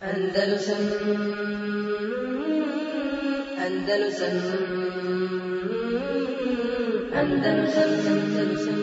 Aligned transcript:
Andalusam 0.00 0.80
Andalusam 3.60 4.34
Andalusam 7.12 7.90
Andalusam 8.08 8.78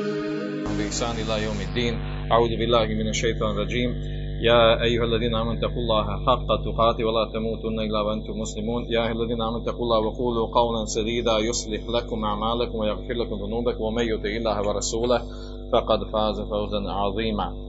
بإحسان 0.78 1.16
إلى 1.18 1.36
يوم 1.44 1.60
الدين. 1.70 1.94
أعوذ 2.32 2.50
بالله 2.62 2.86
من 2.86 3.08
الشيطان 3.10 3.52
الرجيم. 3.52 3.90
يا 4.46 4.84
أيها 4.84 5.04
الذين 5.10 5.36
آمنوا 5.36 5.58
اتقوا 5.58 5.82
الله 5.82 6.06
حق 6.06 6.50
تقاته 6.66 7.04
ولا 7.06 7.32
تموتن 7.34 7.80
إلا 7.80 8.02
وأنتم 8.02 8.38
مسلمون. 8.38 8.86
يا 8.90 9.10
أيها 9.10 9.18
الذين 9.18 9.42
آمنوا 9.42 9.62
اتقوا 9.66 9.86
الله 9.86 10.00
وقولوا 10.00 10.48
قولا 10.54 10.86
سديدا 10.86 11.38
يصلح 11.50 11.82
لكم 11.90 12.26
أعمالكم 12.26 12.78
ويغفر 12.78 13.14
لكم 13.14 13.36
ذنوبكم. 13.46 13.82
ومن 13.82 14.06
يطع 14.06 14.30
الله 14.30 14.58
ورسوله 14.68 15.22
فقد 15.74 16.00
فاز 16.14 16.38
فوزا 16.42 16.82
عظيما. 17.02 17.67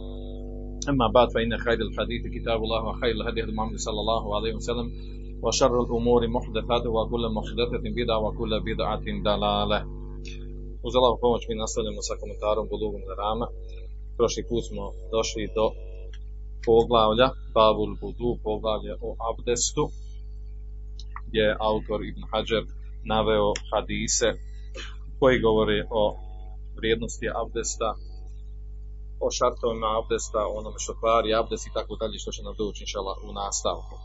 أما 0.89 1.07
بعد 1.07 1.27
فإن 1.31 1.57
خير 1.57 1.79
الحديث 1.81 2.23
كتاب 2.35 2.63
الله 2.63 2.83
وخير 2.83 3.11
الهدي 3.11 3.43
هدي 3.43 3.51
محمد 3.51 3.77
صلى 3.77 3.99
الله 3.99 4.35
عليه 4.35 4.54
وسلم 4.54 4.88
وشر 5.43 5.81
الأمور 5.81 6.27
محدثاتها 6.27 6.89
وكل 6.89 7.30
محدثة 7.38 7.84
بدعة 7.98 8.20
وكل 8.20 8.59
بدعة 8.59 9.05
ضلالة 9.23 10.03
uz 10.84 10.95
Allahovu 10.95 11.21
pomoć 11.21 11.43
mi 11.49 11.55
nastavljamo 11.55 12.02
sa 12.07 12.13
komentarom 12.21 12.66
Bulugom 12.71 13.03
Rama. 13.21 13.48
Prošli 14.17 14.43
put 14.49 14.63
smo 14.67 14.85
došli 15.16 15.43
do 15.57 15.66
poglavlja 16.66 17.27
Babul 17.55 17.91
Budu, 18.02 18.31
poglavlja 18.45 18.95
o 19.07 19.09
abdestu, 19.30 19.84
gdje 21.27 21.43
je 21.49 21.57
autor 21.70 21.99
Ibn 22.09 22.21
Hajar 22.31 22.63
naveo 23.12 23.49
hadise 23.71 24.30
koji 25.20 25.43
govore 25.48 25.77
o 26.02 26.03
vrijednosti 26.77 27.27
abdesta, 27.41 27.89
o 29.24 29.28
šartovima 29.36 29.88
abdesta, 30.00 30.40
onome 30.58 30.78
što 30.84 30.98
kvari 31.00 31.34
abdest 31.40 31.64
i 31.66 31.74
tako 31.78 31.96
dalje, 32.00 32.18
što 32.18 32.30
će 32.36 32.42
nam 32.42 32.54
doći 32.59 32.82
inšala 32.84 33.14
u 33.28 33.30
nastavku. 33.42 33.95
Uh, 33.98 34.04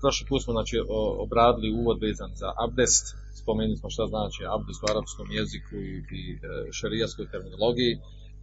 prošli 0.00 0.26
put 0.30 0.40
smo 0.42 0.52
znači, 0.52 0.76
obradili 1.24 1.76
uvod 1.80 1.98
vezan 2.06 2.32
za 2.42 2.48
abdest, 2.64 3.06
spomenuli 3.46 3.76
smo 3.80 3.90
šta 3.94 4.04
znači 4.14 4.40
abdest 4.56 4.80
u 4.82 4.90
arapskom 4.92 5.28
jeziku 5.38 5.74
i, 5.88 5.92
i 6.18 6.22
e, 6.34 6.38
šarijaskoj 6.78 7.26
terminologiji, 7.32 7.92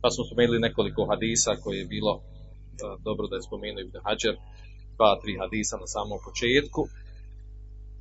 pa 0.02 0.08
smo 0.14 0.22
spomenuli 0.30 0.66
nekoliko 0.68 1.02
hadisa 1.12 1.52
koje 1.64 1.76
je 1.80 1.92
bilo 1.96 2.14
e, 2.16 2.22
dobro 3.08 3.26
da 3.28 3.36
je 3.36 3.48
spomenuo 3.50 3.82
Ibn 3.82 3.98
Hajar, 4.06 4.36
dva, 4.98 5.12
tri 5.22 5.34
hadisa 5.44 5.76
na 5.84 5.88
samom 5.96 6.20
početku, 6.28 6.82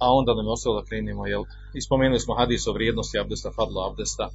a 0.05 0.06
onda 0.18 0.30
nam 0.34 0.46
je 0.46 0.55
ostalo 0.56 0.74
da 0.80 0.88
krenemo, 0.88 1.22
jel, 1.27 1.44
i 1.78 1.80
spomenuli 1.86 2.20
smo 2.24 2.38
hadis 2.40 2.62
o 2.66 2.77
vrijednosti 2.77 3.20
abdesta, 3.22 3.56
fadlo 3.58 3.80
abdesta, 3.88 4.24
e, 4.30 4.32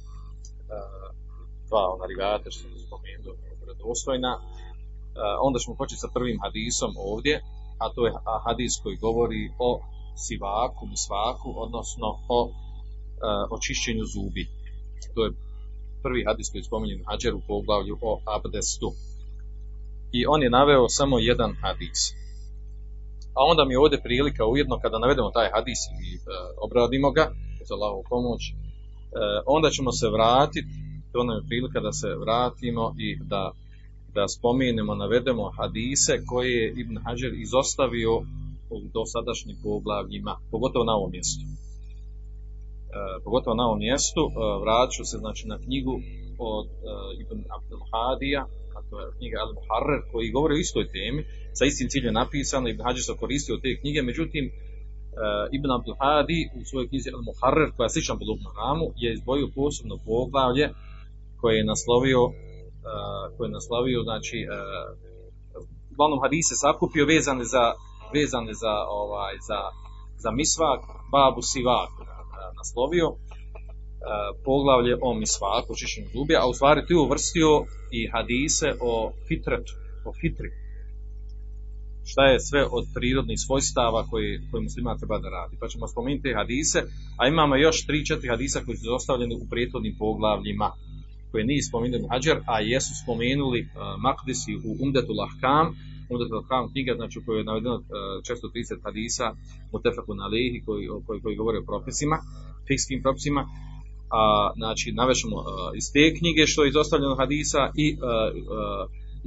dva 1.68 1.82
ona 1.94 2.06
rivata 2.12 2.48
što 2.50 2.64
smo 2.86 2.96
spomenuli, 3.78 3.88
vredostojna, 3.88 4.32
onda 5.46 5.58
ćemo 5.58 5.76
početi 5.76 6.00
sa 6.00 6.08
prvim 6.14 6.38
hadisom 6.44 6.92
ovdje, 6.96 7.34
a 7.78 7.84
to 7.94 8.06
je 8.06 8.12
hadis 8.46 8.72
koji 8.82 8.96
govori 8.96 9.50
o 9.58 9.80
sivaku, 10.26 10.86
misvaku, 10.86 11.48
odnosno 11.64 12.08
o 12.28 12.38
e, 12.48 12.52
očišćenju 13.50 14.04
zubi. 14.14 14.44
To 15.14 15.24
je 15.24 15.30
prvi 16.02 16.24
hadis 16.28 16.50
koji 16.50 16.60
je 16.60 16.64
spominjen 16.70 17.04
Hadžer 17.06 17.34
u 17.34 17.42
poglavlju 17.46 17.98
o 18.02 18.20
abdestu. 18.36 18.88
I 20.12 20.26
on 20.26 20.42
je 20.42 20.50
naveo 20.50 20.88
samo 20.88 21.18
jedan 21.18 21.52
hadis. 21.62 22.00
A 23.38 23.40
onda 23.50 23.64
mi 23.64 23.74
je 23.74 23.78
ovdje 23.78 24.02
prilika 24.02 24.46
ujedno 24.46 24.78
kada 24.82 24.98
navedemo 24.98 25.30
taj 25.30 25.48
hadis 25.54 25.80
i 26.06 26.08
e, 26.16 26.18
obradimo 26.64 27.10
ga, 27.10 27.24
za 27.68 27.74
Allahovu 27.74 28.04
pomoć, 28.08 28.42
e, 28.50 28.54
onda 29.46 29.70
ćemo 29.70 29.92
se 29.92 30.08
vratiti, 30.16 30.68
to 31.12 31.24
nam 31.24 31.36
je 31.36 31.48
prilika 31.48 31.80
da 31.80 31.92
se 31.92 32.08
vratimo 32.24 32.94
i 32.98 33.08
da 33.32 33.52
da 34.14 34.28
spomenemo, 34.28 34.94
navedemo 34.94 35.50
hadise 35.58 36.14
koje 36.26 36.52
je 36.62 36.74
Ibn 36.82 36.96
Hajar 37.04 37.32
izostavio 37.46 38.12
u 38.70 38.76
dosadašnjim 38.96 39.56
poglavljima, 39.62 40.32
pogotovo 40.50 40.84
na 40.84 40.94
ovom 40.98 41.10
mjestu. 41.10 41.44
E, 41.46 41.52
pogotovo 43.24 43.54
na 43.56 43.64
ovom 43.68 43.78
mjestu, 43.78 44.22
e, 44.28 44.32
vraću 44.62 45.02
se 45.10 45.16
znači 45.24 45.44
na 45.52 45.58
knjigu 45.64 45.94
od 46.38 46.66
e, 46.66 46.72
Ibn 47.22 47.38
Abdel 47.56 47.82
Hadija, 47.90 48.42
a 48.76 48.78
to 48.88 48.94
je 49.00 49.06
knjiga 49.18 49.38
Al 49.44 49.52
Muharrer, 49.58 50.00
koji 50.12 50.34
govori 50.36 50.54
o 50.54 50.64
istoj 50.66 50.84
temi, 50.96 51.20
sa 51.58 51.64
istim 51.64 51.88
ciljem 51.92 52.14
napisano, 52.14 52.68
Ibn 52.68 52.82
Hajar 52.86 53.02
se 53.06 53.20
koristio 53.22 53.56
te 53.62 53.70
knjige, 53.80 54.00
međutim, 54.02 54.44
e, 54.46 54.52
Ibn 55.56 55.68
Abdel 55.76 55.96
Hadi 56.00 56.40
u 56.58 56.60
svojoj 56.68 56.88
knjizi 56.88 57.08
Al 57.16 57.22
Muharrer, 57.28 57.68
koja 57.76 57.86
je 57.86 58.04
Ramu, 58.60 58.86
je 59.02 59.08
izdvojio 59.16 59.48
posebno 59.54 59.96
poglavlje 60.06 60.66
koje 61.40 61.54
je 61.56 61.70
naslovio 61.72 62.20
Uh, 62.78 63.36
koji 63.36 63.46
je 63.48 63.56
naslovio, 63.58 64.00
znači, 64.08 64.38
uh, 64.46 64.52
uglavnom 65.92 66.20
hadise 66.24 66.54
sakupio 66.64 67.10
vezane 67.14 67.44
za, 67.54 67.64
vezane 68.14 68.52
za, 68.62 68.74
ovaj, 69.02 69.34
za, 69.48 69.60
za 70.22 70.30
misvak, 70.40 70.82
babu 71.12 71.42
sivak 71.42 71.92
uh, 72.00 72.06
naslovio, 72.58 73.08
poglavlje 74.44 74.94
o 75.02 75.14
misvaku, 75.14 75.72
očišćenju 75.72 76.08
zubi, 76.14 76.34
a 76.36 76.46
u 76.50 76.54
stvari 76.54 76.86
tu 76.88 76.94
uvrstio 77.06 77.50
i 77.98 78.00
hadise 78.12 78.68
o 78.80 79.12
fitretu, 79.28 79.72
o 80.08 80.10
fitri. 80.20 80.50
Šta 82.10 82.22
je 82.32 82.46
sve 82.48 82.62
od 82.76 82.84
prirodnih 82.96 83.38
svojstava 83.46 84.00
koji, 84.10 84.30
koji 84.50 84.62
muslima 84.62 84.98
treba 85.00 85.18
da 85.18 85.28
radi. 85.38 85.54
Pa 85.60 85.68
ćemo 85.68 85.92
spomenuti 85.92 86.22
te 86.22 86.38
hadise, 86.40 86.80
a 87.20 87.22
imamo 87.28 87.56
još 87.56 87.76
3-4 87.86 88.30
hadisa 88.34 88.58
koji 88.64 88.76
su 88.76 88.94
ostavljeni 88.98 89.34
u 89.34 89.48
prijetodnim 89.50 89.94
poglavljima 89.98 90.68
koje 91.30 91.44
nije 91.44 91.68
spomenuo 91.68 92.08
Hadžar, 92.12 92.38
a 92.52 92.54
jesu 92.60 92.92
spomenuli 93.02 93.60
uh, 93.62 93.68
Makdisi 94.04 94.52
u 94.68 94.70
Umdetul 94.84 95.18
Ahkam, 95.26 95.66
Umdetul 96.10 96.38
Ahkam 96.42 96.64
knjiga, 96.72 96.92
znači 97.00 97.18
u 97.18 97.22
kojoj 97.26 97.40
je 97.40 97.50
navedeno 97.50 97.76
uh, 97.76 97.84
630 98.28 98.84
hadisa 98.86 99.26
Mutefakun 99.72 100.20
Alehi 100.26 100.58
koji, 100.66 100.84
koji, 101.06 101.20
koji 101.22 101.36
govore 101.36 101.58
o 101.58 101.68
propisima, 101.70 102.16
fikskim 102.68 103.02
propisima, 103.02 103.42
a 104.20 104.22
znači 104.60 104.86
navešemo 105.00 105.36
uh, 105.36 105.46
iz 105.80 105.86
te 105.94 106.04
knjige 106.18 106.42
što 106.46 106.64
je 106.64 106.68
izostavljeno 106.68 107.14
hadisa 107.22 107.62
i 107.84 107.86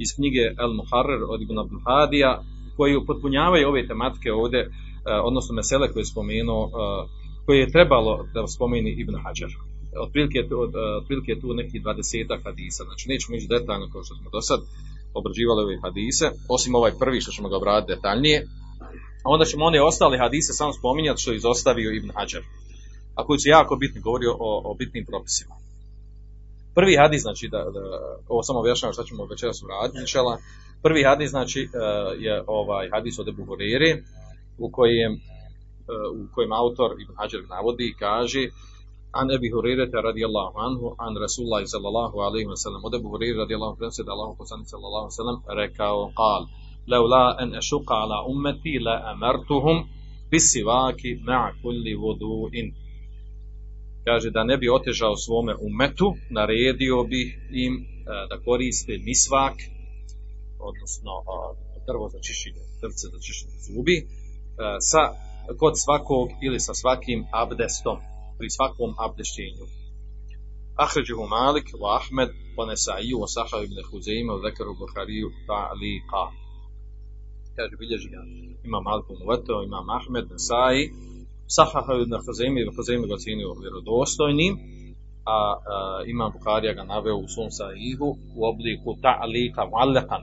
iz 0.04 0.08
knjige 0.16 0.44
El 0.62 0.72
Muharrer 0.80 1.22
od 1.32 1.42
Ibn 1.42 1.58
Abdul 1.58 1.80
Hadija 1.86 2.42
koji 2.76 2.96
upotpunjavaju 2.96 3.68
ove 3.68 3.86
tematike 3.86 4.32
ovdje, 4.32 4.70
odnosno 5.28 5.54
mesele 5.54 5.92
koje 5.92 6.00
je 6.00 6.12
spomenuo, 6.12 6.70
koje 7.46 7.58
je 7.60 7.72
trebalo 7.72 8.12
da 8.34 8.46
spomeni 8.46 8.90
Ibn 9.02 9.14
Hajar 9.24 9.52
otprilike 10.00 10.48
tu, 10.48 10.56
otprilike 11.00 11.40
tu 11.40 11.54
nekih 11.54 11.82
dvadesetak 11.82 12.40
hadisa, 12.44 12.84
znači 12.84 13.08
nećemo 13.08 13.36
ići 13.36 13.46
detaljno 13.46 13.86
kao 13.92 14.04
što 14.04 14.14
smo 14.14 14.30
do 14.30 14.40
sad 14.40 14.60
obrađivali 15.14 15.62
ove 15.62 15.76
hadise, 15.82 16.26
osim 16.48 16.74
ovaj 16.74 16.92
prvi 16.98 17.20
što 17.20 17.32
ćemo 17.32 17.48
ga 17.48 17.56
obraditi 17.56 17.92
detaljnije, 17.94 18.46
a 19.24 19.26
onda 19.34 19.44
ćemo 19.44 19.64
one 19.64 19.82
ostale 19.82 20.18
hadise 20.18 20.52
samo 20.52 20.72
spominjati 20.72 21.22
što 21.22 21.30
je 21.30 21.36
izostavio 21.36 21.92
Ibn 21.92 22.10
Hajar, 22.16 22.44
a 23.14 23.24
koji 23.26 23.38
su 23.38 23.48
jako 23.48 23.76
bitni, 23.76 24.00
govori 24.00 24.26
o, 24.26 24.62
o 24.70 24.74
bitnim 24.74 25.04
propisima. 25.06 25.54
Prvi 26.74 26.96
hadis, 26.96 27.22
znači, 27.22 27.48
da, 27.48 27.58
da, 27.58 27.80
ovo 28.28 28.42
samo 28.42 28.58
objašnjavam 28.60 28.92
šta 28.92 29.04
ćemo 29.04 29.26
večeras 29.26 29.62
uraditi, 29.62 30.00
inšala, 30.00 30.38
prvi 30.82 31.04
hadis, 31.04 31.30
znači, 31.30 31.68
je 32.18 32.42
ovaj 32.46 32.90
hadis 32.92 33.18
od 33.18 33.28
Ebu 33.28 33.44
Horere, 33.44 34.02
u 34.58 34.70
kojem, 34.70 35.12
u 36.14 36.34
kojem 36.34 36.52
autor 36.52 36.90
Ibn 37.02 37.14
Hajar 37.16 37.42
navodi 37.48 37.84
i 37.88 37.94
kaže, 37.94 38.48
An 39.14 39.30
Ebi 39.30 39.48
Hurairete 39.54 39.98
radijallahu 40.08 40.56
anhu, 40.66 40.86
an 40.98 41.12
Rasulullah 41.24 41.62
sallallahu 41.74 42.16
alaihi 42.26 42.48
wa 42.52 42.56
sallam, 42.56 42.80
od 42.84 42.94
Ebi 42.94 43.08
Hurairete 43.12 43.38
radijallahu 43.44 43.76
anhu, 43.76 44.04
da 44.06 44.12
Allah 44.12 44.30
poslani 44.38 44.64
sallallahu 44.72 45.04
alaihi 45.04 45.16
wa 45.16 45.20
sallam, 45.22 45.38
rekao, 45.62 45.98
kal, 46.20 46.42
leula 46.86 47.36
en 47.42 47.54
ešuka 47.54 47.94
ala 47.94 48.24
ummeti, 48.32 48.78
la 48.80 48.96
amartuhum, 49.12 49.84
bisivaki 50.30 51.10
ma' 51.28 51.52
kulli 51.62 51.94
vudu'in. 52.02 52.68
Kaže 54.04 54.30
da 54.30 54.44
ne 54.44 54.56
bi 54.56 54.68
otežao 54.70 55.16
svome 55.16 55.54
umetu, 55.68 56.08
naredio 56.30 57.04
bi 57.04 57.22
im 57.64 57.74
e, 57.74 57.84
da 58.30 58.36
koriste 58.44 58.94
misvak, 59.08 59.56
odnosno 60.68 61.12
e, 61.20 61.80
drvo 61.86 62.08
za 62.08 62.18
čišćenje, 62.26 62.62
drvce 62.80 63.06
za 63.12 63.18
čišćenje 63.26 63.58
zubi, 63.66 63.96
e, 63.98 64.04
sa, 64.90 65.02
kod 65.60 65.74
svakog 65.84 66.28
ili 66.46 66.60
sa 66.60 66.74
svakim 66.74 67.24
abdestom 67.42 67.96
pri 68.42 68.50
svakom 68.58 68.90
abdešćenju. 69.06 69.64
Ahređuhu 70.84 71.24
Malik, 71.38 71.66
wa 71.82 71.90
Ahmed, 71.98 72.30
wa 72.58 72.64
Nesa'iju, 72.70 73.16
wa 73.22 73.28
Sahav 73.36 73.60
ibn 73.64 73.78
Huzeima, 73.88 74.30
wa 74.34 74.40
Zekaru 74.44 74.72
Buhariju, 74.80 75.28
ta'liqa. 75.50 76.24
Kaže, 77.56 77.74
bilježi 77.82 78.08
ga, 78.14 78.20
ima 78.68 78.78
Malik 78.88 79.06
ibn 79.10 79.22
Uveto, 79.26 79.54
ima 79.68 79.80
Ahmed, 79.98 80.24
Nesa'i, 80.34 80.82
Sahav 81.56 82.00
ibn 82.04 82.14
Huzeima, 82.26 82.56
ibn 82.60 82.72
Huzeima 82.76 83.06
ga 83.10 83.16
cijenio 83.24 83.50
vjerodostojnim, 83.62 84.52
a, 85.36 85.38
a 85.74 85.76
ima 86.12 86.26
Bukharija 86.34 86.72
ga 86.78 86.84
naveo 86.92 87.16
u 87.24 87.28
svom 87.34 87.50
sahihu 87.58 88.08
u 88.38 88.40
obliku 88.50 88.90
ta'liqa, 89.04 89.62
mu'allakan. 89.72 90.22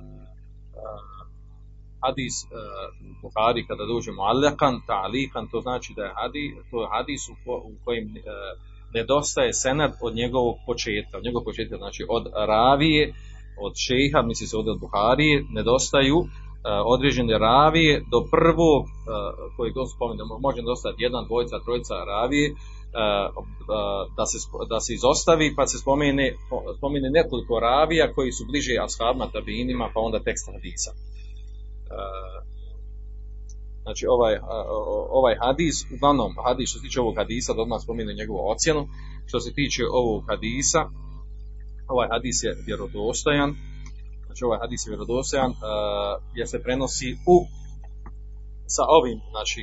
Hadis 2.03 2.35
uh, 2.43 2.49
Buhari 3.21 3.67
kada 3.67 3.83
dođe 3.85 4.11
mu'allakan, 4.11 4.73
ta'liqan, 4.87 5.51
to 5.51 5.61
znači 5.61 5.93
da 5.97 6.03
je 6.03 6.13
hadis, 6.19 6.51
to 6.71 6.81
je 6.81 6.87
hadis 6.95 7.21
u, 7.29 7.35
ko, 7.43 7.53
u 7.69 7.73
kojem 7.85 8.05
uh, 8.05 8.13
nedostaje 8.93 9.53
senad 9.53 9.91
od 10.01 10.15
njegovog 10.15 10.55
početka, 10.65 11.17
od 11.17 11.23
njegovog 11.23 11.45
početka, 11.45 11.77
znači 11.77 12.05
od 12.09 12.23
ravije, 12.53 13.13
od 13.65 13.73
šeha, 13.85 14.21
misli 14.21 14.47
se 14.47 14.57
ovdje 14.57 14.71
od 14.71 14.79
Buharije, 14.79 15.35
nedostaju 15.49 16.17
uh, 16.17 16.27
određene 16.85 17.37
ravije 17.37 17.93
do 18.11 18.19
prvog, 18.31 18.83
uh, 18.83 18.91
koji 19.55 19.71
god 19.71 19.87
spominjamo, 19.95 20.39
može 20.39 20.61
dostati 20.61 21.03
jedan, 21.03 21.25
dvojica, 21.27 21.55
trojica 21.65 21.95
ravije, 22.13 22.47
da 24.17 24.25
se, 24.25 24.37
da 24.69 24.79
se 24.79 24.93
izostavi 24.93 25.55
pa 25.55 25.67
se 25.67 25.77
spomene, 25.77 26.33
spomene 26.77 27.09
nekoliko 27.09 27.59
ravija 27.59 28.13
koji 28.13 28.31
su 28.31 28.45
bliže 28.45 28.73
ashabima, 28.81 29.31
tabinima, 29.33 29.91
pa 29.93 29.99
onda 29.99 30.19
tekst 30.19 30.45
hadisa. 30.53 30.91
Znači 33.83 34.05
ovaj, 34.15 34.33
ovaj 35.09 35.35
hadis, 35.43 35.75
uglavnom 35.95 36.31
hadis 36.45 36.69
što 36.69 36.79
se 36.79 36.83
tiče 36.85 37.01
ovog 37.01 37.15
hadisa, 37.17 37.53
da 37.53 37.61
odmah 37.61 37.81
spomene 37.81 38.13
njegovu 38.13 38.39
ocjenu, 38.53 38.87
što 39.25 39.39
se 39.39 39.53
tiče 39.53 39.83
ovog 39.91 40.23
hadisa, 40.29 40.81
ovaj 41.87 42.07
hadis 42.13 42.43
je 42.43 42.51
vjerodostojan, 42.67 43.51
znači 44.25 44.41
ovaj 44.43 44.59
hadis 44.63 44.85
je 44.85 44.89
vjerodostojan, 44.93 45.51
jer 46.35 46.47
se 46.47 46.63
prenosi 46.63 47.09
u 47.33 47.35
sa 48.75 48.83
ovim, 48.97 49.17
znači, 49.33 49.61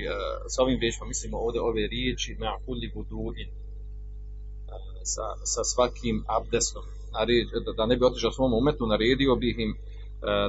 sa 0.53 0.63
ovim 0.63 0.79
riječima, 0.81 1.07
mislimo 1.07 1.37
ovdje 1.39 1.61
ove 1.71 1.83
riječi, 1.95 2.37
na 2.45 2.51
kulli 2.65 2.89
budu'in, 2.95 3.49
sa, 5.15 5.27
sa 5.53 5.63
svakim 5.73 6.17
abdestom, 6.39 6.85
da 7.77 7.87
ne 7.87 7.97
bi 7.97 8.05
otišao 8.05 8.33
svom 8.33 8.53
umetu, 8.55 8.87
naredio 8.87 9.37
bih 9.37 9.57
im 9.59 9.73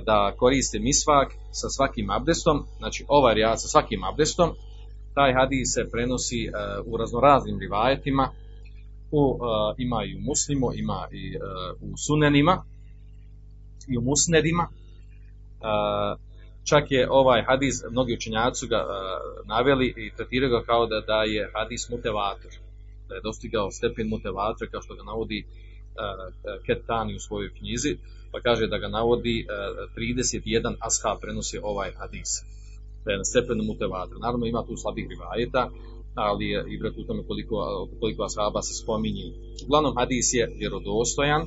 da 0.06 0.34
koriste 0.38 0.80
misvak 0.80 1.34
sa 1.52 1.70
svakim 1.70 2.10
abdestom, 2.10 2.66
znači 2.78 3.06
ovaj 3.08 3.34
rijad 3.36 3.62
sa 3.62 3.68
svakim 3.68 4.04
abdestom, 4.04 4.50
taj 5.14 5.34
hadis 5.34 5.74
se 5.74 5.90
prenosi 5.92 6.50
u 6.86 6.98
raznoraznim 6.98 7.60
rivajetima, 7.60 8.30
u, 9.12 9.40
ima 9.78 10.04
i 10.04 10.16
u 10.16 10.22
muslimu, 10.22 10.74
ima 10.76 11.08
i 11.12 11.38
u 11.82 11.98
sunenima, 12.08 12.64
i 13.88 13.98
u 13.98 14.02
musnedima, 14.02 14.68
čak 16.70 16.92
je 16.92 17.08
ovaj 17.12 17.44
hadis, 17.44 17.76
mnogi 17.92 18.14
učenjaci 18.14 18.68
ga 18.68 18.86
naveli 19.46 19.88
i 19.98 20.12
tretiraju 20.16 20.52
ga 20.52 20.62
kao 20.66 20.86
da, 20.86 21.02
da 21.02 21.24
je 21.24 21.52
hadis 21.56 21.90
mutevator, 21.90 22.52
da 23.08 23.16
je 23.16 23.22
dostigao 23.22 23.72
stepen 23.72 24.08
mutevatora 24.10 24.72
kao 24.72 24.82
što 24.82 24.96
ga 24.96 25.04
navodi 25.04 25.46
Ketani 26.66 27.16
u 27.16 27.20
svojoj 27.20 27.50
knjizi, 27.58 27.98
pa 28.32 28.42
kaže 28.42 28.68
da 28.68 28.78
ga 28.78 28.88
navodi 28.88 29.46
uh, 29.46 29.50
31 29.96 30.76
ashab 30.88 31.18
prenosi 31.22 31.58
ovaj 31.64 31.92
hadis, 32.00 32.32
da 33.06 33.12
je 33.12 33.18
na 33.18 33.24
stepenu. 33.32 33.64
Naravno 34.22 34.46
ima 34.46 34.62
tu 34.68 34.74
slabih 34.78 35.06
rivajeta, 35.10 35.64
ali 36.16 36.46
je 36.54 36.60
i 36.72 36.76
u 37.02 37.08
tome 37.08 37.24
koliko, 37.28 37.56
koliko 38.00 38.24
ashaba 38.24 38.62
se 38.62 38.74
spominje. 38.84 39.26
Uglavnom 39.66 39.94
hadis 39.98 40.28
je 40.34 40.50
vjerodostojan, 40.60 41.42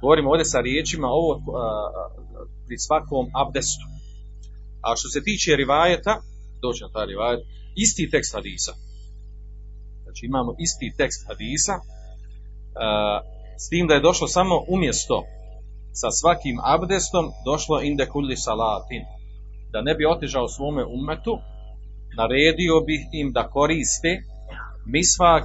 govorimo 0.00 0.30
ovdje 0.30 0.44
sa 0.44 0.60
riječima 0.60 1.08
ovo 1.08 1.30
pri 2.66 2.76
svakom 2.78 3.24
abdestu. 3.42 3.86
A 4.86 4.88
što 4.98 5.08
se 5.08 5.20
tiče 5.28 5.56
rivajeta, 5.56 6.14
doći 6.62 6.82
na 6.82 6.90
taj 6.94 7.06
rivajet, 7.06 7.40
isti 7.84 8.10
tekst 8.10 8.34
hadisa. 8.36 8.72
Znači 10.02 10.22
imamo 10.26 10.50
isti 10.66 10.86
tekst 11.00 11.20
hadisa, 11.28 11.74
s 13.62 13.68
tim 13.68 13.86
da 13.86 13.94
je 13.94 14.00
došlo 14.00 14.28
samo 14.28 14.64
umjesto 14.68 15.24
sa 15.92 16.10
svakim 16.10 16.56
abdestom 16.74 17.24
došlo 17.44 17.80
inde 17.80 18.06
kulli 18.06 18.36
salatin. 18.36 19.02
Da 19.72 19.82
ne 19.82 19.94
bi 19.94 20.06
otežao 20.06 20.48
svome 20.48 20.84
umetu, 20.84 21.38
naredio 22.16 22.80
bih 22.86 23.02
im 23.12 23.32
da 23.32 23.48
koriste 23.48 24.22
misvak 24.86 25.44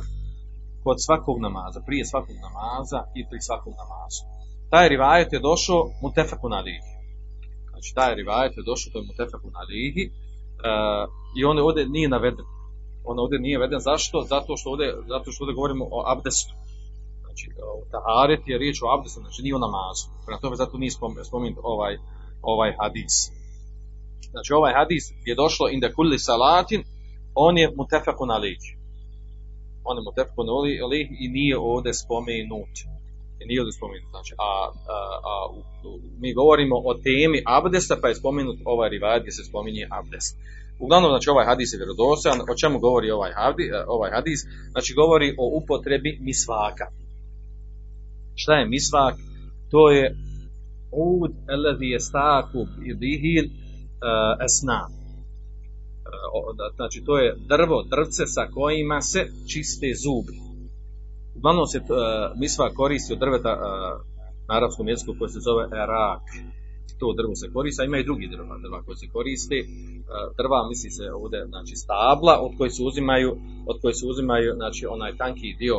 kod 0.84 0.98
svakog 1.06 1.38
namaza, 1.42 1.80
prije 1.88 2.06
svakog 2.06 2.36
namaza 2.48 3.00
i 3.16 3.22
pri 3.30 3.40
svakog 3.48 3.74
namazu. 3.82 4.22
Taj 4.70 4.90
rivajet 4.90 5.34
je 5.34 5.40
došao 5.40 5.82
mu 6.02 6.12
tefeku 6.18 6.50
na 6.50 6.60
lihi. 6.60 6.92
Znači 7.72 7.90
taj 7.96 8.16
rivajet 8.16 8.54
je 8.58 8.64
došao 8.70 8.92
to 8.92 9.00
je 9.00 9.06
mu 9.08 9.14
tefeku 9.20 9.50
na 9.58 9.64
lihi 9.72 10.04
i 11.38 11.46
on 11.50 11.60
ovdje 11.60 11.90
nije 11.96 12.10
naveden. 12.10 12.46
On 13.10 13.20
ovdje 13.20 13.40
nije 13.40 13.58
naveden. 13.58 13.80
Zašto? 13.80 14.22
Zato 14.22 14.58
što 14.58 14.70
ovdje, 14.70 14.88
zato 15.14 15.32
što 15.32 15.44
ovdje 15.44 15.56
govorimo 15.56 15.86
o 15.92 16.00
abdestu. 16.14 16.54
Znači, 17.36 17.48
taharet 17.92 18.44
je 18.48 18.58
riječ 18.58 18.78
o 18.82 18.92
abdestu, 18.96 19.20
znači 19.20 19.42
nije 19.42 19.56
o 19.56 19.66
namazu. 19.68 20.06
Prema 20.26 20.40
tome 20.42 20.56
zato 20.56 20.78
nije 20.78 20.92
spomenut 21.30 21.60
ovaj, 21.64 21.98
ovaj 22.42 22.72
hadis. 22.80 23.16
Znači 24.34 24.54
ovaj 24.54 24.74
hadis 24.74 25.04
je 25.26 25.36
došlo 25.36 25.70
inda 25.70 25.94
kulli 25.94 26.20
salatin, 26.20 26.84
on 27.36 27.58
je 27.58 27.74
mutefakun 27.78 28.32
alihi 28.32 28.86
on 29.90 29.98
je 29.98 30.04
mutefakun 30.08 30.48
alihi 30.86 31.08
i 31.24 31.26
nije 31.38 31.56
ovdje 31.58 31.94
spomenut. 31.94 32.76
I 33.42 33.44
nije 33.48 33.62
ovdje 33.62 33.78
spomenut. 33.80 34.10
Znači, 34.16 34.32
a, 34.48 34.52
a, 34.96 34.98
a 35.32 35.34
u, 35.58 35.60
u, 35.90 35.92
mi 36.22 36.34
govorimo 36.34 36.76
o 36.90 36.94
temi 37.08 37.40
abdesta, 37.46 37.96
pa 38.02 38.08
je 38.08 38.16
spomenut 38.22 38.58
ovaj 38.66 38.90
rivad 38.90 39.22
gdje 39.22 39.32
se 39.32 39.44
spominje 39.50 39.88
abdest. 40.00 40.34
Uglavnom, 40.80 41.10
znači 41.12 41.30
ovaj 41.30 41.46
hadis 41.46 41.74
je 41.74 41.78
vjerodostojan. 41.82 42.40
O 42.52 42.56
čemu 42.62 42.80
govori 42.80 43.12
ovaj 43.12 43.32
hadis? 43.40 43.68
Ovaj 43.88 44.12
hadis? 44.12 44.40
Znači 44.74 44.94
govori 45.02 45.36
o 45.44 45.46
upotrebi 45.60 46.12
misvaka. 46.22 46.86
Šta 48.36 48.54
je 48.54 48.66
misvak? 48.66 49.16
To 49.72 49.92
je 49.92 50.16
ud 50.92 51.32
stakub 52.00 52.68
i 52.86 52.94
dihil 52.94 53.46
uh, 53.46 54.46
esnam. 54.46 54.92
Znači 56.76 57.04
to 57.06 57.18
je 57.18 57.36
drvo, 57.48 57.84
drvce 57.84 58.24
sa 58.26 58.48
kojima 58.54 59.02
se 59.02 59.22
čiste 59.52 59.88
zubi. 60.04 60.36
Uglavnom 61.36 61.68
se 61.68 61.80
uh, 61.80 61.86
misva 62.40 62.70
koristi 62.70 63.14
od 63.14 63.20
drveta 63.20 63.54
uh, 63.54 63.62
na 64.48 64.54
arapskom 64.58 64.88
jeziku 64.88 65.16
koje 65.20 65.30
se 65.30 65.40
zove 65.40 65.64
erak. 65.84 66.26
To 67.00 67.14
drvo 67.20 67.36
se 67.36 67.54
koristi, 67.54 67.82
a 67.82 67.86
ima 67.86 67.98
i 67.98 68.08
drugi 68.10 68.28
drva, 68.28 68.58
drva 68.66 68.84
koje 68.86 68.98
se 68.98 69.08
koriste. 69.14 69.58
Uh, 69.66 69.68
drva 70.38 70.68
misli 70.70 70.90
se 70.98 71.06
ovdje, 71.20 71.40
znači 71.54 71.76
stabla 71.84 72.36
od 72.46 72.52
koje 72.58 72.70
se 72.70 72.84
uzimaju, 72.84 73.32
od 73.72 73.76
koje 73.82 73.94
se 73.94 74.06
uzimaju, 74.12 74.50
znači 74.56 74.84
onaj 74.96 75.18
tanki 75.22 75.56
dio 75.62 75.78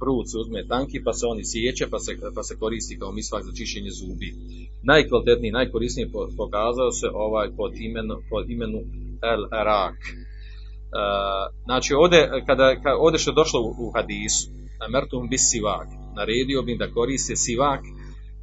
prut 0.00 0.26
se 0.30 0.38
uzme 0.38 0.66
tanki 0.68 1.02
pa 1.04 1.12
se 1.12 1.26
oni 1.26 1.42
sjeće 1.44 1.86
pa 1.90 1.98
se, 1.98 2.12
pa 2.34 2.42
se 2.42 2.58
koristi 2.58 2.98
kao 2.98 3.12
misvak 3.12 3.44
za 3.44 3.52
čišćenje 3.52 3.90
zubi. 3.90 4.34
Najkvalitetniji, 4.82 5.52
najkorisniji 5.52 6.12
pokazao 6.36 6.90
se 6.90 7.06
ovaj 7.14 7.48
pod, 7.56 7.72
imenu, 7.76 8.14
pod 8.30 8.50
imenu 8.50 8.78
El. 9.32 9.42
Uh, 9.42 9.50
znači 11.64 11.94
ovdje, 11.94 12.30
kada, 12.46 12.76
ovdje 12.98 13.18
što 13.18 13.30
je 13.30 13.34
došlo 13.34 13.60
u, 13.60 13.90
hadisu, 13.94 14.50
Mertum 14.90 15.28
bis 15.28 15.40
sivak, 15.50 15.88
naredio 16.16 16.62
bi 16.62 16.76
da 16.76 16.90
koriste 16.90 17.36
sivak, 17.36 17.80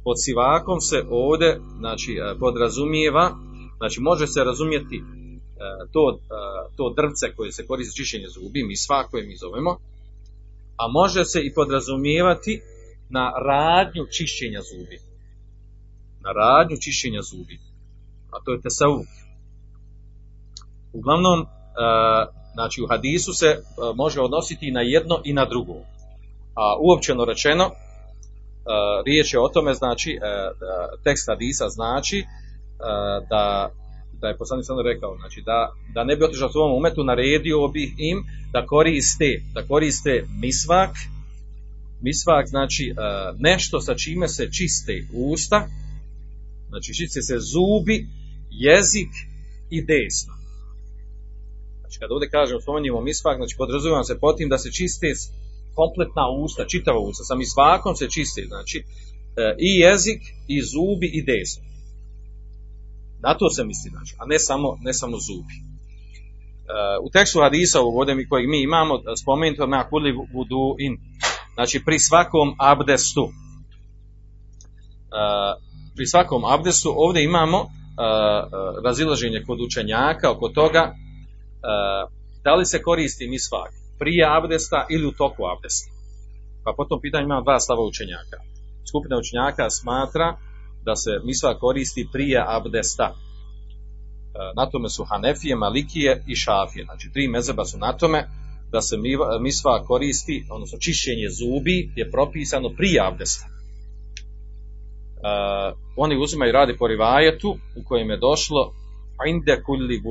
pod 0.04 0.16
sivakom 0.24 0.80
se 0.80 1.04
ovdje 1.10 1.60
znači, 1.78 2.16
podrazumijeva, 2.40 3.36
znači 3.78 4.00
može 4.00 4.26
se 4.26 4.44
razumjeti 4.44 5.02
to, 5.92 6.18
to 6.76 6.94
drvce 6.96 7.34
koje 7.36 7.52
se 7.52 7.66
koristi 7.66 7.90
za 7.90 7.96
čišćenje 7.96 8.28
zubi, 8.28 8.64
mi 8.64 8.76
svako 8.76 9.16
je 9.16 9.26
mi 9.26 9.36
zovemo, 9.36 9.78
a 10.76 10.88
može 10.88 11.24
se 11.24 11.40
i 11.40 11.54
podrazumijevati 11.54 12.62
na 13.08 13.32
radnju 13.50 14.06
čišćenja 14.16 14.60
zubi. 14.70 14.98
Na 16.20 16.30
radnju 16.32 16.76
čišćenja 16.84 17.22
zubi. 17.22 17.58
A 18.32 18.36
to 18.44 18.52
je 18.52 18.60
tesavuk. 18.60 19.06
Uglavnom, 20.92 21.40
e, 21.40 21.46
znači 22.54 22.82
u 22.82 22.86
hadisu 22.86 23.32
se 23.32 23.46
e, 23.46 23.60
može 23.94 24.20
odnositi 24.20 24.70
na 24.70 24.80
jedno 24.80 25.20
i 25.24 25.32
na 25.32 25.44
drugo. 25.44 25.74
A 26.54 26.76
uopćeno 26.80 27.24
rečeno, 27.24 27.64
e, 27.64 27.70
riječ 29.06 29.34
je 29.34 29.40
o 29.40 29.48
tome, 29.48 29.74
znači, 29.74 30.18
tekst 31.04 31.28
hadisa 31.28 31.68
znači 31.68 32.24
da 33.30 33.70
da 34.20 34.28
je 34.28 34.36
poslanik 34.36 34.66
samo 34.66 34.82
rekao, 34.82 35.16
znači 35.16 35.42
da, 35.42 35.72
da 35.94 36.04
ne 36.04 36.16
bi 36.16 36.24
otišao 36.24 36.52
svom 36.52 36.76
umetu, 36.76 37.04
naredio 37.04 37.68
bih 37.68 37.90
im 37.98 38.18
da 38.52 38.66
koriste, 38.66 39.30
da 39.54 39.66
koriste 39.66 40.24
misvak, 40.42 40.90
misvak 42.02 42.46
znači 42.46 42.84
uh, 42.92 43.40
nešto 43.40 43.80
sa 43.80 43.94
čime 43.94 44.28
se 44.28 44.44
čiste 44.58 44.94
usta, 45.12 45.68
znači 46.68 46.94
čiste 46.94 47.22
se 47.22 47.36
zubi, 47.52 48.06
jezik 48.50 49.12
i 49.70 49.78
desno. 49.90 50.34
Znači 51.80 51.98
kada 52.00 52.14
ovdje 52.14 52.30
kažemo, 52.30 52.60
spomenimo 52.60 53.00
misvak, 53.00 53.36
znači 53.36 53.54
podrazumijem 53.58 54.04
se 54.04 54.18
potim 54.20 54.48
da 54.48 54.58
se 54.58 54.70
čiste 54.72 55.06
kompletna 55.74 56.24
usta, 56.44 56.66
čitava 56.66 56.98
usta, 56.98 57.22
sa 57.24 57.34
misvakom 57.34 57.96
se 57.96 58.06
čiste, 58.10 58.42
znači 58.52 58.78
uh, 58.78 58.86
i 59.58 59.70
jezik, 59.84 60.20
i 60.48 60.56
zubi, 60.72 61.08
i 61.18 61.22
desno. 61.22 61.75
Na 63.20 63.34
to 63.34 63.50
se 63.50 63.64
misli, 63.64 63.90
znači, 63.90 64.14
a 64.18 64.26
ne 64.26 64.38
samo, 64.38 64.76
ne 64.80 64.92
samo 64.92 65.16
zubi. 65.26 65.56
Uh, 66.66 67.06
u 67.06 67.10
tekstu 67.10 67.40
hadisa 67.40 67.80
ovog 67.80 67.96
ovdje 67.96 68.28
kojeg 68.28 68.48
mi 68.48 68.62
imamo 68.62 68.94
spomenuto 69.22 69.66
na 69.66 69.88
kuli 69.88 70.12
vudu 70.12 70.76
in, 70.78 70.96
znači 71.54 71.84
pri 71.84 71.98
svakom 71.98 72.54
abdestu. 72.58 73.22
Uh, 73.22 73.30
pri 75.96 76.06
svakom 76.06 76.44
abdestu 76.44 76.94
ovdje 76.96 77.24
imamo 77.24 77.58
uh, 77.60 77.68
razilaženje 78.84 79.42
kod 79.46 79.60
učenjaka 79.60 80.30
oko 80.30 80.48
toga 80.48 80.92
da 82.44 82.54
li 82.54 82.66
se 82.66 82.82
koristi 82.82 83.28
misvak 83.28 83.70
prije 83.98 84.24
abdesta 84.36 84.86
ili 84.90 85.06
u 85.06 85.12
toku 85.12 85.42
abdesta. 85.54 85.90
Pa 86.64 86.70
po 86.76 86.84
tom 86.84 87.00
pitanju 87.00 87.24
imamo 87.24 87.42
dva 87.42 87.60
stava 87.60 87.82
učenjaka. 87.82 88.38
Skupina 88.90 89.16
učenjaka 89.18 89.70
smatra 89.70 90.28
da 90.86 90.96
se 90.96 91.10
misvak 91.24 91.58
koristi 91.58 92.08
prije 92.12 92.44
abdesta. 92.46 93.06
E, 93.12 93.16
Na 94.56 94.70
tome 94.70 94.88
su 94.88 95.04
Hanefije, 95.04 95.56
Malikije 95.56 96.24
i 96.26 96.34
Šafije. 96.34 96.84
Znači, 96.84 97.10
tri 97.12 97.28
mezeba 97.28 97.64
su 97.64 97.78
na 97.78 97.92
tome 97.92 98.20
da 98.72 98.80
se 98.80 98.96
misva 99.40 99.84
koristi, 99.84 100.46
odnosno 100.50 100.78
čišćenje 100.78 101.28
zubi 101.38 101.92
je 101.96 102.10
propisano 102.10 102.68
prije 102.78 103.00
abdesta. 103.08 103.46
Uh, 105.16 105.78
oni 105.96 106.14
uzimaju 106.24 106.52
radi 106.52 106.76
po 106.76 106.86
rivajetu 106.86 107.50
u 107.78 107.80
kojem 107.88 108.10
je 108.10 108.16
došlo 108.16 108.72
inde 109.28 109.62
kulli 109.66 110.02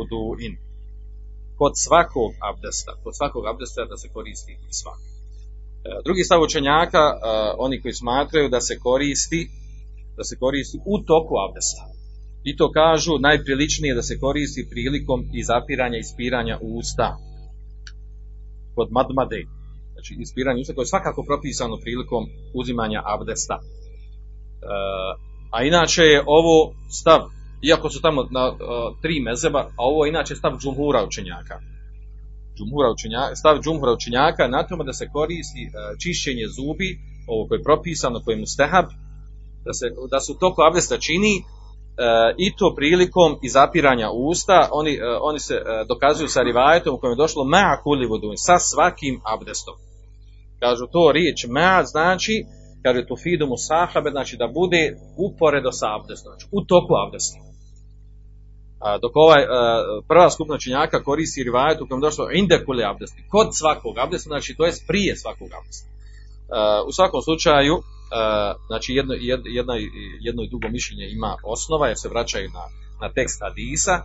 in 0.46 0.58
kod 1.58 1.74
svakog 1.86 2.32
abdesta, 2.50 2.92
kod 3.04 3.14
svakog 3.18 3.44
abdesta 3.46 3.86
da 3.86 3.98
se 3.98 4.08
koristi 4.14 4.58
misvak. 4.68 5.00
Uh, 5.00 6.04
drugi 6.06 6.24
stav 6.24 6.42
učenjaka, 6.42 7.04
oni 7.58 7.82
koji 7.82 7.94
smatraju 7.94 8.50
da 8.50 8.62
se 8.62 8.80
koristi 8.80 9.50
da 10.18 10.24
se 10.24 10.36
koristi 10.40 10.78
u 10.86 10.96
toku 11.10 11.34
abdesta. 11.46 11.84
I 12.44 12.56
to 12.58 12.72
kažu 12.72 13.12
najpriličnije 13.20 13.96
da 13.96 14.02
se 14.02 14.20
koristi 14.20 14.68
prilikom 14.72 15.20
izapiranja 15.34 15.98
ispiranja 15.98 16.60
usta 16.62 17.18
kod 18.76 18.88
madmade, 18.92 19.42
znači 19.94 20.16
ispiranje 20.20 20.62
usta 20.62 20.74
koje 20.74 20.84
je 20.84 20.94
svakako 20.94 21.24
propisano 21.30 21.78
prilikom 21.84 22.24
uzimanja 22.54 23.02
abdesta. 23.06 23.56
E, 23.62 23.66
a 25.56 25.64
inače 25.64 26.04
je 26.04 26.24
ovo 26.26 26.74
stav, 27.00 27.22
iako 27.62 27.90
su 27.90 28.02
tamo 28.02 28.28
na, 28.32 28.48
uh, 28.50 28.58
tri 29.02 29.20
mezeba, 29.20 29.60
a 29.60 29.82
ovo 29.90 30.06
je 30.06 30.10
inače 30.10 30.36
stav 30.36 30.52
džumhura 30.62 31.06
učenjaka. 31.06 31.56
Džumhura 32.58 32.90
učenjaka 32.92 33.36
stav 33.36 33.62
džumhura 33.64 33.92
učenjaka 33.92 34.48
na 34.48 34.68
tome 34.68 34.84
da 34.84 34.94
se 34.94 35.10
koristi 35.14 35.64
uh, 35.68 35.74
čišćenje 36.02 36.46
zubi, 36.58 36.90
ovo 37.28 37.48
koje 37.48 37.58
je 37.60 37.64
propisano, 37.64 38.22
koje 38.24 38.34
je 38.34 38.44
da 39.66 39.74
se, 39.74 39.86
da 40.12 40.20
se 40.20 40.32
u 40.32 40.36
toku 40.36 40.62
abdesta 40.62 40.98
čini 40.98 41.34
E, 41.98 42.36
i 42.38 42.56
to 42.56 42.74
prilikom 42.76 43.38
izapiranja 43.42 44.10
usta, 44.12 44.70
oni, 44.72 44.94
e, 44.94 45.18
oni 45.22 45.40
se 45.40 45.56
e, 45.56 45.86
dokazuju 45.88 46.28
sa 46.28 46.42
rivajetom 46.42 46.96
u 46.96 46.98
kojem 46.98 47.12
je 47.12 47.24
došlo 47.24 47.44
ma 47.44 47.80
kuli 47.84 48.08
vodun, 48.08 48.38
sa 48.38 48.60
svakim 48.60 49.22
abdestom. 49.34 49.76
Kažu 50.60 50.86
to 50.92 51.12
riječ 51.12 51.46
ma 51.50 51.84
znači, 51.84 52.46
kaže 52.84 53.08
to 53.08 53.16
fidu 53.24 53.48
sahabe, 53.58 54.10
znači 54.10 54.38
da 54.38 54.48
bude 54.48 54.84
uporedo 55.28 55.72
sa 55.72 55.88
abdestom, 55.98 56.30
znači 56.32 56.48
u 56.52 56.60
toku 56.72 56.94
abdesta. 57.06 57.38
A, 58.80 58.98
dok 58.98 59.12
ovaj 59.16 59.44
prva 60.08 60.30
skupna 60.30 60.58
činjaka 60.58 61.04
koristi 61.04 61.44
rivajet 61.44 61.82
u 61.82 61.88
kojem 61.88 62.02
je 62.02 62.08
došlo 62.08 62.26
inde 62.32 62.66
kuli 62.66 62.84
abdesti, 62.84 63.28
kod 63.34 63.48
svakog 63.60 63.98
abdesta, 63.98 64.28
znači 64.28 64.56
to 64.58 64.66
je 64.66 64.74
prije 64.88 65.16
svakog 65.16 65.50
abdesta. 65.60 65.88
u 66.90 66.92
svakom 66.98 67.22
slučaju, 67.22 67.76
znači 68.68 68.94
jedno, 68.94 69.14
jedno, 69.46 69.74
jedno 70.22 70.44
i 70.44 70.50
drugo 70.50 70.68
mišljenje 70.70 71.08
ima 71.10 71.36
osnova 71.44 71.88
jer 71.88 71.98
se 71.98 72.10
vraćaju 72.10 72.50
na, 72.50 72.66
na 73.02 73.14
tekst 73.14 73.42
hadisa, 73.42 74.02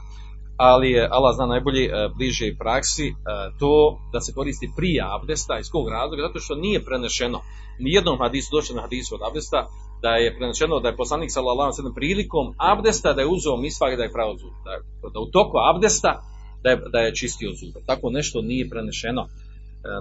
ali 0.56 0.90
je 0.90 1.08
Allah 1.10 1.34
zna 1.36 1.46
najbolje 1.46 1.90
bliže 2.16 2.46
i 2.46 2.56
praksi 2.56 3.14
to 3.58 3.98
da 4.12 4.20
se 4.20 4.32
koristi 4.32 4.70
prije 4.76 5.02
abdesta 5.16 5.58
iz 5.58 5.70
kog 5.70 5.88
razloga, 5.88 6.22
zato 6.22 6.40
što 6.40 6.54
nije 6.54 6.84
prenešeno 6.84 7.40
ni 7.78 7.92
jednom 7.92 8.18
hadisu, 8.18 8.48
došlo 8.52 8.76
na 8.76 8.82
hadisu 8.82 9.14
od 9.14 9.20
abdesta, 9.28 9.66
da 10.02 10.10
je 10.10 10.36
prenešeno 10.36 10.80
da 10.80 10.88
je 10.88 10.96
poslanik 10.96 11.30
sallallahu 11.32 11.72
alejhi 11.72 11.94
prilikom 11.94 12.54
abdesta 12.58 13.12
da 13.12 13.20
je 13.20 13.26
uzeo 13.36 13.56
misvak 13.56 13.96
da 13.96 14.02
je 14.02 14.12
pravo 14.12 14.36
zub, 14.36 14.52
da, 14.64 14.72
da 15.14 15.20
u 15.20 15.30
toku 15.30 15.56
abdesta 15.74 16.22
da 16.62 16.70
je, 16.70 16.76
da 16.92 16.98
je 16.98 17.14
čistio 17.14 17.50
zube. 17.60 17.80
Tako 17.86 18.10
nešto 18.10 18.42
nije 18.42 18.68
prenešeno 18.68 19.22
E, 19.22 19.49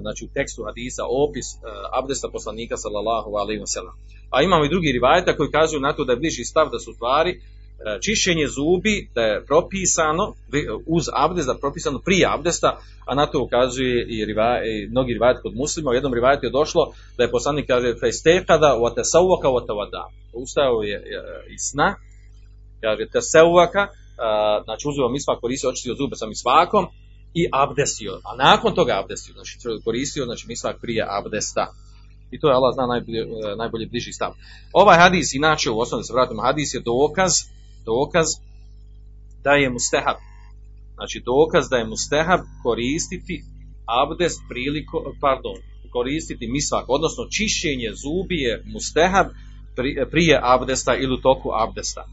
znači 0.01 0.25
u 0.25 0.33
tekstu 0.33 0.63
hadisa 0.63 1.03
opis 1.25 1.47
e, 1.53 1.57
abdesta 1.99 2.27
poslanika 2.31 2.77
sallallahu 2.77 3.29
alejhi 3.35 3.61
ve 3.61 3.91
A 4.29 4.41
imamo 4.41 4.65
i 4.65 4.69
drugi 4.69 4.91
rivajeta 4.91 5.37
koji 5.37 5.51
kazuju 5.51 5.79
na 5.79 5.93
to 5.93 6.05
da 6.05 6.13
je 6.13 6.21
bliži 6.23 6.43
stav 6.43 6.69
da 6.71 6.79
su 6.79 6.93
stvari 6.93 7.31
e, 7.31 7.39
čišćenje 8.05 8.47
zubi 8.47 9.09
da 9.15 9.21
je 9.21 9.45
propisano 9.45 10.33
uz 10.85 11.05
abdest 11.13 11.47
da 11.47 11.53
je 11.53 11.59
propisano 11.59 11.99
prije 11.99 12.25
abdesta, 12.35 12.79
a 13.05 13.15
na 13.15 13.25
to 13.25 13.43
ukazuje 13.43 14.05
i, 14.09 14.25
rivaj, 14.25 14.59
i 14.69 14.87
mnogi 14.87 15.13
rivajet 15.13 15.41
kod 15.41 15.53
muslima. 15.55 15.89
U 15.89 15.93
jednom 15.93 16.13
rivajetu 16.13 16.45
je 16.45 16.57
došlo 16.59 16.83
da 17.17 17.23
je 17.23 17.31
poslanik 17.31 17.67
kaže 17.67 17.95
fejstekada 17.99 18.69
wa 18.83 18.89
tasawwaka 18.97 19.49
wa 19.55 19.61
tawada. 19.67 20.03
Ustao 20.33 20.81
je 20.81 20.97
iz 21.55 21.61
sna, 21.71 21.95
kaže 22.81 23.03
tasawwaka, 23.15 23.87
znači 24.63 24.83
uzeo 24.89 25.09
misvak 25.09 25.39
koristio 25.39 25.69
očistio 25.69 25.95
zube 25.95 26.15
sa 26.15 26.27
misvakom 26.27 26.85
i 27.33 27.47
abdestio, 27.53 28.19
a 28.23 28.35
nakon 28.35 28.75
toga 28.75 28.99
abdestio, 29.03 29.33
znači 29.33 29.57
koristio, 29.83 30.25
znači 30.25 30.47
mislak 30.47 30.81
prije 30.81 31.05
abdesta. 31.09 31.73
I 32.31 32.39
to 32.39 32.47
je 32.49 32.55
Allah 32.55 32.73
zna 32.73 32.85
najbolje, 32.87 33.19
e, 33.19 33.55
najbolje 33.57 33.85
bliži 33.87 34.11
stav. 34.11 34.31
Ovaj 34.73 34.97
hadis, 34.97 35.33
inače 35.33 35.69
u 35.69 35.79
osnovi 35.79 36.03
se 36.03 36.13
vratimo, 36.13 36.41
hadis 36.41 36.73
je 36.73 36.79
dokaz, 36.79 37.31
dokaz 37.85 38.27
da 39.43 39.51
je 39.51 39.69
mustehab. 39.69 40.17
Znači 40.95 41.21
dokaz 41.25 41.69
da 41.69 41.77
je 41.77 41.85
mustehab 41.85 42.39
koristiti 42.63 43.43
abdest 44.03 44.39
priliko, 44.49 45.13
pardon, 45.21 45.55
koristiti 45.91 46.47
misvak, 46.47 46.85
odnosno 46.87 47.23
čišćenje 47.35 47.89
zubi 48.03 48.35
je 48.35 48.63
mustehab 48.73 49.27
prije 50.11 50.39
abdesta 50.43 50.95
ili 50.95 51.13
u 51.13 51.21
toku 51.21 51.49
abdesta 51.53 52.03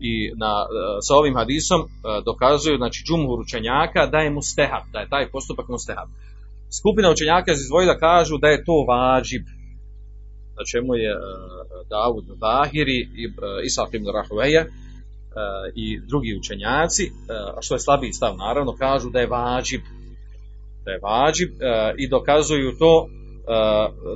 i 0.00 0.32
na, 0.36 0.52
e, 0.64 0.66
sa 1.06 1.14
ovim 1.14 1.34
hadisom 1.34 1.80
e, 1.80 1.86
dokazuju 2.24 2.76
znači 2.76 3.04
džumhur 3.06 3.40
učenjaka 3.40 4.06
da 4.06 4.18
je 4.18 4.30
mustehab, 4.30 4.84
da 4.92 4.98
je 4.98 5.08
taj 5.08 5.30
postupak 5.30 5.68
mustehab. 5.68 6.08
Skupina 6.80 7.10
učenjaka 7.10 7.52
iz 7.52 7.60
izdvojila 7.60 7.98
kažu 7.98 8.38
da 8.38 8.48
je 8.48 8.64
to 8.64 8.84
vađib, 8.88 9.44
na 10.58 10.64
čemu 10.72 10.94
je 10.94 11.12
uh, 11.14 11.22
Davud 11.88 12.24
Bahiri 12.38 13.00
i 13.22 13.24
Isaf 13.64 13.94
ibn 13.94 14.06
Rahuveja 14.14 14.64
i 15.74 16.00
drugi 16.08 16.38
učenjaci, 16.38 17.12
a 17.56 17.62
što 17.62 17.74
je 17.74 17.78
slabiji 17.78 18.12
stav 18.12 18.36
naravno, 18.36 18.76
kažu 18.76 19.10
da 19.10 19.20
je 19.20 19.26
vađib, 19.26 19.80
da 20.84 20.90
je 20.90 21.00
vađib 21.02 21.50
i 21.96 22.08
dokazuju 22.08 22.78
to 22.78 23.08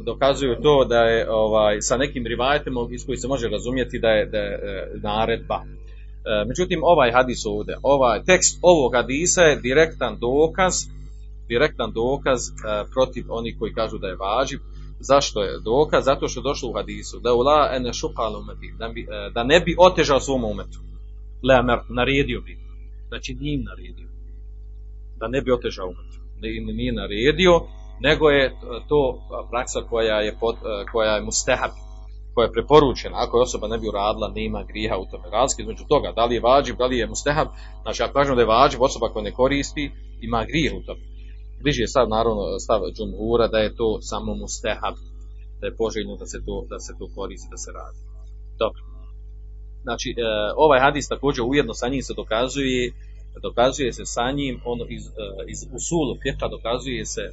dokazuju 0.04 0.56
to 0.62 0.84
da 0.84 1.00
je 1.00 1.30
ovaj, 1.30 1.80
sa 1.80 1.96
nekim 1.96 2.26
rivajetima 2.26 2.80
iz 2.90 3.06
kojih 3.06 3.20
se 3.20 3.28
može 3.28 3.48
razumjeti 3.48 3.98
da 3.98 4.08
je, 4.08 4.26
da 4.26 4.38
je 4.38 4.58
naredba. 5.02 5.54
E, 5.64 6.44
međutim, 6.48 6.80
ovaj 6.82 7.12
hadis 7.12 7.46
ovdje, 7.46 7.76
ovaj 7.82 8.24
tekst 8.24 8.58
ovog 8.62 8.94
hadisa 8.94 9.42
je 9.42 9.60
direktan 9.60 10.18
dokaz, 10.18 10.74
direktan 11.48 11.92
dokaz 11.92 12.40
protiv 12.92 13.24
onih 13.28 13.56
koji 13.58 13.74
kažu 13.74 13.98
da 13.98 14.08
je 14.08 14.16
važiv. 14.16 14.58
Zašto 15.00 15.42
je 15.42 15.58
dokaz? 15.64 16.04
Zato 16.04 16.28
što 16.28 16.40
je 16.40 16.48
došlo 16.50 16.70
u 16.70 16.72
hadisu 16.72 17.20
da 17.20 17.34
ula 17.34 17.70
ene 17.72 17.90
umeti, 18.40 18.74
da, 18.78 18.88
bi, 18.88 19.06
da 19.34 19.44
ne 19.44 19.60
bi 19.60 19.76
otežao 19.78 20.20
svom 20.20 20.44
umetu. 20.44 20.78
Leamer, 21.42 21.78
naredio 21.88 22.40
bi. 22.40 22.58
Znači 23.08 23.34
nije 23.40 23.58
naredio. 23.58 24.08
Da 25.16 25.28
ne 25.28 25.42
bi 25.42 25.52
otežao 25.52 25.86
umetu. 25.86 26.18
Nije 26.72 26.92
naredio, 26.92 27.60
nego 28.00 28.30
je 28.30 28.56
to 28.88 29.18
praksa 29.50 29.80
koja 29.90 30.16
je, 30.20 30.36
pod, 30.40 30.56
koja 30.92 31.14
je 31.14 31.22
mustehab, 31.22 31.70
koja 32.34 32.44
je 32.46 32.52
preporučena. 32.52 33.16
Ako 33.24 33.38
je 33.38 33.42
osoba 33.42 33.68
ne 33.68 33.78
bi 33.78 33.88
uradila, 33.88 34.28
nema 34.34 34.62
griha 34.62 34.96
u 34.98 35.06
tome. 35.10 35.30
Razlika 35.30 35.62
između 35.62 35.84
toga, 35.88 36.12
da 36.12 36.24
li 36.24 36.34
je 36.34 36.40
vađib, 36.40 36.76
da 36.76 36.86
li 36.86 36.98
je 36.98 37.06
mustehab, 37.06 37.48
znači 37.82 38.02
ako 38.02 38.12
kažemo 38.12 38.36
da 38.36 38.42
je 38.42 38.52
vađib, 38.56 38.82
osoba 38.82 39.08
koja 39.08 39.22
ne 39.22 39.32
koristi, 39.32 39.90
ima 40.20 40.44
grih 40.44 40.72
u 40.78 40.82
tome. 40.86 41.00
Bliži 41.62 41.82
je 41.82 41.88
stav, 41.88 42.08
naravno, 42.08 42.42
stav 42.58 42.80
džumhura 42.96 43.46
da 43.48 43.58
je 43.58 43.76
to 43.76 43.98
samo 44.00 44.34
mustehab, 44.34 44.96
da 45.60 45.66
je 45.66 45.76
poželjno 45.76 46.16
da 46.16 46.26
se 46.26 46.38
to, 46.46 46.56
da 46.70 46.78
se 46.78 46.92
to 46.98 47.06
koristi, 47.16 47.48
da 47.50 47.58
se 47.64 47.70
radi. 47.78 47.98
Dobro. 48.62 48.82
Znači, 49.82 50.08
e, 50.10 50.22
ovaj 50.56 50.80
hadis 50.80 51.08
također 51.08 51.42
ujedno 51.44 51.74
sa 51.74 51.88
njim 51.88 52.02
se 52.02 52.14
dokazuje, 52.22 52.92
dokazuje 53.42 53.92
se 53.92 54.04
sa 54.04 54.26
njim, 54.38 54.60
ono 54.64 54.84
iz, 54.96 55.04
e, 55.06 55.10
iz 55.52 55.58
usulu 55.78 56.12
fjeha 56.22 56.46
dokazuje 56.56 57.04
se 57.14 57.24
e, 57.28 57.32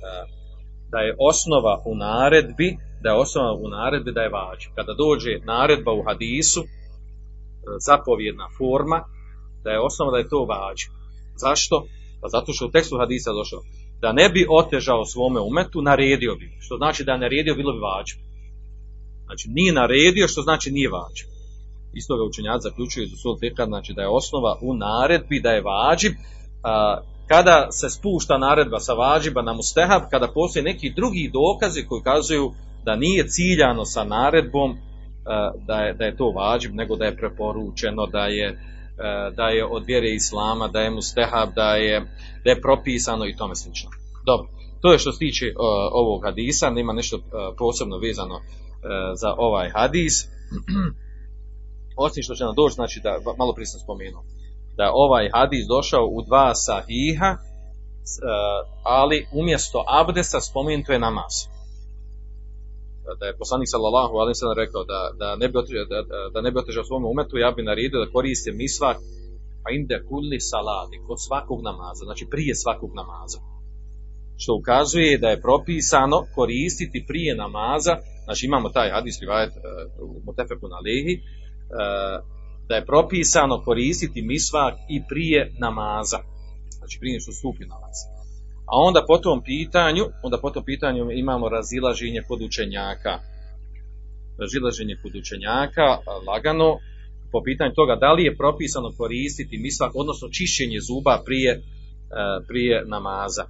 da 0.91 0.99
je 0.99 1.15
osnova 1.19 1.81
u 1.85 1.95
naredbi, 1.95 2.77
da 3.03 3.09
je 3.09 3.19
osnova 3.23 3.53
u 3.53 3.67
naredbi 3.69 4.11
da 4.11 4.21
je 4.21 4.29
vađib. 4.29 4.71
Kada 4.75 4.93
dođe 4.93 5.31
naredba 5.45 5.91
u 5.93 6.03
hadisu, 6.07 6.61
e, 6.61 6.67
zapovjedna 7.87 8.47
forma, 8.57 8.99
da 9.63 9.69
je 9.71 9.79
osnova 9.79 10.11
da 10.11 10.17
je 10.17 10.29
to 10.29 10.41
vađib. 10.45 10.91
Zašto? 11.35 11.75
Pa 12.21 12.27
zato 12.27 12.53
što 12.53 12.65
u 12.65 12.71
tekstu 12.71 12.97
hadisa 12.97 13.31
došlo 13.39 13.59
da 14.01 14.11
ne 14.11 14.29
bi 14.29 14.47
otežao 14.49 15.05
svome 15.05 15.39
umetu, 15.39 15.81
naredio 15.81 16.35
bi. 16.35 16.57
Što 16.59 16.77
znači 16.77 17.03
da 17.03 17.11
je 17.11 17.17
naredio, 17.17 17.55
bilo 17.55 17.73
bi 17.73 17.79
vađib. 17.79 18.19
Znači 19.25 19.45
nije 19.49 19.73
naredio, 19.73 20.27
što 20.27 20.41
znači 20.41 20.71
nije 20.71 20.89
vađib. 20.89 21.27
Isto 21.93 22.17
ga 22.17 22.23
učenjaci 22.23 22.67
iz 23.03 23.13
usul 23.13 23.37
znači 23.65 23.93
da 23.93 24.01
je 24.01 24.15
osnova 24.19 24.57
u 24.61 24.73
naredbi 24.73 25.41
da 25.41 25.49
je 25.49 25.61
vađib, 25.61 26.13
kada 27.27 27.67
se 27.71 27.89
spušta 27.89 28.37
naredba 28.37 28.79
sa 28.79 28.93
vađiba 28.93 29.41
na 29.41 29.53
mustehab, 29.53 30.01
kada 30.11 30.27
postoje 30.27 30.63
neki 30.63 30.93
drugi 30.95 31.31
dokazi 31.33 31.85
koji 31.87 32.01
kazuju 32.01 32.51
da 32.85 32.95
nije 32.95 33.27
ciljano 33.27 33.85
sa 33.85 34.03
naredbom 34.03 34.71
e, 34.71 34.75
da 35.67 35.75
je, 35.75 35.93
da 35.93 36.05
je 36.05 36.17
to 36.17 36.31
vađib, 36.31 36.75
nego 36.75 36.95
da 36.95 37.05
je 37.05 37.17
preporučeno, 37.17 38.05
da 38.05 38.25
je, 38.25 38.47
e, 38.47 38.55
da 39.35 39.47
je 39.47 39.65
od 39.65 39.83
vjere 39.85 40.09
islama, 40.09 40.67
da 40.67 40.81
je 40.81 40.91
mustehab, 40.91 41.49
da 41.55 41.75
je, 41.75 41.99
da 42.43 42.49
je 42.49 42.61
propisano 42.61 43.25
i 43.25 43.35
tome 43.35 43.55
slično. 43.55 43.89
Dobro, 44.25 44.47
to 44.81 44.91
je 44.91 44.99
što 44.99 45.11
se 45.11 45.19
tiče 45.19 45.45
e, 45.45 45.53
ovog 45.91 46.23
hadisa, 46.23 46.69
nema 46.69 46.93
nešto 46.93 47.19
posebno 47.57 47.97
vezano 47.97 48.39
za 49.15 49.33
ovaj 49.37 49.69
hadis. 49.69 50.25
osim 52.05 52.23
što 52.23 52.35
će 52.35 52.43
nam 52.43 52.55
doći, 52.55 52.75
znači 52.75 52.99
da, 53.03 53.19
malo 53.37 53.53
prije 53.53 53.65
sam 53.65 53.79
spomenuo, 53.79 54.23
da 54.77 54.91
ovaj 54.93 55.29
hadis 55.33 55.63
došao 55.67 56.05
u 56.17 56.19
dva 56.27 56.55
sahiha, 56.55 57.31
e, 57.33 57.39
ali 58.83 59.27
umjesto 59.39 59.83
abdesta 60.01 60.39
spomenuto 60.41 60.91
je 60.93 60.99
namaz. 60.99 61.33
Da 63.19 63.25
je 63.25 63.37
poslanik 63.37 63.67
sallallahu 63.73 64.13
alejhi 64.21 64.35
ve 64.35 64.41
sellem 64.41 64.57
rekao 64.63 64.83
da, 64.91 65.01
da 65.21 65.35
ne 65.35 65.47
bi 65.49 65.57
otežao, 65.57 65.85
da, 65.93 65.99
da 66.33 66.39
ne 66.41 66.51
bi 66.51 66.59
otežao 66.59 66.83
svom 66.83 67.05
umetu, 67.05 67.37
ja 67.37 67.51
bi 67.51 67.69
naredio 67.69 67.99
da 67.99 68.11
koriste 68.11 68.51
misvak 68.51 68.97
a 69.67 69.67
inde 69.77 69.97
kulli 70.09 70.39
salati, 70.39 70.97
kod 71.07 71.17
svakog 71.27 71.59
namaza, 71.69 72.03
znači 72.09 72.25
prije 72.33 72.53
svakog 72.55 72.91
namaza. 73.01 73.39
Što 74.41 74.51
ukazuje 74.61 75.17
da 75.17 75.27
je 75.29 75.41
propisano 75.41 76.17
koristiti 76.35 77.05
prije 77.07 77.35
namaza, 77.35 77.93
znači 78.25 78.45
imamo 78.45 78.69
taj 78.69 78.89
hadis 78.95 79.15
rivajet 79.21 79.53
uh, 79.55 79.61
u 80.09 80.21
Mutefeku 80.25 80.67
na 80.73 80.79
Lehi, 80.85 81.15
uh, 81.19 82.36
da 82.69 82.75
je 82.75 82.85
propisano 82.85 83.63
koristiti 83.63 84.21
misvak 84.21 84.73
i 84.89 85.01
prije 85.09 85.51
namaza, 85.59 86.19
znači 86.77 86.99
prije 86.99 87.19
što 87.19 87.31
stupi 87.31 87.65
namaz. 87.65 87.97
A 88.71 88.73
onda 88.87 89.01
po 89.07 89.17
tom 89.17 89.43
pitanju, 89.43 90.03
onda 90.23 90.37
po 90.41 90.49
tom 90.49 90.63
pitanju 90.63 91.11
imamo 91.11 91.49
razilaženje 91.49 92.21
kod 92.27 92.41
učenjaka. 92.41 93.13
Razilaženje 94.41 94.95
kod 95.03 95.15
učenjaka, 95.15 95.87
lagano, 96.27 96.77
po 97.31 97.39
pitanju 97.43 97.71
toga 97.75 97.95
da 97.95 98.11
li 98.13 98.23
je 98.23 98.37
propisano 98.37 98.89
koristiti 98.97 99.57
misvak, 99.57 99.91
odnosno 99.95 100.27
čišćenje 100.29 100.79
zuba 100.87 101.21
prije, 101.25 101.51
e, 101.51 101.61
prije 102.47 102.85
namaza. 102.85 103.43
E, 103.43 103.49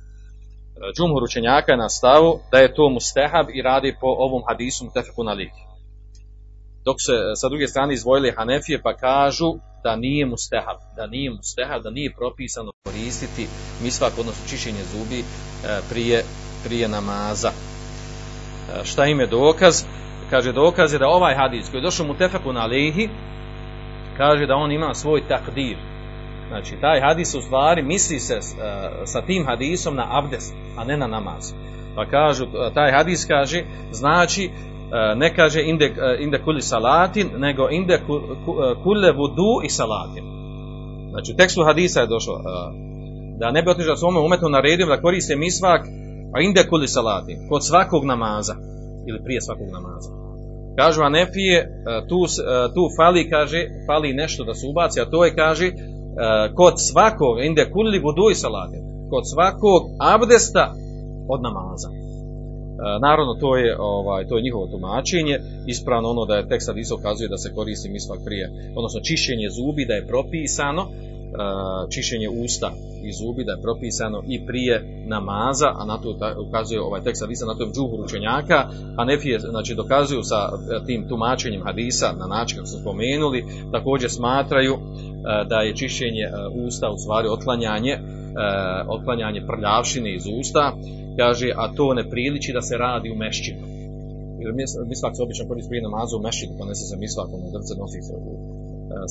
Džumhur 0.95 1.24
učenjaka 1.24 1.71
je 1.71 1.77
na 1.77 1.89
stavu 1.89 2.39
da 2.51 2.57
je 2.57 2.74
to 2.74 2.89
mustehab 2.89 3.47
i 3.53 3.62
radi 3.62 3.95
po 4.01 4.07
ovom 4.07 4.41
hadisu 4.47 4.86
mutefeku 4.86 5.24
na 5.24 5.33
lih. 5.33 5.51
Dok 6.88 6.98
se 7.00 7.13
e, 7.13 7.36
sa 7.36 7.50
druge 7.50 7.67
strane 7.67 7.94
izvojili 7.94 8.34
Hanefije 8.38 8.82
pa 8.82 8.94
kažu 8.94 9.50
da 9.84 9.96
nije 9.96 10.25
mustehab, 10.25 10.77
da 10.96 11.08
nije 11.08 11.32
mustehab, 11.32 11.84
da 11.84 11.89
nije 11.89 12.13
propisano 12.13 12.72
koristiti 12.84 13.48
misvak, 13.84 14.13
odnosno 14.20 14.50
čišćenje 14.50 14.84
zubi 14.91 15.20
e, 15.20 15.24
prije, 15.89 16.24
prije 16.65 16.88
namaza. 16.88 17.51
E, 17.51 18.86
Šta 18.86 19.06
im 19.06 19.20
je 19.20 19.27
dokaz? 19.27 19.84
Kaže 20.29 20.51
dokaz 20.51 20.94
je 20.94 21.00
da 21.00 21.08
ovaj 21.08 21.36
hadis 21.36 21.70
koji 21.70 21.79
je 21.79 21.84
došao 21.84 22.08
mu 22.08 22.17
tefeku 22.17 22.53
na 22.53 22.65
lehi, 22.65 23.10
kaže 24.17 24.46
da 24.46 24.56
on 24.56 24.72
ima 24.72 24.94
svoj 24.94 25.27
takdir. 25.27 25.77
Znači, 26.48 26.75
taj 26.82 27.01
hadis 27.01 27.36
u 27.36 27.41
stvari 27.41 27.84
misli 27.84 28.20
se 28.20 28.39
sa 29.06 29.22
tim 29.22 29.46
hadisom 29.46 29.96
na 29.96 30.08
abdest, 30.10 30.53
a 30.77 30.84
ne 30.84 30.98
na 30.98 31.08
namaz. 31.08 31.53
Pa 31.96 32.06
kažu, 32.06 32.46
taj 32.74 32.91
hadis 32.91 33.25
kaže, 33.25 33.63
znači, 33.91 34.51
ne 35.15 35.36
kaže 35.36 35.63
inde, 35.63 35.86
uh, 35.86 36.24
inde 36.24 36.41
kuli 36.46 36.62
salatin, 36.62 37.27
nego 37.38 37.70
inde 37.70 37.98
ku, 38.08 38.13
ku, 38.46 38.51
uh, 38.51 38.84
kule 38.84 39.12
vudu 39.12 39.62
i 39.63 39.70
salatin. 39.70 40.24
Znači, 41.10 41.32
u 41.32 41.36
tekstu 41.36 41.63
hadisa 41.63 42.01
je 42.01 42.08
došlo 42.08 42.41
da 43.39 43.51
ne 43.51 43.62
bi 43.62 43.70
otišao 43.70 43.96
svome 43.96 44.20
umetu 44.20 44.50
naredio 44.50 44.86
da 44.86 45.01
koriste 45.01 45.36
misvak, 45.36 45.82
a 46.34 46.41
inde 46.41 46.67
kuli 46.70 46.88
salatin, 46.88 47.38
kod 47.50 47.65
svakog 47.65 48.06
namaza, 48.06 48.56
ili 49.10 49.24
prije 49.24 49.41
svakog 49.41 49.67
namaza. 49.77 50.10
Kažu 50.79 51.01
Anefije, 51.01 51.58
tu, 52.10 52.20
tu 52.75 52.84
fali, 52.98 53.29
kaže, 53.29 53.60
fali 53.88 54.13
nešto 54.13 54.44
da 54.44 54.53
se 54.53 54.67
ubaci, 54.72 55.01
a 55.01 55.10
to 55.10 55.25
je, 55.25 55.36
kaže, 55.36 55.72
kod 56.56 56.74
svakog, 56.89 57.36
inde 57.44 57.72
kulli 57.72 58.00
budu 58.00 58.25
i 58.32 58.36
salate, 58.36 58.77
kod 59.12 59.24
svakog 59.34 59.82
abdesta 60.13 60.74
od 61.34 61.39
namaza. 61.48 61.89
Naravno, 63.01 63.34
to 63.34 63.57
je, 63.57 63.75
ovaj, 63.79 64.27
to 64.27 64.38
je 64.38 64.43
njihovo 64.43 64.67
tumačenje, 64.67 65.39
ispravno 65.67 66.10
ono 66.10 66.25
da 66.25 66.36
je 66.36 66.48
tekst 66.48 66.67
hadisa 66.67 66.96
ukazuje 66.96 67.29
da 67.29 67.38
se 67.38 67.53
koristi 67.55 67.89
misvak 67.89 68.19
prije, 68.25 68.72
odnosno 68.75 69.00
čišćenje 69.01 69.48
zubi, 69.50 69.86
da 69.86 69.93
je 69.93 70.07
propisano, 70.07 70.84
čišćenje 71.93 72.29
usta 72.29 72.72
i 73.03 73.12
zubi, 73.13 73.43
da 73.43 73.51
je 73.51 73.62
propisano 73.62 74.24
i 74.27 74.46
prije 74.46 75.03
namaza, 75.07 75.69
a 75.79 75.86
na 75.86 75.98
to 75.98 76.17
ukazuje 76.47 76.82
ovaj 76.82 77.02
tekst 77.02 77.21
hadisa, 77.23 77.45
na 77.45 77.56
to 77.56 77.63
je 77.63 77.71
džuhur 77.75 77.99
učenjaka, 78.06 78.69
a 78.97 79.06
nefije, 79.06 79.39
znači, 79.39 79.75
dokazuju 79.75 80.23
sa 80.23 80.39
tim 80.86 81.08
tumačenjem 81.10 81.63
hadisa 81.63 82.13
na 82.19 82.28
način 82.28 82.58
kako 82.58 82.67
su 82.67 82.80
spomenuli, 82.82 83.45
također 83.71 84.10
smatraju 84.12 84.78
da 85.49 85.62
je 85.62 85.75
čišćenje 85.75 86.25
usta 86.67 86.89
u 86.89 86.97
stvari 86.97 87.28
otklanjanje, 87.28 87.99
otklanjanje 88.88 89.41
prljavšine 89.47 90.15
iz 90.15 90.23
usta, 90.39 90.73
kaže, 91.19 91.47
a 91.62 91.63
to 91.77 91.93
ne 91.93 92.03
priliči 92.10 92.56
da 92.58 92.62
se 92.62 92.77
radi 92.77 93.12
u 93.12 93.19
mešćinu. 93.23 93.63
Jer 94.41 94.49
mislak 94.91 95.13
se 95.15 95.23
obično 95.23 95.47
koristi 95.49 95.69
prije 95.69 95.88
namaza 95.88 96.13
u 96.17 96.23
mešćinu, 96.25 96.53
pa 96.60 96.65
nese 96.65 96.84
se 96.89 96.95
mislak, 97.03 97.27
ono 97.36 97.47
drce 97.56 97.73
nosi 97.82 98.01
se 98.08 98.13
u, 98.30 98.34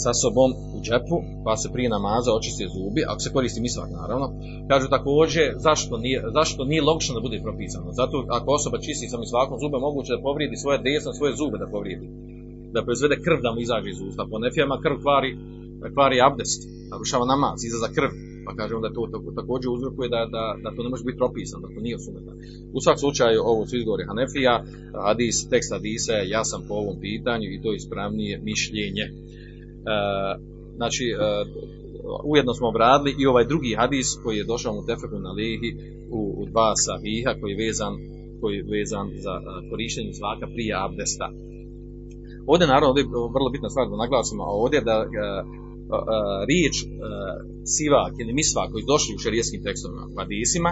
sa 0.02 0.12
sobom 0.22 0.50
u 0.76 0.78
džepu, 0.86 1.16
pa 1.44 1.52
se 1.60 1.68
prije 1.74 1.88
namaza 1.96 2.30
očiste 2.38 2.64
zubi, 2.74 3.00
ako 3.10 3.20
se 3.24 3.32
koristi 3.36 3.60
misvak 3.66 3.90
naravno. 4.00 4.26
Kažu 4.70 4.86
također, 4.96 5.44
zašto 5.66 5.92
nije, 6.04 6.18
zašto 6.38 6.60
nije 6.70 6.82
logično 6.88 7.14
da 7.14 7.26
bude 7.26 7.44
propisano? 7.46 7.88
Zato 8.00 8.16
ako 8.38 8.48
osoba 8.58 8.78
čisti 8.86 9.10
sa 9.12 9.18
misvakom 9.18 9.56
zube, 9.62 9.76
moguće 9.78 10.12
da 10.16 10.26
povrijedi 10.28 10.56
svoje 10.56 10.78
desno, 10.86 11.10
svoje 11.12 11.32
zube 11.40 11.56
da 11.58 11.72
povrijedi. 11.74 12.06
Da 12.74 12.84
proizvede 12.84 13.16
krv 13.24 13.38
da 13.44 13.50
mu 13.52 13.60
izađe 13.60 13.90
iz 13.90 14.00
usta. 14.08 14.22
Po 14.30 14.38
nefijama 14.44 14.76
krv 14.84 14.96
kvari, 15.04 15.30
kvari 15.94 16.16
abdest, 16.28 16.60
narušava 16.90 17.24
namaz, 17.26 17.64
iza 17.64 17.88
krv. 17.96 18.12
Pa 18.46 18.52
kaže 18.58 18.74
onda 18.74 18.90
to, 18.96 19.02
također 19.40 19.68
uzrokuje 19.70 20.08
da, 20.08 20.20
da, 20.34 20.44
da 20.64 20.68
to 20.76 20.80
ne 20.82 20.90
može 20.92 21.04
biti 21.04 21.22
propisano, 21.22 21.62
da 21.64 21.74
to 21.74 21.80
nije 21.80 21.96
osuneta. 21.96 22.32
U 22.76 22.78
svakom 22.80 23.00
slučaju 23.04 23.38
ovo 23.52 23.66
su 23.66 23.76
izgovori 23.76 24.08
Hanefija, 24.10 24.54
hadis, 25.06 25.36
tekst 25.52 25.70
hadisa 25.76 26.12
je 26.12 26.30
jasan 26.36 26.62
po 26.68 26.74
ovom 26.82 26.96
pitanju 27.06 27.46
i 27.50 27.60
to 27.62 27.68
je 27.72 27.76
ispravnije 27.76 28.34
mišljenje. 28.50 29.04
E, 29.06 29.12
znači, 30.78 31.04
e, 31.10 31.16
ujedno 32.32 32.52
smo 32.54 32.68
obradili 32.68 33.10
i 33.18 33.26
ovaj 33.26 33.46
drugi 33.52 33.72
hadis 33.80 34.08
koji 34.22 34.36
je 34.38 34.50
došao 34.52 34.74
u 34.74 34.86
Tefeku 34.88 35.18
na 35.26 35.32
Lehi 35.38 35.70
u, 36.18 36.20
u 36.40 36.42
dva 36.50 36.70
sahiha 36.84 37.32
koji 37.40 37.50
je 37.52 37.60
vezan, 37.66 37.94
koji 38.40 38.54
je 38.56 38.68
vezan 38.76 39.06
za 39.24 39.34
a, 39.36 39.40
korištenje 39.70 40.12
svaka 40.12 40.46
prije 40.54 40.72
abdesta. 40.86 41.26
Ovdje 42.46 42.66
naravno 42.66 42.88
ovdje 42.88 43.02
je 43.02 43.32
vrlo 43.36 43.48
bitna 43.54 43.70
stvar 43.70 43.86
da 43.88 44.02
naglasimo, 44.04 44.42
a 44.42 44.52
ovdje 44.62 44.80
da 44.80 44.96
a, 44.96 45.06
riječ 46.48 46.74
a, 46.84 46.88
sivak 47.64 48.12
ili 48.18 48.32
misvak 48.32 48.70
koji 48.72 48.84
došli 48.92 49.14
u 49.14 49.18
šerijskim 49.18 49.62
tekstovima, 49.62 50.08
hadisima, 50.18 50.70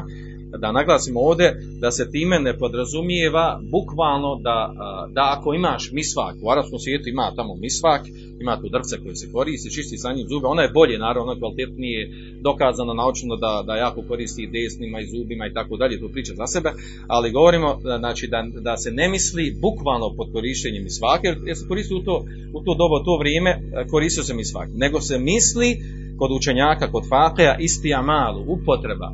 da 0.58 0.72
naglasimo 0.72 1.20
ovdje 1.20 1.56
da 1.80 1.90
se 1.90 2.10
time 2.10 2.40
ne 2.40 2.58
podrazumijeva 2.58 3.60
bukvalno 3.70 4.40
da, 4.42 4.72
da 5.12 5.34
ako 5.38 5.54
imaš 5.54 5.90
misvak, 5.92 6.34
u 6.42 6.50
arapskom 6.50 6.78
svijetu 6.78 7.08
ima 7.08 7.32
tamo 7.36 7.54
misvak, 7.54 8.02
ima 8.40 8.60
tu 8.60 8.68
drvce 8.68 8.96
koje 9.02 9.14
se 9.16 9.32
koristi, 9.32 9.74
čisti 9.74 9.96
sa 9.98 10.12
njim 10.12 10.26
zube, 10.28 10.46
ona 10.46 10.62
je 10.62 10.74
bolje 10.78 10.98
naravno, 10.98 11.22
ona 11.22 11.32
je 11.32 11.38
kvalitetnije 11.38 12.00
dokazano 12.40 12.94
naučeno 12.94 13.36
da, 13.36 13.62
da 13.66 13.76
jako 13.76 14.02
koristi 14.08 14.50
desnima 14.56 15.00
i 15.00 15.10
zubima 15.12 15.46
i 15.46 15.54
tako 15.54 15.76
dalje, 15.76 16.00
to 16.00 16.08
priča 16.08 16.34
za 16.34 16.46
sebe, 16.46 16.70
ali 17.06 17.32
govorimo 17.32 17.68
znači, 18.00 18.26
da, 18.26 18.44
da 18.68 18.76
se 18.76 18.90
ne 18.90 19.08
misli 19.08 19.56
bukvalno 19.60 20.14
pod 20.16 20.32
korištenjem 20.32 20.84
misvaka, 20.84 21.28
jer 21.28 21.56
se 21.58 21.68
koristi 21.68 21.94
u 21.94 22.02
to, 22.02 22.24
u 22.54 22.60
to 22.64 22.74
dobo, 22.74 22.96
to 23.06 23.16
vrijeme, 23.18 23.50
koristio 23.90 24.24
se 24.24 24.34
misvak, 24.34 24.68
nego 24.74 25.00
se 25.00 25.18
misli 25.18 25.68
kod 26.18 26.30
učenjaka, 26.32 26.90
kod 26.90 27.08
fakeja, 27.08 27.56
istija 27.58 28.02
malu, 28.02 28.44
upotreba, 28.46 29.12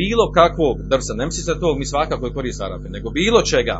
bilo 0.00 0.24
kakvog 0.38 0.76
drvca, 0.90 1.12
ne 1.14 1.26
misli 1.26 1.42
se 1.42 1.60
tog 1.60 1.78
misvaka 1.78 2.20
koji 2.20 2.32
koriste 2.32 2.64
Arapi, 2.64 2.88
nego 2.96 3.10
bilo 3.10 3.42
čega, 3.52 3.76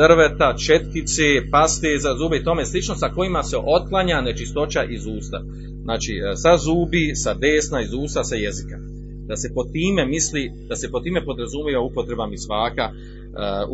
drveta, 0.00 0.48
četkice, 0.66 1.26
paste 1.52 1.90
za 2.04 2.12
zube 2.20 2.36
i 2.36 2.44
tome 2.44 2.64
slično 2.64 2.94
sa 2.94 3.08
kojima 3.16 3.42
se 3.42 3.56
otklanja 3.76 4.20
nečistoća 4.20 4.82
iz 4.96 5.04
usta. 5.18 5.38
Znači, 5.86 6.12
sa 6.42 6.52
zubi, 6.64 7.04
sa 7.14 7.32
desna, 7.34 7.78
iz 7.82 7.92
usta, 8.04 8.24
sa 8.24 8.36
jezika. 8.44 8.76
Da 9.28 9.36
se 9.36 9.48
po 9.54 9.62
time 9.64 10.06
misli, 10.06 10.42
da 10.68 10.76
se 10.76 10.90
po 10.92 11.00
time 11.00 11.24
podrazumijeva 11.24 11.82
upotreba 11.82 12.26
misvaka, 12.26 12.86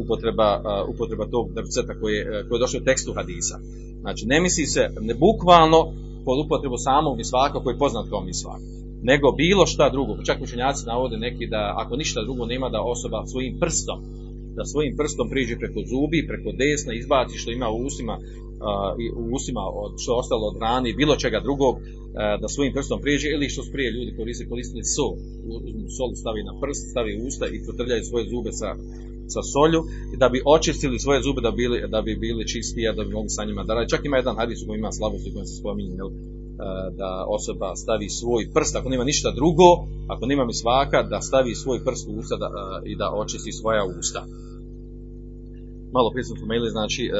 upotreba, 0.03 0.51
upotreba 0.93 1.25
tog 1.35 1.45
drvceta 1.55 1.93
koji 2.01 2.15
je, 2.15 2.25
koji 2.47 2.57
je 2.59 2.65
došao 2.65 2.81
u 2.81 2.85
tekstu 2.85 3.13
hadisa. 3.19 3.57
Znači, 4.01 4.23
ne 4.27 4.41
misli 4.41 4.67
se 4.67 4.83
ne 5.01 5.15
bukvalno 5.15 5.81
pod 6.27 6.37
upotrebu 6.45 6.77
samog 6.89 7.17
misvaka 7.17 7.61
koji 7.63 7.75
je 7.75 7.83
poznat 7.85 8.07
kao 8.11 8.25
misvak 8.25 8.82
nego 9.03 9.33
bilo 9.33 9.67
šta 9.67 9.91
drugo. 9.91 10.23
Čak 10.27 10.43
učenjaci 10.43 10.87
navode 10.87 11.17
neki 11.17 11.47
da 11.47 11.75
ako 11.77 11.97
ništa 11.97 12.23
drugo 12.23 12.47
nema 12.47 12.69
da 12.69 12.81
osoba 12.83 13.27
svojim 13.27 13.59
prstom 13.61 13.99
da 14.57 14.65
svojim 14.65 14.97
prstom 14.97 15.27
priđe 15.31 15.57
preko 15.57 15.81
zubi, 15.91 16.27
preko 16.31 16.51
desna, 16.63 16.93
izbaci 16.95 17.39
što 17.39 17.51
ima 17.51 17.69
u 17.71 17.79
ustima, 17.89 18.15
uh, 18.19 19.23
u 19.23 19.35
ustima 19.35 19.63
od, 19.85 19.93
što 20.03 20.17
ostalo 20.23 20.45
od 20.47 20.57
rane 20.61 20.91
i 20.91 20.99
bilo 21.01 21.17
čega 21.17 21.41
drugog, 21.41 21.75
da 22.41 22.49
svojim 22.49 22.73
prstom 22.73 23.01
priđe 23.01 23.29
ili 23.31 23.49
što 23.49 23.63
sprije 23.63 23.91
ljudi 23.91 24.17
koriste, 24.17 24.49
koristili 24.49 24.85
sol, 24.85 25.13
sol, 25.97 26.11
stavi 26.15 26.43
na 26.49 26.55
prst, 26.61 26.91
stavi 26.91 27.13
u 27.17 27.27
usta 27.27 27.47
i 27.47 27.63
protrljaju 27.65 28.05
svoje 28.05 28.25
zube 28.33 28.53
sa, 28.53 28.69
sa 29.35 29.43
solju, 29.53 29.81
da 30.17 30.29
bi 30.29 30.43
očistili 30.57 30.99
svoje 30.99 31.23
zube 31.23 31.41
da, 31.41 31.51
bili, 31.51 31.77
da 31.95 32.03
bi 32.03 32.17
bili 32.17 32.49
čistije, 32.49 32.93
da 32.93 33.05
bi 33.05 33.13
mogli 33.13 33.29
sa 33.37 33.45
njima 33.45 33.63
da. 33.65 33.87
Čak 33.93 34.05
ima 34.05 34.17
jedan 34.17 34.37
hadis 34.37 34.59
koji 34.67 34.79
ima 34.79 34.93
slabosti 34.93 35.33
koji 35.35 35.47
se 35.47 35.57
spominje? 35.61 35.97
Da 36.97 37.25
osoba 37.29 37.77
stavi 37.77 38.09
svoj 38.09 38.51
prst, 38.55 38.77
ako 38.77 38.89
nema 38.89 39.05
ništa 39.05 39.31
drugo, 39.31 39.69
ako 40.09 40.27
nema 40.27 40.45
mi 40.45 40.55
svaka, 40.55 41.03
da 41.03 41.21
stavi 41.21 41.55
svoj 41.55 41.85
prst 41.85 42.09
u 42.09 42.13
usta 42.19 42.37
da, 42.37 42.49
i 42.85 42.97
da 42.97 43.11
očisti 43.15 43.53
svoja 43.53 43.85
usta. 43.99 44.25
malo 45.93 46.11
prije 46.11 46.25
smo 46.25 46.37
spomenuli, 46.37 46.71
znači 46.71 47.03
e, 47.05 47.11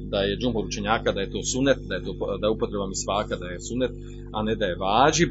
da 0.00 0.18
je 0.18 0.36
džumbor 0.36 0.64
učenjaka, 0.64 1.12
da 1.12 1.20
je 1.20 1.30
to 1.30 1.42
sunet, 1.42 1.78
da 1.88 1.94
je, 1.94 2.04
to, 2.04 2.12
da 2.40 2.46
je 2.46 2.50
upotreba 2.50 2.86
misvaka, 2.86 3.36
da 3.36 3.46
je 3.46 3.60
sunet, 3.60 3.90
a 4.32 4.42
ne 4.42 4.54
da 4.54 4.64
je 4.64 4.76
vađib. 4.76 5.30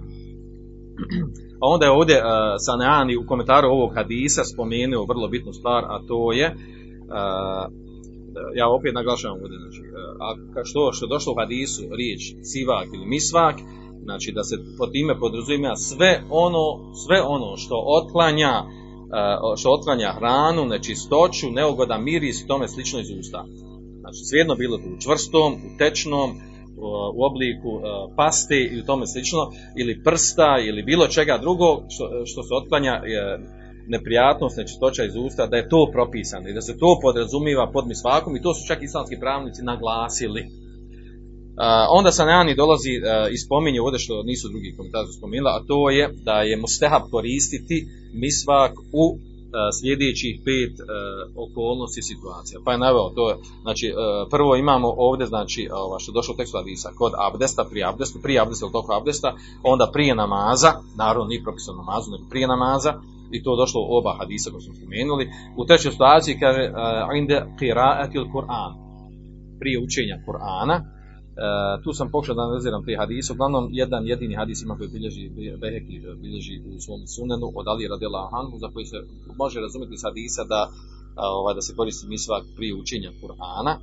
A 1.61 1.65
onda 1.73 1.85
je 1.85 1.91
ovdje 1.91 2.21
Saneani 2.65 3.17
u 3.17 3.25
komentaru 3.27 3.67
ovog 3.67 3.91
hadisa 3.95 4.43
spomenuo 4.43 5.05
vrlo 5.05 5.27
bitnu 5.27 5.53
stvar, 5.53 5.83
a 5.85 5.99
to 6.07 6.31
je, 6.31 6.55
ja 8.55 8.65
opet 8.77 8.93
naglašavam 8.93 9.37
ovdje, 9.43 9.57
znači, 9.63 9.81
uh, 9.81 9.95
a 10.25 10.27
što, 10.69 10.91
što 10.93 11.05
je 11.05 11.13
došlo 11.15 11.33
u 11.33 11.39
hadisu, 11.41 11.81
riječ 12.01 12.21
sivak 12.51 12.87
ili 12.95 13.05
misvak, 13.15 13.55
znači 14.07 14.29
da 14.37 14.43
se 14.43 14.55
po 14.77 14.85
time 14.87 15.19
podrazumijeva 15.19 15.75
sve 15.75 16.11
ono, 16.45 16.65
sve 17.03 17.17
ono 17.35 17.57
što 17.57 17.75
otklanja 17.99 18.53
što 19.57 19.71
otklanja 19.71 20.13
hranu, 20.17 20.65
nečistoću, 20.65 21.51
neugodan 21.51 22.03
miris 22.03 22.41
i 22.41 22.47
tome 22.47 22.67
slično 22.67 22.99
iz 22.99 23.09
usta. 23.19 23.45
Znači, 23.99 24.19
svejedno 24.29 24.55
bilo 24.55 24.77
to 24.77 24.83
u 24.83 25.01
čvrstom, 25.01 25.53
u 25.53 25.77
tečnom, 25.77 26.29
u 27.15 27.23
obliku 27.23 27.71
paste 28.15 28.59
ili 28.71 28.85
tome 28.85 29.07
slično, 29.07 29.39
ili 29.79 30.03
prsta 30.03 30.57
ili 30.67 30.83
bilo 30.83 31.07
čega 31.07 31.37
drugog 31.41 31.83
što, 31.89 32.05
što 32.25 32.43
se 32.43 32.53
otklanja 32.63 33.01
neprijatnost, 33.89 34.57
nečistoća 34.57 35.03
iz 35.03 35.15
usta, 35.15 35.47
da 35.47 35.57
je 35.57 35.69
to 35.69 35.89
propisano 35.91 36.49
i 36.49 36.53
da 36.53 36.61
se 36.61 36.77
to 36.77 36.99
podrazumiva 37.01 37.71
pod 37.71 37.87
misvakom 37.87 38.35
i 38.35 38.41
to 38.41 38.53
su 38.53 38.67
čak 38.67 38.79
islamski 38.83 39.19
pravnici 39.19 39.61
naglasili. 39.63 40.41
Onda 41.97 42.11
sa 42.11 42.25
Nani 42.25 42.55
dolazi 42.55 42.93
uh, 42.97 43.33
i 43.33 43.37
spominje 43.37 43.81
ovdje 43.81 43.99
što 43.99 44.23
nisu 44.23 44.49
drugi 44.49 44.75
komentari 44.77 45.17
spomenuli, 45.17 45.51
a 45.55 45.65
to 45.67 45.89
je 45.89 46.03
da 46.23 46.37
je 46.49 46.57
mustehab 46.57 47.03
koristiti 47.11 47.87
misvak 48.13 48.73
u 49.01 49.05
uh, 49.11 49.17
sljedećih 49.77 50.33
pet 50.45 50.73
uh, 50.79 50.85
okolnosti 51.45 52.01
situacija. 52.01 52.57
Pa 52.65 52.71
je 52.71 52.83
naveo 52.85 53.09
to, 53.17 53.25
znači 53.61 53.85
prvo 54.33 54.55
imamo 54.55 54.87
ovdje, 54.97 55.25
znači 55.27 55.61
ova, 55.83 55.99
što 55.99 56.11
je 56.11 56.17
došlo 56.19 56.33
u 56.33 56.37
tekstu 56.37 56.57
Adisa, 56.57 56.89
kod 56.99 57.11
abdesta, 57.27 57.61
prije 57.69 57.85
abdesta, 57.85 58.19
prije 58.23 58.39
abdesta 58.39 58.65
ili 58.65 58.77
toko 58.77 58.93
abdesta, 58.93 59.29
onda 59.63 59.85
prije 59.93 60.15
namaza, 60.15 60.71
naravno 60.97 61.27
nije 61.27 61.43
propisano 61.43 61.77
namazu, 61.77 62.11
nego 62.11 62.23
prije 62.29 62.47
namaza, 62.47 62.91
i 63.31 63.43
to 63.43 63.55
došlo 63.55 63.81
u 63.81 63.97
oba 63.99 64.11
hadisa 64.19 64.51
koje 64.51 64.61
smo 64.61 64.73
spomenuli. 64.73 65.29
U 65.57 65.65
trećoj 65.65 65.91
situaciji 65.91 66.39
kaže 66.39 66.63
uh, 66.69 66.75
inde 67.19 67.37
qira'atil 67.59 68.25
Kur'an, 68.33 68.71
prije 69.59 69.77
učenja 69.85 70.17
Kur'ana, 70.27 70.77
Uh, 71.39 71.83
tu 71.83 71.93
sam 71.93 72.11
pokušao 72.11 72.35
da 72.35 72.41
analiziram 72.41 72.85
te 72.85 72.95
hadise, 73.01 73.33
uglavnom 73.33 73.69
jedan 73.71 74.07
jedini 74.07 74.35
hadis 74.35 74.61
ima 74.61 74.77
koji 74.77 74.89
bilježi, 74.89 75.29
Beheki 75.61 75.95
bilježi 76.23 76.55
u 76.69 76.79
svom 76.79 77.01
sunenu 77.15 77.47
od 77.59 77.65
Ali 77.67 77.87
radila 77.87 78.29
Hanhu, 78.33 78.57
za 78.63 78.67
koji 78.73 78.85
se 78.85 78.97
može 79.41 79.59
razumjeti 79.59 79.93
iz 79.93 80.03
hadisa 80.07 80.43
da, 80.53 80.61
ovaj, 81.15 81.53
da 81.55 81.61
se 81.61 81.75
koristi 81.75 82.07
misvak 82.07 82.43
prije 82.57 82.75
učenja 82.81 83.11
Kur'ana, 83.21 83.73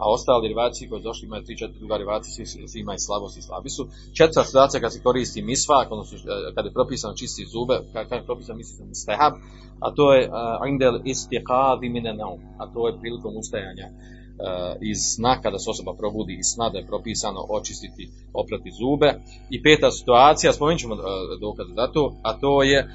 a 0.00 0.04
ostali 0.16 0.48
rivaci 0.48 0.88
koji 0.88 1.02
došli 1.02 1.26
imaju 1.26 1.42
tri 1.44 1.56
četiri 1.56 1.78
druga 1.78 1.96
rivaci, 1.96 2.30
svi, 2.30 2.46
svi 2.68 2.80
imaju 2.80 2.98
slabosti 2.98 3.38
i 3.40 3.42
slabi 3.42 3.70
su. 3.70 3.82
Četvrta 4.18 4.44
situacija 4.44 4.80
kad 4.80 4.92
se 4.92 5.02
koristi 5.02 5.42
misvak, 5.42 5.86
odnosno 5.90 6.18
kad 6.54 6.64
je 6.64 6.72
propisano 6.72 7.14
čisti 7.14 7.44
zube, 7.52 7.76
kad, 7.92 8.18
je 8.20 8.26
propisano 8.26 8.56
misli 8.56 8.94
stehab, 8.94 9.32
a 9.80 9.94
to 9.96 10.14
je 10.14 10.28
uh, 10.28 10.34
indel 10.68 10.94
istiqadi 11.04 11.88
mine 11.88 12.12
a 12.58 12.64
to 12.74 12.88
je 12.88 12.98
prilikom 13.00 13.36
ustajanja 13.36 13.88
iz 14.80 14.98
sna 15.14 15.40
kada 15.42 15.58
se 15.58 15.70
osoba 15.70 15.92
probudi 15.98 16.36
iz 16.40 16.46
sna 16.54 16.70
da 16.70 16.78
je 16.78 16.86
propisano 16.86 17.40
očistiti, 17.48 18.10
oprati 18.32 18.70
zube. 18.80 19.08
I 19.50 19.62
peta 19.62 19.90
situacija, 19.90 20.52
spomenut 20.52 20.80
ćemo 20.80 20.94
dokaze 21.40 21.72
za 21.74 21.86
to, 21.94 22.12
a 22.22 22.38
to 22.40 22.62
je 22.62 22.88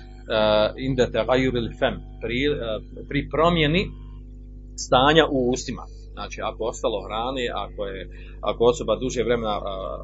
inde 0.77 1.11
tagajuril 1.11 1.69
fem, 1.79 1.95
pri, 2.21 2.39
pri 3.09 3.29
promjeni 3.29 3.91
stanja 4.75 5.25
u 5.31 5.49
ustima. 5.53 5.83
Znači, 6.13 6.41
ako 6.49 6.63
ostalo 6.63 6.97
hrane, 7.05 7.45
ako 7.65 7.85
je 7.85 8.09
ako 8.41 8.61
osoba 8.65 8.95
duže 8.95 9.23
vremena 9.23 9.55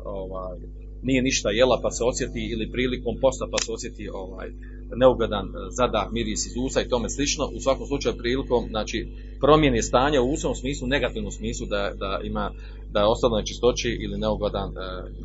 ovaj, 0.06 0.58
nije 1.02 1.22
ništa 1.22 1.50
jela 1.50 1.80
pa 1.84 1.92
se 1.92 2.04
osjeti 2.04 2.42
ili 2.54 2.72
prilikom 2.72 3.16
posta 3.22 3.46
pa 3.52 3.58
se 3.64 3.72
osjeti 3.72 4.10
ovaj, 4.14 4.50
neugodan 4.96 5.48
zadah 5.78 6.06
miris 6.12 6.46
iz 6.46 6.56
usa 6.66 6.82
i 6.82 6.90
tome 6.90 7.10
slično, 7.10 7.44
u 7.58 7.60
svakom 7.60 7.86
slučaju 7.88 8.16
prilikom 8.18 8.64
znači, 8.70 8.98
promjene 9.40 9.82
stanja 9.82 10.22
u 10.22 10.32
usnom 10.32 10.56
smislu, 10.56 10.88
negativnom 10.88 11.32
smislu 11.32 11.66
da, 11.68 11.92
da 12.02 12.20
ima 12.24 12.52
da 12.94 13.00
je 13.00 13.12
ostalo 13.14 13.38
nečistoći 13.38 13.90
ili 14.04 14.18
neugodan 14.18 14.70
uh, 14.70 14.78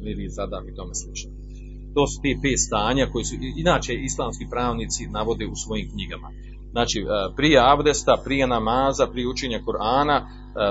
miris 0.04 0.32
zadah 0.34 0.62
i 0.68 0.76
tome 0.76 0.94
slično. 0.94 1.30
To 1.94 2.06
su 2.06 2.16
ti 2.22 2.38
pet 2.42 2.58
stanja 2.66 3.06
koji 3.12 3.24
su 3.24 3.34
inače 3.56 3.92
islamski 3.94 4.44
pravnici 4.50 5.06
navode 5.06 5.46
u 5.46 5.56
svojim 5.56 5.86
knjigama. 5.92 6.28
Znači, 6.70 6.98
prije 7.36 7.58
abdesta, 7.72 8.22
prije 8.24 8.46
namaza, 8.46 9.06
prije 9.06 9.28
učenja 9.28 9.60
Kur'ana, 9.66 10.16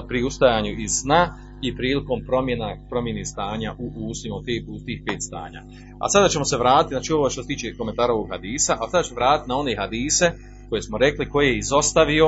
pri 0.07 0.23
ustajanju 0.23 0.71
iz 0.79 0.91
sna 1.01 1.21
i 1.61 1.75
prilikom 1.75 2.19
promjena, 2.27 2.69
promjene 2.89 3.25
stanja 3.25 3.75
u 3.79 3.85
ustima, 4.09 4.35
u 4.35 4.43
tih, 4.43 4.63
u 4.67 4.77
tih 4.85 5.03
pet 5.05 5.21
stanja. 5.29 5.61
A 6.03 6.09
sada 6.09 6.27
ćemo 6.27 6.45
se 6.45 6.57
vratiti, 6.57 6.95
znači 6.95 7.13
ovo 7.13 7.29
što 7.29 7.41
se 7.41 7.47
tiče 7.47 7.77
komentara 7.77 8.13
ovog 8.13 8.29
hadisa, 8.29 8.73
a 8.81 8.89
sada 8.89 9.03
ćemo 9.03 9.15
vratiti 9.15 9.49
na 9.49 9.55
one 9.57 9.75
hadise 9.75 10.27
koje 10.69 10.81
smo 10.81 10.97
rekli, 10.97 11.29
koje 11.29 11.47
je 11.47 11.57
izostavio, 11.57 12.27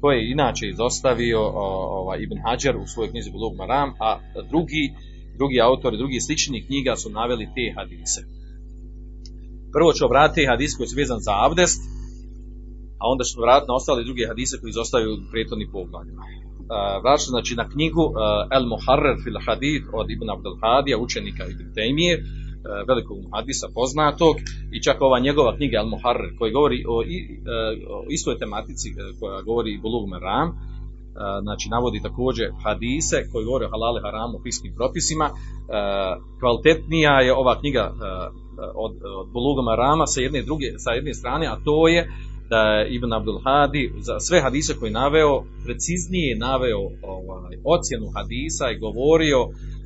koje 0.00 0.16
je 0.16 0.30
inače 0.30 0.64
izostavio 0.68 1.40
ovaj, 2.00 2.18
Ibn 2.22 2.38
Hajar 2.44 2.76
u 2.76 2.86
svojoj 2.86 3.10
knjizi 3.10 3.30
Bulug 3.30 3.54
Maram, 3.56 3.90
a 4.06 4.08
drugi, 4.50 4.84
drugi 5.38 5.60
autori, 5.60 5.96
drugi 5.96 6.20
slični 6.20 6.66
knjiga 6.66 6.96
su 6.96 7.08
naveli 7.10 7.52
te 7.54 7.66
hadise. 7.76 8.20
Prvo 9.74 9.92
ću 9.92 10.06
obratiti 10.06 10.50
hadis 10.52 10.76
koji 10.76 10.86
je 10.88 11.00
vezan 11.02 11.20
za 11.20 11.34
abdest, 11.46 11.80
a 13.00 13.04
onda 13.12 13.22
ćemo 13.24 13.42
vratiti 13.46 13.70
na 13.70 13.74
ostale 13.74 14.04
druge 14.04 14.24
hadise 14.30 14.54
koji 14.60 14.70
izostavio 14.70 15.14
u 15.14 15.30
prethodnim 15.32 15.68
poglavljima 15.72 16.22
vraća 17.02 17.28
znači 17.34 17.54
na 17.54 17.68
knjigu 17.68 18.04
uh, 18.04 18.14
El 18.56 18.64
Muharrer 18.72 19.16
fil 19.24 19.38
Hadid 19.46 19.82
od 19.92 20.06
Ibn 20.10 20.30
Abdel 20.30 20.56
Hadija, 20.62 20.98
učenika 20.98 21.42
Ibn 21.52 21.66
Tejmije, 21.74 22.14
uh, 22.18 22.24
velikog 22.88 23.18
hadisa 23.34 23.66
poznatog 23.74 24.34
i 24.76 24.82
čak 24.82 24.96
ova 25.00 25.18
njegova 25.18 25.56
knjiga 25.56 25.76
El 25.78 25.88
Muharrer 25.94 26.30
koji 26.38 26.52
govori 26.52 26.78
o, 26.88 26.96
o 27.94 28.04
istoj 28.16 28.38
tematici 28.38 28.88
koja 29.20 29.42
govori 29.42 29.70
i 29.74 29.82
Bulug 29.84 30.04
Meram, 30.08 30.48
znači 31.42 31.68
navodi 31.68 32.00
također 32.02 32.46
hadise 32.64 33.16
koji 33.32 33.44
govore 33.44 33.66
o 33.66 33.70
halale 33.70 34.00
haramu 34.04 34.34
o 34.36 34.42
fiskim 34.42 34.72
propisima. 34.76 35.30
Kvalitetnija 36.40 37.20
je 37.20 37.32
ova 37.34 37.60
knjiga 37.60 37.92
od, 38.74 38.92
od 39.20 39.26
Bulug 39.32 39.56
Merama 39.64 40.06
sa 40.06 40.20
jedne, 40.20 40.42
druge, 40.42 40.66
sa 40.78 40.90
jedne 40.90 41.14
strane, 41.14 41.46
a 41.46 41.56
to 41.64 41.88
je 41.88 42.10
da 42.50 42.56
je 42.56 42.94
Ibn 42.94 43.12
Abdul 43.12 43.40
Hadi 43.44 43.92
za 44.00 44.20
sve 44.20 44.40
hadise 44.40 44.74
koje 44.74 44.90
naveo, 44.90 45.44
preciznije 45.64 46.36
naveo 46.36 46.82
ovaj, 47.02 47.54
ocjenu 47.64 48.06
hadisa 48.16 48.70
i 48.70 48.78
govorio 48.78 49.40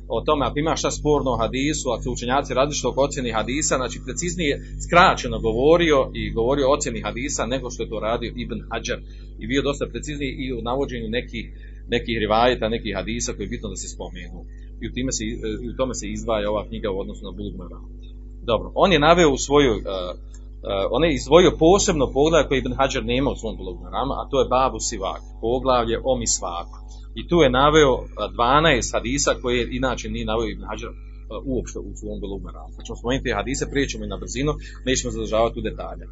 o 0.07 0.21
tome 0.21 0.45
ako 0.45 0.59
ima 0.59 0.75
šta 0.75 0.91
sporno 0.91 1.31
o 1.31 1.37
hadisu, 1.37 1.89
ako 1.89 2.03
su 2.03 2.11
učenjaci 2.11 2.53
različito 2.53 2.93
ocjeni 2.97 3.31
hadisa, 3.31 3.75
znači 3.75 3.99
preciznije 4.05 4.53
skraćeno 4.85 5.39
govorio 5.39 6.09
i 6.13 6.31
govorio 6.31 6.67
o 6.67 6.73
ocjeni 6.73 7.01
hadisa 7.01 7.45
nego 7.45 7.71
što 7.71 7.83
je 7.83 7.89
to 7.89 7.99
radio 7.99 8.33
Ibn 8.35 8.59
Hajar 8.69 8.99
i 9.39 9.47
bio 9.47 9.61
dosta 9.61 9.85
precizniji 9.93 10.31
i 10.43 10.53
u 10.53 10.61
navođenju 10.61 11.09
nekih, 11.09 11.45
nekih 11.87 12.15
rivajeta, 12.19 12.69
nekih 12.69 12.95
hadisa 12.95 13.33
koji 13.33 13.45
je 13.45 13.53
bitno 13.55 13.69
da 13.69 13.75
se 13.75 13.87
spomenu. 13.87 14.39
I 14.81 14.87
u, 14.87 14.91
time 14.93 15.11
se, 15.11 15.23
i 15.63 15.69
u 15.73 15.77
tome 15.77 15.93
se 15.93 16.05
izdvaja 16.07 16.49
ova 16.51 16.67
knjiga 16.67 16.91
u 16.91 16.99
odnosu 16.99 17.25
na 17.25 17.31
Bulgmara. 17.31 17.79
Dobro, 18.45 18.71
on 18.75 18.91
je 18.91 18.99
naveo 18.99 19.29
u 19.31 19.37
svojoj 19.37 19.77
Uh, 19.77 20.32
on 20.91 21.03
je 21.03 21.13
izdvojio 21.13 21.51
posebno 21.59 22.05
poglavlje 22.11 22.47
koje 22.47 22.57
Ibn 22.59 22.73
Hajar 22.79 23.03
nema 23.05 23.29
u 23.31 23.35
svom 23.35 23.55
blogu 23.57 23.83
a 24.21 24.27
to 24.29 24.39
je 24.39 24.49
Babu 24.49 24.79
Sivak, 24.79 25.21
poglavlje 25.41 25.97
o 26.03 26.17
misvaku. 26.17 26.77
I 27.19 27.27
tu 27.27 27.37
je 27.43 27.49
naveo 27.49 27.93
12 28.37 28.93
hadisa 28.93 29.31
koje 29.41 29.67
inače 29.77 30.09
nije 30.09 30.25
naveo 30.25 30.47
Ibn 30.49 30.63
Hajar 30.69 30.91
uh, 30.91 30.97
uopšte 31.51 31.79
u 31.79 31.91
svom 31.99 32.19
blogu 32.23 32.47
rama. 32.55 32.73
Znači 32.73 32.85
ćemo 32.87 32.99
spomenuti 33.01 33.27
te 33.27 33.37
hadise, 33.39 33.71
prijećemo 33.71 34.03
i 34.05 34.13
na 34.13 34.17
brzinu, 34.23 34.51
nećemo 34.87 35.11
zadržavati 35.11 35.59
u 35.59 35.67
detalje. 35.69 36.05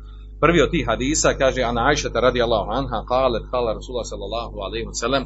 Prvi 0.43 0.59
od 0.61 0.71
tih 0.71 0.85
hadisa 0.91 1.29
kaže 1.41 1.61
Ana 1.61 1.81
Aisha 1.89 2.09
radi 2.25 2.41
Allahu 2.41 2.69
anha, 2.79 2.99
kale, 3.11 3.39
kale 3.51 3.69
Rasulullah 3.77 4.07
sallallahu 4.11 4.55
alaihi 4.65 4.87
wa 4.91 4.95
sallam, 5.03 5.23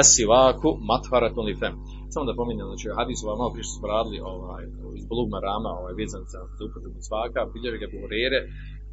es 0.00 0.08
sivaku 0.16 0.70
matvaratun 0.90 1.44
li 1.46 1.54
fem. 1.60 1.74
Samo 2.14 2.24
da 2.28 2.38
pominjem, 2.40 2.66
znači 2.70 2.86
hadis 2.98 3.18
ovaj 3.24 3.38
malo 3.40 3.50
prije 3.52 3.64
što 3.66 3.74
smo 3.78 3.86
radili 3.94 4.18
ovaj, 4.34 4.64
iz 4.98 5.04
Bulugma 5.10 5.38
Rama, 5.48 5.70
ovaj, 5.80 5.94
vezan 6.00 6.22
za, 6.32 6.40
upotrebu 6.66 7.00
svaka, 7.08 7.40
bilježe 7.54 7.78
ga 7.82 7.88
Buhorere, 7.94 8.40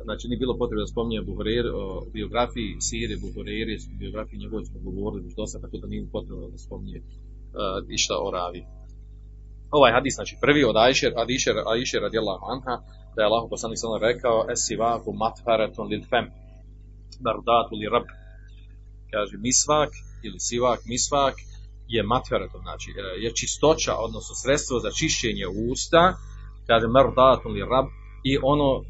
znači 0.07 0.23
nije 0.27 0.43
bilo 0.43 0.59
potrebe 0.61 0.81
da 0.83 0.93
spominjem 0.93 1.25
Buhorere, 1.29 1.69
o 1.81 1.85
biografiji 2.17 2.69
Sire 2.87 3.15
Buhorere, 3.23 3.73
biografiji 4.03 4.41
njegove 4.43 4.61
smo 4.65 4.77
govorili 4.87 5.25
još 5.27 5.35
dosta, 5.41 5.57
tako 5.63 5.75
da 5.81 5.87
nije 5.91 6.13
potrebno 6.17 6.45
da 6.53 6.57
spominje 6.65 6.99
uh, 7.01 7.07
išta 7.97 8.15
o 8.25 8.27
ravi. 8.37 8.61
Ovaj 9.77 9.91
hadis, 9.97 10.13
znači 10.19 10.33
prvi 10.43 10.61
od 10.71 10.75
Ajšer, 10.85 11.11
Ajšer, 11.21 11.55
Ajšer 11.73 12.01
radijallahu 12.07 12.43
anha, 12.53 12.75
da 13.13 13.17
je 13.21 13.27
Allah 13.29 13.43
poslanik 13.53 13.77
sallam 13.79 14.01
rekao, 14.09 14.37
es 14.51 14.59
sivaku 14.67 15.09
matfaretun 15.21 15.87
lil 15.91 16.03
fem, 16.11 16.25
bardatu 17.25 17.73
li 17.79 17.87
rab, 17.93 18.05
kaže 19.13 19.35
misvak, 19.47 19.91
ili 20.25 20.39
sivak, 20.39 20.79
misvak, 20.93 21.35
je 21.95 22.03
matferatom, 22.03 22.61
znači 22.67 22.89
je 23.23 23.29
čistoća, 23.39 23.93
odnosno 24.05 24.33
sredstvo 24.43 24.79
za 24.85 24.91
čišćenje 24.99 25.47
usta, 25.71 26.03
kaže 26.67 26.87
merdatun 26.87 27.51
li 27.55 27.61
rab, 27.73 27.87
i 28.29 28.33
ono 28.53 28.69
uh, 28.77 28.83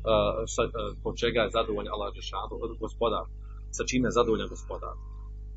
sa, 0.53 0.63
uh, 0.63 0.71
po 1.03 1.09
čega 1.21 1.39
je 1.41 1.55
zadovoljan 1.57 1.93
Allah 1.93 2.09
Žešanu, 2.19 2.53
gospodar, 2.79 3.25
sa 3.77 3.83
čime 3.89 4.05
je 4.07 4.17
zadovoljan 4.19 4.49
gospodar. 4.55 4.95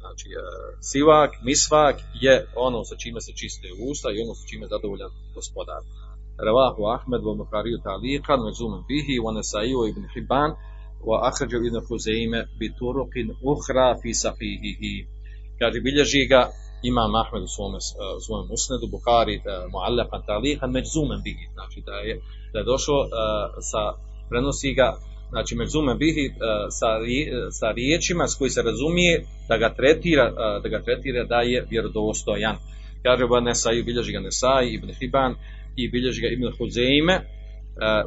Znači, 0.03 0.29
e, 0.29 0.43
sivak, 0.91 1.31
misvak 1.49 1.97
je 2.25 2.35
ono 2.57 2.85
sa 2.89 2.97
čime 3.03 3.21
se 3.27 3.33
čiste 3.41 3.69
usta 3.91 4.09
i 4.11 4.21
ono 4.25 4.35
sa 4.39 4.45
čime 4.51 4.65
je 4.65 4.73
zadovoljan 4.75 5.11
gospodar. 5.39 5.81
Ravahu 6.47 6.83
Ahmed 6.97 7.21
wa 7.29 7.35
Mukhariju 7.41 7.79
ta'liqan 7.89 8.41
wa 8.47 8.53
zuman 8.59 8.83
bihi 8.91 9.15
wa 9.25 9.31
Nasai 9.37 9.73
wa 9.81 9.85
Ibn 9.91 10.03
Hibban 10.13 10.51
wa 11.09 11.17
akhrađu 11.29 11.57
Ibn 11.57 11.77
Huzeime 11.89 12.41
bi 12.59 12.67
turuqin 12.79 13.29
uhra 13.53 13.89
fi 14.01 14.11
sahihihi. 14.23 14.95
Kaže, 15.59 15.79
bilježi 15.87 16.23
ga 16.33 16.43
Imam 16.83 17.13
Ahmed 17.23 17.43
u 17.43 17.51
svome, 17.57 17.79
e, 17.79 18.17
u 18.19 18.21
svome 18.27 18.45
musnedu, 18.53 18.87
Bukhari, 18.97 19.37
uh, 19.39 19.45
mu'allafan 19.75 20.23
ta'liqan 20.29 20.71
međzumen 20.79 21.21
bihi. 21.27 21.47
Znači, 21.57 21.79
da 21.89 21.97
je, 22.09 22.15
da 22.53 22.59
je 22.59 22.71
došao 22.73 23.01
uh, 23.05 23.09
sa, 23.71 23.83
prenosi 24.31 24.73
ga 24.81 24.89
znači 25.35 25.55
međume 25.55 25.95
bihi 25.95 26.25
sa, 26.79 26.91
sa 27.51 27.69
riječima 27.71 28.25
s 28.29 28.35
koji 28.39 28.51
se 28.51 28.63
razumije 28.63 29.25
da 29.49 29.57
ga 29.57 29.75
tretira, 29.75 30.27
da 30.63 30.69
ga 30.69 30.83
tretira 30.83 31.25
da 31.25 31.41
je 31.41 31.67
vjerodostojan. 31.71 32.57
Kaže 33.03 33.27
ba 33.27 33.41
Nesai, 33.41 33.83
bilježi 33.83 34.13
ga 34.13 34.21
Nesai, 34.21 34.75
Ibn 34.75 34.89
Hiban 34.99 35.35
i 35.77 35.89
bilježi 35.89 36.21
ga 36.23 36.29
Ibn 36.29 36.47
Huzeime 36.59 37.17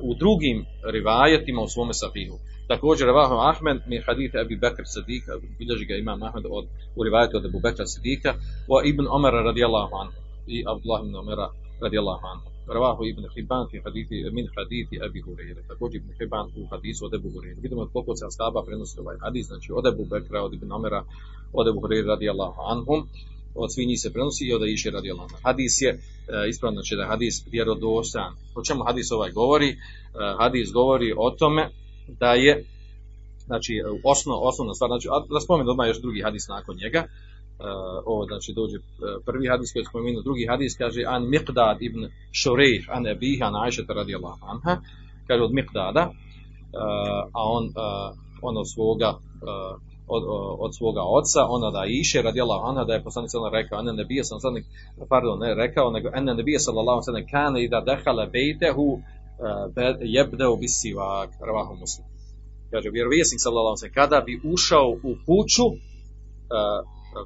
u 0.02 0.12
drugim 0.22 0.66
rivajetima 0.94 1.62
u 1.62 1.68
svome 1.68 1.94
sahihu. 1.94 2.38
Također 2.68 3.08
Ravahu 3.08 3.36
Ahmed 3.52 3.78
mi 3.88 3.98
hadith 4.08 4.36
Abi 4.36 4.56
Bekr 4.56 4.86
Sidika, 4.94 5.32
bilježi 5.60 5.86
ga 5.86 5.96
Imam 5.96 6.24
Ahmed 6.24 6.46
od, 6.50 6.66
u 6.96 7.04
rivajetu 7.04 7.38
od 7.38 7.46
Abu 7.46 7.60
Bekra 7.60 7.86
Sidika, 7.86 8.32
wa 8.72 8.80
Ibn 8.92 9.06
Omara 9.18 9.42
radijallahu 9.50 9.94
anhu 10.02 10.18
i 10.48 10.58
Abdullah 10.72 11.00
ibn 11.04 11.16
Omara 11.16 11.48
radijallahu 11.86 12.26
anhu. 12.34 12.48
Ravahu 12.76 13.02
Ibn 13.06 13.24
Hibban 13.36 13.66
fi 13.72 13.78
hadithi, 13.86 14.16
min 14.38 14.48
hadithi 14.56 14.96
Abi 15.06 15.20
Hureyre. 15.26 15.62
Također 15.68 15.98
Ibn 16.02 16.12
Hibban 16.20 16.46
u 16.62 16.64
hadisu 16.72 17.06
od 17.06 17.14
Abu 17.14 17.30
Hureyre. 17.34 17.62
Vidimo 17.62 17.90
koliko 17.94 18.16
se 18.16 18.26
ashaba 18.30 18.60
prenosi 18.68 19.00
ovaj 19.00 19.18
hadis, 19.26 19.46
znači 19.48 19.70
od 19.80 19.86
Abu 19.92 20.04
Bekra, 20.12 20.40
od 20.48 20.54
Ibn 20.54 20.72
Omara, 20.72 21.02
od 21.54 21.68
Abu 21.68 21.80
Hureyre 21.82 22.08
radijallahu 22.16 22.60
anhum 22.74 23.00
od 23.56 23.74
svih 23.74 23.88
njih 23.88 24.00
se 24.02 24.14
prenosi 24.14 24.46
i 24.46 24.54
od 24.54 24.62
Iše 24.68 24.90
radi. 24.92 25.10
Hadis 25.44 25.82
je, 25.82 25.90
e, 25.90 26.00
ispravno 26.50 26.82
će 26.82 26.96
da 26.96 27.06
hadis 27.06 27.36
vjerodostan. 27.52 28.32
O 28.56 28.64
čemu 28.64 28.84
hadis 28.84 29.12
ovaj 29.12 29.32
govori? 29.32 29.70
E, 29.70 29.76
hadis 30.40 30.72
govori 30.74 31.14
o 31.18 31.30
tome 31.32 31.70
da 32.08 32.34
je 32.34 32.66
znači 33.46 33.74
osnov, 34.04 34.48
osnovna 34.48 34.74
stvar, 34.74 34.90
znači, 34.90 35.08
da 35.34 35.40
spomenu 35.40 35.70
odmah 35.72 35.88
još 35.88 36.02
drugi 36.02 36.22
hadis 36.22 36.48
nakon 36.48 36.76
njega, 36.84 37.02
uh, 37.04 37.66
ovo 38.06 38.26
znači 38.26 38.54
dođe 38.54 38.78
prvi 39.26 39.48
hadis 39.48 39.74
koji 39.74 40.06
je 40.06 40.22
drugi 40.24 40.46
hadis 40.52 40.78
kaže 40.78 41.02
an 41.08 41.24
Miqdad 41.34 41.78
ibn 41.80 42.02
Shurejh 42.42 42.86
an 42.96 43.08
Ebih 43.08 43.40
an 43.42 43.56
Aishata 43.56 43.94
radijallahu 43.94 44.42
anha, 44.54 44.82
kaže 45.28 45.44
od 45.44 45.52
Miqdada, 45.52 46.04
uh, 46.08 46.14
a 47.38 47.42
on, 47.58 47.64
uh, 47.66 48.10
on 48.42 48.58
od 48.58 48.68
svoga 48.74 49.10
uh, 49.10 49.94
od, 50.08 50.24
od 50.60 50.76
svoga 50.76 51.02
oca, 51.02 51.42
ona 51.50 51.72
da 51.72 51.86
iše 51.88 52.22
radijallahu 52.22 52.66
anha 52.70 52.84
da 52.84 52.94
je 52.94 53.04
poslanik 53.04 53.32
sallallahu 53.32 53.56
rekao, 53.56 53.80
ene 53.80 53.94
nebije 53.94 54.24
sam 54.24 54.40
pardon, 55.10 55.40
ne 55.40 55.54
rekao, 55.56 55.92
nego 55.92 56.10
ene 56.16 56.34
nebije 56.34 56.60
sallallahu 56.60 57.02
sallam 57.02 57.28
kane 57.32 57.64
i 57.64 57.70
da 57.70 57.82
dehala 57.82 58.26
bejtehu 58.26 59.00
jebdeo 60.16 60.56
bi 60.62 60.68
sivak, 60.68 61.30
ravahu 61.48 61.76
muslim. 61.84 62.08
Kaže, 62.72 62.90
vjerovjesnik 62.90 63.42
sallallahu 63.42 63.76
alejhi 63.78 63.96
kada 64.02 64.20
bi 64.28 64.42
ušao 64.54 64.88
u 65.10 65.12
kuću, 65.28 65.68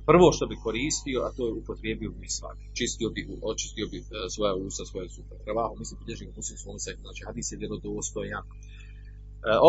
prvo 0.10 0.28
što 0.36 0.44
bi 0.52 0.64
koristio, 0.66 1.20
a 1.26 1.30
to 1.36 1.42
je 1.48 1.54
upotrijebio 1.62 2.12
bi 2.22 2.30
svak. 2.38 2.58
Čistio 2.78 3.10
bi, 3.16 3.22
očistio 3.52 3.86
bi 3.92 3.98
svoja 4.36 4.54
usta, 4.56 4.84
svoje 4.86 5.08
zube. 5.16 5.36
Ravahu, 5.50 5.74
mislim, 5.82 5.96
bilježi 6.02 6.26
ga 6.26 6.34
muslim 6.36 6.58
svom 6.58 6.80
se, 6.84 6.92
znači 7.06 7.22
hadis 7.28 7.52
je 7.52 7.58
vjerodostojan. 7.62 8.46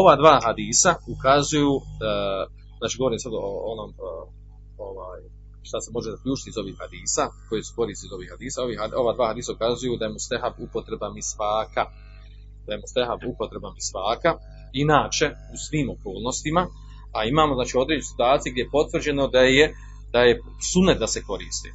Ova 0.00 0.14
dva 0.20 0.34
hadisa 0.46 0.92
ukazuju, 1.14 1.72
znači 2.78 2.94
govorim 2.98 3.18
sad 3.24 3.32
o 3.34 3.48
onom, 3.72 3.90
ovaj, 4.90 5.20
šta 5.68 5.78
se 5.80 5.90
može 5.96 6.08
zaključiti 6.16 6.50
iz 6.50 6.58
ovih 6.62 6.76
hadisa, 6.82 7.24
koji 7.48 7.62
su 7.66 7.72
koristi 7.78 8.06
iz 8.06 8.12
ovih 8.16 8.28
hadisa, 8.34 8.62
ovi, 8.62 8.74
ova 9.02 9.12
dva 9.16 9.26
hadisa 9.30 9.52
ukazuju 9.52 9.96
da 9.96 10.04
je 10.04 10.14
mustehab 10.16 10.54
upotreba 10.66 11.08
misvaka, 11.18 11.82
da 12.68 12.74
je 12.74 12.82
mustehab 12.84 13.20
upotreba 13.32 13.68
misvaka, 13.78 14.30
inače 14.84 15.26
u 15.54 15.56
svim 15.66 15.86
okolnostima, 15.96 16.62
a 17.16 17.18
imamo 17.32 17.52
znači 17.58 17.74
određene 17.82 18.10
situacije 18.12 18.52
gdje 18.52 18.62
je 18.62 18.74
potvrđeno 18.76 19.24
da 19.36 19.42
je 19.58 19.64
da 20.12 20.20
je 20.28 20.40
sunet 20.72 20.98
da 20.98 21.06
se 21.06 21.20
koristi. 21.28 21.70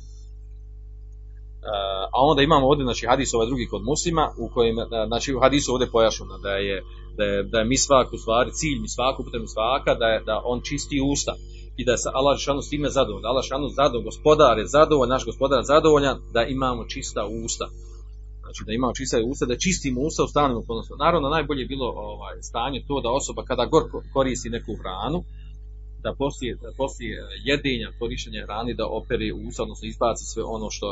a 2.15 2.19
onda 2.29 2.41
imamo 2.41 2.67
ovdje 2.67 2.83
znači 2.83 3.07
hadis 3.11 3.33
ovaj 3.33 3.47
drugi 3.47 3.67
kod 3.73 3.81
muslima 3.91 4.25
u 4.43 4.45
kojem 4.53 4.75
znači 5.07 5.29
u 5.35 5.39
hadisu 5.39 5.71
ovdje 5.73 5.91
pojašnjeno 5.91 6.37
da 6.37 6.53
je 6.67 6.83
da 7.17 7.23
je, 7.23 7.43
da 7.43 7.57
je 7.59 7.65
misvak 7.65 8.13
u 8.13 8.17
stvari 8.17 8.51
cilj 8.51 8.79
misvaku 8.79 9.23
putem 9.23 9.41
misvaka 9.41 9.93
da 9.95 10.05
je 10.05 10.23
da 10.29 10.41
on 10.45 10.61
čisti 10.61 10.97
usta 11.11 11.33
i 11.77 11.85
da 11.85 11.91
je 11.91 11.97
Allah 12.13 12.39
šanu 12.39 12.61
s 12.61 12.69
time 12.69 12.89
zadovoljan. 12.89 13.29
Allah 13.31 13.45
šanu 13.45 13.67
zadovoljan, 13.69 14.09
gospodar 14.11 14.57
je 14.59 14.67
zadovoljan, 14.67 15.09
naš 15.09 15.25
gospodar 15.25 15.59
je 15.59 15.71
zadovoljan 15.73 16.17
da 16.33 16.41
imamo 16.43 16.85
čista 16.93 17.21
usta. 17.45 17.65
Znači 18.53 18.67
da 18.69 18.73
imamo 18.73 18.93
čista 18.99 19.17
usta, 19.31 19.45
da 19.45 19.63
čistimo 19.65 19.99
usta 20.01 20.21
u 20.23 20.31
stalnim 20.33 20.57
okolnostima. 20.57 21.05
Naravno, 21.05 21.27
najbolje 21.37 21.61
je 21.61 21.71
bilo 21.73 21.87
ovaj, 22.11 22.35
stanje 22.49 22.79
to 22.87 22.95
da 23.05 23.09
osoba 23.19 23.41
kada 23.49 23.65
gor 23.73 23.83
koristi 24.15 24.49
neku 24.57 24.73
hranu, 24.81 25.19
da 26.05 26.11
poslije, 26.21 26.51
da 26.63 26.69
poslije 26.81 27.13
jedenja, 27.49 27.87
korištenja 27.99 28.41
hrani, 28.47 28.79
da 28.79 28.85
opere 28.99 29.27
usta, 29.47 29.63
odnosno 29.65 29.85
izbaci 29.87 30.25
sve 30.31 30.43
ono 30.57 30.67
što, 30.75 30.87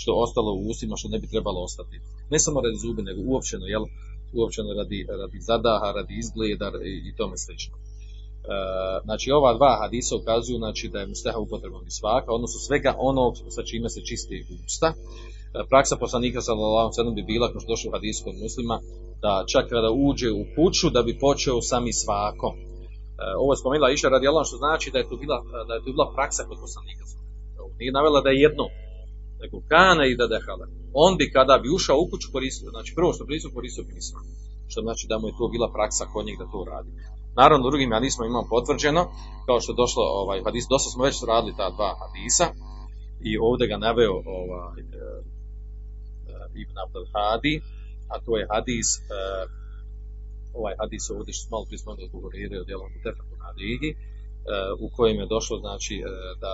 što 0.00 0.10
ostalo 0.24 0.50
u 0.54 0.62
ustima, 0.70 0.94
što 1.00 1.08
ne 1.14 1.18
bi 1.22 1.32
trebalo 1.34 1.58
ostati. 1.68 1.96
Ne 2.32 2.38
samo 2.44 2.58
radi 2.64 2.82
zubi, 2.84 3.02
nego 3.08 3.20
uopćeno, 3.32 3.64
jel, 3.74 3.84
uopćeno 4.38 4.68
radi, 4.80 4.98
radi 5.22 5.38
zadaha, 5.48 5.88
radi 5.98 6.14
izgleda 6.22 6.68
i, 6.90 6.94
i 7.08 7.10
tome 7.18 7.36
slično. 7.44 7.74
E, 7.76 8.56
znači 9.06 9.26
ova 9.38 9.50
dva 9.58 9.72
hadisa 9.82 10.12
ukazuju 10.16 10.58
znači, 10.64 10.84
da 10.92 10.98
je 11.00 11.10
musteha 11.12 11.38
upotrebom 11.38 11.82
i 11.86 11.96
svaka, 12.00 12.28
odnosno 12.38 12.58
svega 12.68 12.92
onog 13.10 13.32
sa 13.56 13.62
čime 13.68 13.88
se 13.94 14.00
čisti 14.08 14.36
usta. 14.66 14.88
E, 15.54 15.58
praksa 15.72 15.94
poslanika 16.04 16.40
sallallahu 16.40 16.90
alejhi 16.98 17.16
bi 17.18 17.30
bila 17.32 17.46
kao 17.50 17.60
što 17.60 17.72
došlo 17.72 17.88
u 17.90 17.94
hadisu 17.96 18.20
muslima 18.44 18.76
da 19.24 19.32
čak 19.52 19.64
kada 19.74 19.90
uđe 20.08 20.28
u 20.40 20.44
kuću 20.54 20.86
da 20.96 21.00
bi 21.06 21.20
počeo 21.26 21.66
sami 21.70 21.92
svakom. 22.02 22.54
E, 22.58 22.62
ovo 23.42 23.50
je 23.52 23.60
spomenula 23.62 23.90
Iša 23.90 24.08
radi 24.14 24.26
što 24.48 24.56
znači 24.64 24.88
da 24.92 24.98
je 24.98 25.08
to 25.10 25.16
bila, 25.22 25.36
da 25.68 25.72
je 25.74 25.82
to 25.84 25.90
bila 25.96 26.06
praksa 26.16 26.42
kod 26.48 26.58
poslanika. 26.64 27.04
Nije 27.78 27.96
navela 27.98 28.20
da 28.24 28.30
je 28.30 28.42
jedno, 28.46 28.64
nego 29.40 29.56
kana 29.72 30.04
i 30.06 30.18
da 30.20 30.26
dehala. 30.34 30.66
On 31.04 31.12
bi 31.18 31.32
kada 31.36 31.54
bi 31.62 31.74
ušao 31.78 31.96
u 32.02 32.08
kuću 32.10 32.28
koristio, 32.34 32.74
znači 32.74 32.90
prvo 32.98 33.10
što 33.12 33.26
koristio, 33.28 33.56
koristio 33.58 33.84
bi 33.88 33.92
nisma. 33.98 34.20
Što 34.70 34.80
znači 34.86 35.04
da 35.10 35.16
mu 35.18 35.26
je 35.28 35.36
to 35.38 35.44
bila 35.54 35.68
praksa 35.76 36.04
kod 36.12 36.22
njeg 36.26 36.36
da 36.42 36.46
to 36.52 36.60
radi. 36.72 36.90
Naravno, 37.40 37.68
drugim 37.70 37.94
hadisma 37.96 38.24
imamo 38.26 38.52
potvrđeno, 38.54 39.02
kao 39.46 39.58
što 39.60 39.72
je 39.72 39.80
došlo 39.82 40.02
ovaj 40.22 40.38
hadis, 40.46 40.64
dosta 40.72 40.88
smo 40.90 41.04
već 41.08 41.16
radili 41.32 41.58
ta 41.60 41.66
dva 41.76 41.90
hadisa 42.00 42.46
i 43.28 43.30
ovdje 43.48 43.64
ga 43.70 43.76
naveo 43.86 44.16
ovaj, 44.40 44.80
Ibn 46.62 46.76
Abdel 46.84 47.06
Hadi, 47.14 47.54
a 48.12 48.14
to 48.24 48.32
je 48.40 48.44
hadis 48.54 48.88
e, 48.98 49.02
ovaj 50.60 50.74
hadis 50.80 51.04
ovdje 51.16 51.32
što 51.36 51.50
malo 51.52 51.64
prije 51.68 51.78
spomenuo 51.82 52.08
zbog 52.10 52.24
od 52.24 52.68
Jelom 52.70 52.92
Tefaku 53.04 53.34
na 53.42 53.50
Ligi, 53.58 53.90
e, 53.92 53.96
u 54.84 54.86
kojem 54.96 55.16
je 55.20 55.26
došlo 55.34 55.56
znači 55.64 55.94
e, 55.96 56.10
da 56.42 56.52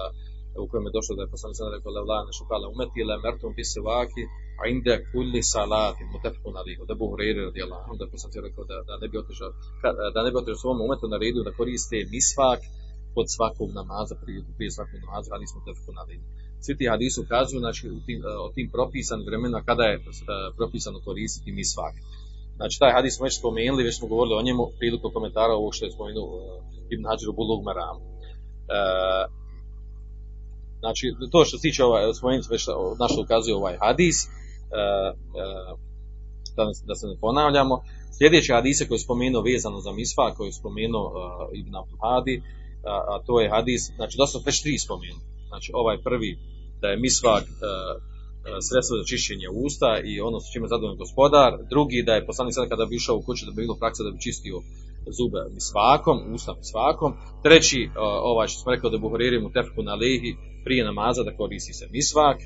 u 0.65 0.67
kojem 0.71 0.85
je 0.87 0.97
došlo 0.99 1.13
da 1.17 1.23
je 1.23 1.33
poslanik 1.35 1.57
sada 1.59 1.71
rekao 1.77 1.91
la 2.11 2.19
ne 2.27 2.33
šukala 2.39 2.67
umeti 2.75 3.09
la 3.09 3.17
mertum 3.25 3.53
bi 3.59 3.65
se 3.73 3.81
vaki 3.91 4.23
a 4.61 4.63
inde 4.75 4.95
kulli 5.13 5.43
salati 5.55 6.03
mutafakun 6.13 6.55
alihi 6.61 6.87
da 6.89 6.95
Abu 6.97 7.07
Hurajra 7.11 7.41
radijallahu 7.51 7.83
anhu 7.85 7.97
da 8.03 8.13
poslanik 8.15 8.37
rekao 8.49 8.65
da, 8.71 8.77
da 8.89 8.95
ne 9.03 9.07
bi 9.11 9.17
otišao 9.23 9.51
da 10.15 10.21
ne 10.25 10.31
bi 10.31 10.37
otišao 10.43 10.63
svom 10.63 10.79
umetu 10.87 11.07
na 11.13 11.19
redu 11.25 11.41
da 11.47 11.57
koriste 11.59 11.99
misvak 12.15 12.61
kod 13.15 13.27
svakog 13.37 13.69
namaza 13.81 14.15
prije, 14.23 14.39
prije 14.57 14.71
svakog 14.77 14.99
namaza 15.05 15.29
hadis 15.35 15.51
mutafakun 15.57 15.97
alihi 16.03 16.23
svi 16.65 16.77
ti 16.77 16.87
hadisi 16.93 17.21
ukazuju 17.21 17.61
znači, 17.61 17.91
u 17.91 18.01
tim, 18.07 18.19
o 18.47 18.49
tim 18.55 18.71
propisanim 18.73 19.27
vremena 19.27 19.63
kada 19.69 19.85
je 19.85 20.03
propisano 20.57 20.99
koristiti 21.05 21.53
misvak. 21.53 21.95
Znači 22.57 22.79
taj 22.79 22.93
hadis 22.93 23.17
smo 23.17 23.25
već 23.25 23.39
spomenuli, 23.39 23.85
već 23.85 23.99
smo 23.99 24.09
govorili 24.09 24.37
o 24.37 24.43
njemu 24.43 24.63
prilikom 24.79 25.11
komentara 25.13 25.53
ovog 25.55 25.75
što 25.75 25.85
je 25.85 25.93
spomenuo 25.97 26.27
uh, 26.27 26.43
Ibn 26.93 27.05
Hajar 27.05 27.33
Bulug 27.37 27.61
Maram. 27.65 27.99
Znači 30.83 31.05
to 31.33 31.45
što 31.45 31.59
se 31.59 31.63
tiče 31.63 31.85
ovaj, 31.85 32.15
spomenuti 32.15 32.49
već 32.51 32.67
na 33.01 33.07
što 33.09 33.23
ukazuje 33.23 33.57
ovaj 33.57 33.77
hadis, 33.85 34.17
uh, 34.25 34.31
uh, 35.41 35.79
da, 36.57 36.63
da 36.89 36.95
se 36.95 37.07
ne 37.07 37.17
ponavljamo, 37.21 37.75
sljedeće 38.19 38.55
hadise 38.55 38.89
koje 38.89 38.97
je 38.97 39.07
spomenuo 39.09 39.43
vezano 39.43 39.81
za 39.81 39.93
misva, 39.93 40.35
koje 40.35 40.49
je 40.49 40.53
spomenuo 40.53 41.05
Ibn 41.61 41.77
Abdul 41.77 41.99
Hadi, 42.05 42.43
a, 42.85 42.95
a 43.13 43.15
to 43.27 43.41
je 43.41 43.51
hadis, 43.51 43.83
znači 43.97 44.15
da 44.19 44.27
su 44.27 44.43
već 44.47 44.63
tri 44.63 44.79
spomenuti. 44.79 45.31
Znači 45.50 45.72
ovaj 45.82 45.98
prvi 46.08 46.32
da 46.82 46.88
je 46.88 46.98
misvak 46.98 47.44
uh, 47.44 47.58
sredstvo 48.68 48.94
za 49.00 49.06
čišćenje 49.12 49.48
usta 49.66 49.92
i 50.10 50.14
ono 50.28 50.38
s 50.40 50.52
čime 50.52 50.66
je 50.66 50.74
zadovoljan 50.74 51.04
gospodar. 51.06 51.52
Drugi 51.74 52.04
da 52.08 52.14
je 52.16 52.26
poslanik 52.30 52.54
sada 52.54 52.72
kada 52.74 52.86
bi 52.86 52.96
išao 52.96 53.16
u 53.18 53.26
kuću 53.26 53.46
da 53.46 53.52
bi 53.52 53.62
bilo 53.64 53.76
praksa 53.82 54.04
da 54.04 54.12
bi 54.12 54.26
čistio 54.28 54.58
zube 55.18 55.42
misvakom, 55.58 56.18
usta 56.36 56.52
misvakom. 56.62 57.12
Treći, 57.44 57.82
uh, 57.88 57.94
ovaj 58.32 58.48
što 58.48 58.58
smo 58.62 58.72
rekli 58.72 58.92
da 58.92 59.04
buhoriri 59.06 59.38
mu 59.42 59.50
tefku 59.58 59.82
na 59.90 59.96
lehi 60.04 60.32
prije 60.66 60.82
namaza 60.90 61.22
da 61.24 61.38
koristi 61.40 61.74
se 61.80 61.86
misvak. 61.98 62.38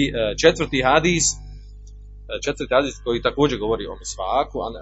I 0.00 0.02
uh, 0.10 0.16
četvrti 0.42 0.78
hadis, 0.90 1.24
četvrti 2.44 2.74
hadis 2.74 2.94
koji 3.04 3.26
također 3.28 3.58
govori 3.58 3.84
o 3.86 3.96
misvaku, 4.02 4.56
an 4.66 4.72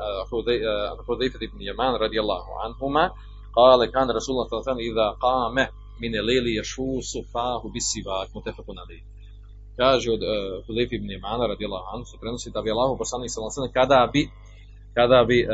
Hudejfet 1.07 1.43
ibn 1.43 1.59
Jeman 1.69 1.95
radijallahu 2.05 2.51
anhuma, 2.67 3.05
قال 3.55 3.85
كان 3.85 4.11
رسول 4.11 4.33
الله 4.33 4.47
صلى 4.49 4.55
الله 4.55 4.65
عليه 4.65 4.73
وسلم 4.73 4.93
إذا 4.93 5.09
قام 5.27 5.57
mine 6.00 6.22
leli 6.22 6.52
ješusu 6.60 7.20
fahu 7.34 7.70
bisivak 7.70 8.34
mutefakun 8.34 8.78
ali. 8.80 9.04
Kaže 9.76 10.12
od 10.12 10.22
uh, 10.24 10.66
Hulefi 10.66 10.96
ibn 10.96 11.12
Imana 11.12 11.48
radijela 11.48 11.80
Anu 11.94 12.06
se 12.06 12.18
prenosi 12.22 12.52
da 12.52 12.62
bi 12.62 12.72
Allah 12.72 12.98
poslanik 12.98 13.32
sallallahu 13.32 13.74
kada 13.74 14.10
bi 14.14 14.30
kada 14.94 15.24
bi 15.30 15.40
uh, 15.44 15.50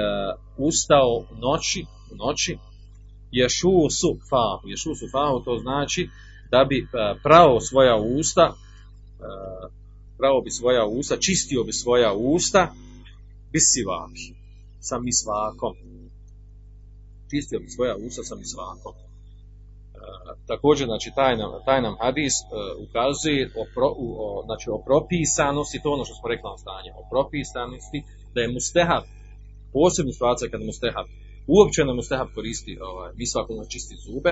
ustao 0.57 1.11
u 1.31 1.35
noći, 1.45 1.85
u 2.11 2.15
noći 2.15 2.57
ješusu 3.31 4.09
fahu, 4.29 4.67
ješusu 4.73 5.05
fahu 5.11 5.43
to 5.45 5.57
znači 5.57 6.09
da 6.51 6.65
bi 6.69 6.77
uh, 6.81 6.89
prao 7.23 7.59
svoja 7.59 7.95
usta 7.95 8.45
uh, 8.53 9.71
prao 10.17 10.41
bi 10.41 10.51
svoja 10.51 10.85
usta, 10.85 11.17
čistio 11.17 11.63
bi 11.63 11.73
svoja 11.73 12.13
usta 12.13 12.73
bisivaki, 13.51 14.33
sa 14.79 14.99
misvakom 14.99 15.73
čistio 17.33 17.59
bi 17.59 17.69
svoja 17.69 17.95
usta 18.07 18.23
sa 18.23 18.35
misvakom. 18.35 18.93
E, 20.43 20.47
također, 20.47 20.85
znači, 20.87 21.11
taj 21.15 21.37
nam, 21.37 21.51
taj 21.65 21.81
nam 21.81 21.95
hadis 22.01 22.35
e, 22.41 22.45
ukazuje 22.85 23.41
o, 23.61 23.63
pro, 23.75 23.89
o, 23.97 24.43
znači, 24.45 24.67
o 24.75 24.77
propisanosti, 24.87 25.81
to 25.83 25.89
ono 25.91 26.05
što 26.05 26.15
smo 26.15 26.29
rekli 26.29 26.49
na 26.53 26.57
stanje, 26.63 26.89
o 26.99 27.03
propisanosti, 27.11 27.99
da 28.33 28.39
je 28.41 28.53
mustehab, 28.55 29.03
posebna 29.73 30.11
situacija 30.13 30.51
kada 30.51 30.65
mustehab, 30.65 31.07
uopće 31.55 31.79
ne 31.85 31.93
mustehab 31.99 32.29
koristi 32.37 32.73
ovaj, 32.91 33.11
ono 33.53 33.65
čisti 33.73 33.95
zube, 34.05 34.31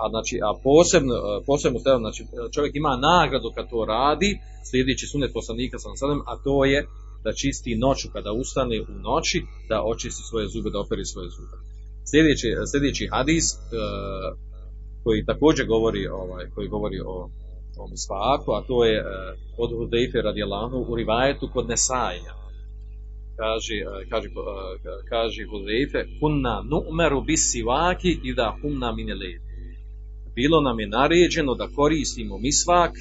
a, 0.00 0.04
znači, 0.14 0.34
a 0.48 0.50
posebno, 0.68 1.14
e, 1.14 1.20
posebno 1.48 1.74
mustehab, 1.76 2.00
znači, 2.06 2.22
čovjek 2.54 2.72
ima 2.76 2.92
nagradu 3.10 3.48
kad 3.56 3.64
to 3.72 3.80
radi, 3.94 4.30
sljedeći 4.68 5.06
sunet 5.06 5.30
poslanika 5.38 5.76
sam 5.78 5.92
sadem, 6.00 6.20
a 6.30 6.32
to 6.44 6.56
je 6.72 6.80
da 7.24 7.32
čisti 7.32 7.80
noću 7.84 8.06
kada 8.14 8.30
ustane 8.42 8.76
u 8.80 8.94
noći, 9.08 9.38
da 9.70 9.76
očisti 9.92 10.22
svoje 10.30 10.46
zube, 10.48 10.68
da 10.70 10.78
operi 10.84 11.04
svoje 11.12 11.28
zube. 11.36 11.56
Sljedeći, 12.10 12.48
sljedeći 12.70 13.08
hadis 13.14 13.46
uh, 13.54 13.60
koji 15.04 15.24
također 15.24 15.66
govori 15.66 16.06
ovaj 16.06 16.44
koji 16.54 16.68
govori 16.68 17.00
o 17.06 17.30
o 17.78 17.88
misvaku, 17.88 18.52
a 18.52 18.60
to 18.68 18.84
je 18.84 18.96
uh, 19.00 19.06
od 19.58 19.70
Hudejfe 19.78 20.18
radijallahu 20.22 20.76
u 20.88 20.94
rivajetu 20.96 21.48
kod 21.52 21.68
Nesaija. 21.68 22.34
Kaže, 23.40 23.76
uh, 23.86 23.90
kaže, 24.10 24.28
uh, 24.28 24.42
kaže 25.12 25.42
Hudejfe, 25.50 26.00
kunna 26.20 26.54
nu'meru 26.72 27.20
bis 27.30 27.54
i 28.28 28.34
da 28.34 28.56
humna 28.62 28.92
minele. 28.92 29.32
Bilo 30.34 30.60
nam 30.60 30.80
je 30.80 30.88
naređeno 30.88 31.54
da 31.54 31.68
koristimo 31.76 32.38
misvak 32.38 32.90
uh, 32.90 33.00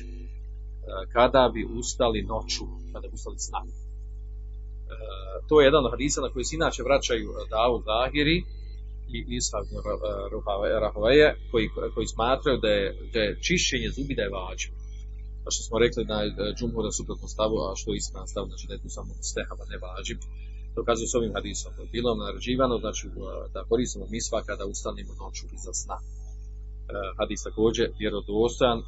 kada 1.14 1.52
bi 1.54 1.62
ustali 1.80 2.22
noću, 2.32 2.66
kada 2.94 3.08
bi 3.08 3.14
ustali 3.14 3.40
sna. 3.40 3.62
Uh, 3.64 3.72
to 5.48 5.62
je 5.62 5.66
jedan 5.66 5.86
od 5.86 5.92
hadisa 5.92 6.22
na 6.22 6.30
koji 6.34 6.44
se 6.46 6.56
inače 6.56 6.84
vraćaju 6.84 7.28
Davu 7.56 7.78
Zahiri, 7.90 8.38
i 9.18 9.20
Ishak 9.38 9.66
Rahoveje 10.86 11.28
koji, 11.52 11.66
koji 11.96 12.08
smatraju 12.08 12.58
da 12.66 12.72
je, 12.80 12.86
da 13.14 13.20
je 13.20 13.38
čišćenje 13.46 13.90
zubi 13.96 14.16
da 14.16 14.22
je. 14.22 14.30
A 15.46 15.48
što 15.54 15.62
smo 15.68 15.76
rekli 15.86 16.04
na 16.14 16.18
džumhu 16.58 16.80
da 16.86 16.92
suprotno 16.92 17.28
stavu, 17.36 17.56
a 17.68 17.76
što 17.80 17.88
je 17.92 17.98
istina 17.98 18.22
znači 18.26 18.66
da 18.68 18.74
je 18.74 18.84
tu 18.84 18.90
samo 18.98 19.12
stehava, 19.32 19.64
ne 19.72 19.78
vađiv. 19.84 20.18
To 20.76 20.80
kazuje 20.90 21.08
s 21.08 21.16
ovim 21.20 21.34
hadisom. 21.38 21.72
Bilo 21.96 22.10
naređivano, 22.16 22.76
znači 22.84 23.06
da 23.54 23.60
koristimo 23.70 24.06
misva 24.16 24.40
kada 24.50 24.64
ustanimo 24.74 25.14
noću 25.22 25.46
iza 25.58 25.74
sna. 25.82 25.98
Hadis 27.20 27.44
također 27.44 27.86
vjerodostojan 28.00 28.80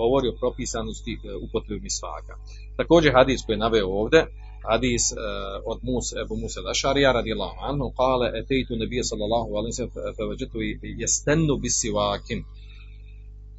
govori 0.00 0.26
o 0.28 0.38
propisanosti 0.42 1.12
upotrebi 1.46 1.80
misvaka. 1.88 2.34
Također 2.80 3.10
hadis 3.18 3.40
koji 3.44 3.54
je 3.54 3.64
naveo 3.66 3.88
ovdje, 4.00 4.20
hadis 4.70 5.04
uh, 5.12 5.18
od 5.72 5.78
Musa, 5.82 6.20
Ebu 6.24 6.34
Musa 6.42 6.60
Lašarija 6.60 7.12
radijallahu 7.12 7.56
anhu, 7.70 7.92
kale, 7.96 8.26
etejtu 8.40 8.76
nebije 8.76 9.04
sallallahu 9.04 9.50
alaihi 9.58 9.72
sallam, 9.72 9.92
fe 10.16 10.24
veđetu 10.30 10.58
jestennu 11.02 11.54
bisivakim. 11.56 12.44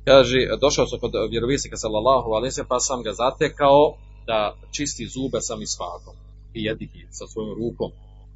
Kaže, 0.06 0.40
došao 0.62 0.88
sam 0.88 1.00
kod 1.00 1.14
vjerovisnika 1.32 1.78
sallallahu 1.78 2.30
alaihi 2.36 2.52
sallam, 2.52 2.74
pa 2.76 2.80
sam 2.80 3.04
ga 3.04 3.14
zatekao 3.24 3.82
da 4.30 4.40
čisti 4.76 5.06
zube 5.14 5.40
sa 5.42 5.56
misvakom 5.56 6.16
i 6.54 6.60
jedihi 6.64 7.02
sa 7.18 7.26
svojom 7.32 7.54
rukom. 7.62 7.92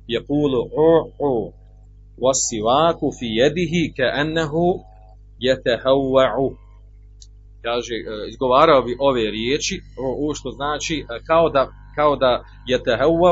Je 0.07 0.19
pulu 0.25 0.61
u 0.85 0.89
u 1.29 1.31
wasivaku 2.23 3.07
fi 3.17 3.27
jedihi 3.41 3.83
ke 3.97 4.05
ennehu 4.21 4.67
jetehawwa'u 5.45 6.47
kaže, 7.65 7.95
izgovarao 8.31 8.81
bi 8.81 8.97
ove 8.99 9.31
riječi, 9.31 9.75
u 10.25 10.33
što 10.33 10.49
znači 10.51 11.05
kao 11.27 11.49
da 11.49 11.63
kao 11.95 12.15
da 12.15 12.43
je 12.67 12.83
teheua, 12.83 13.31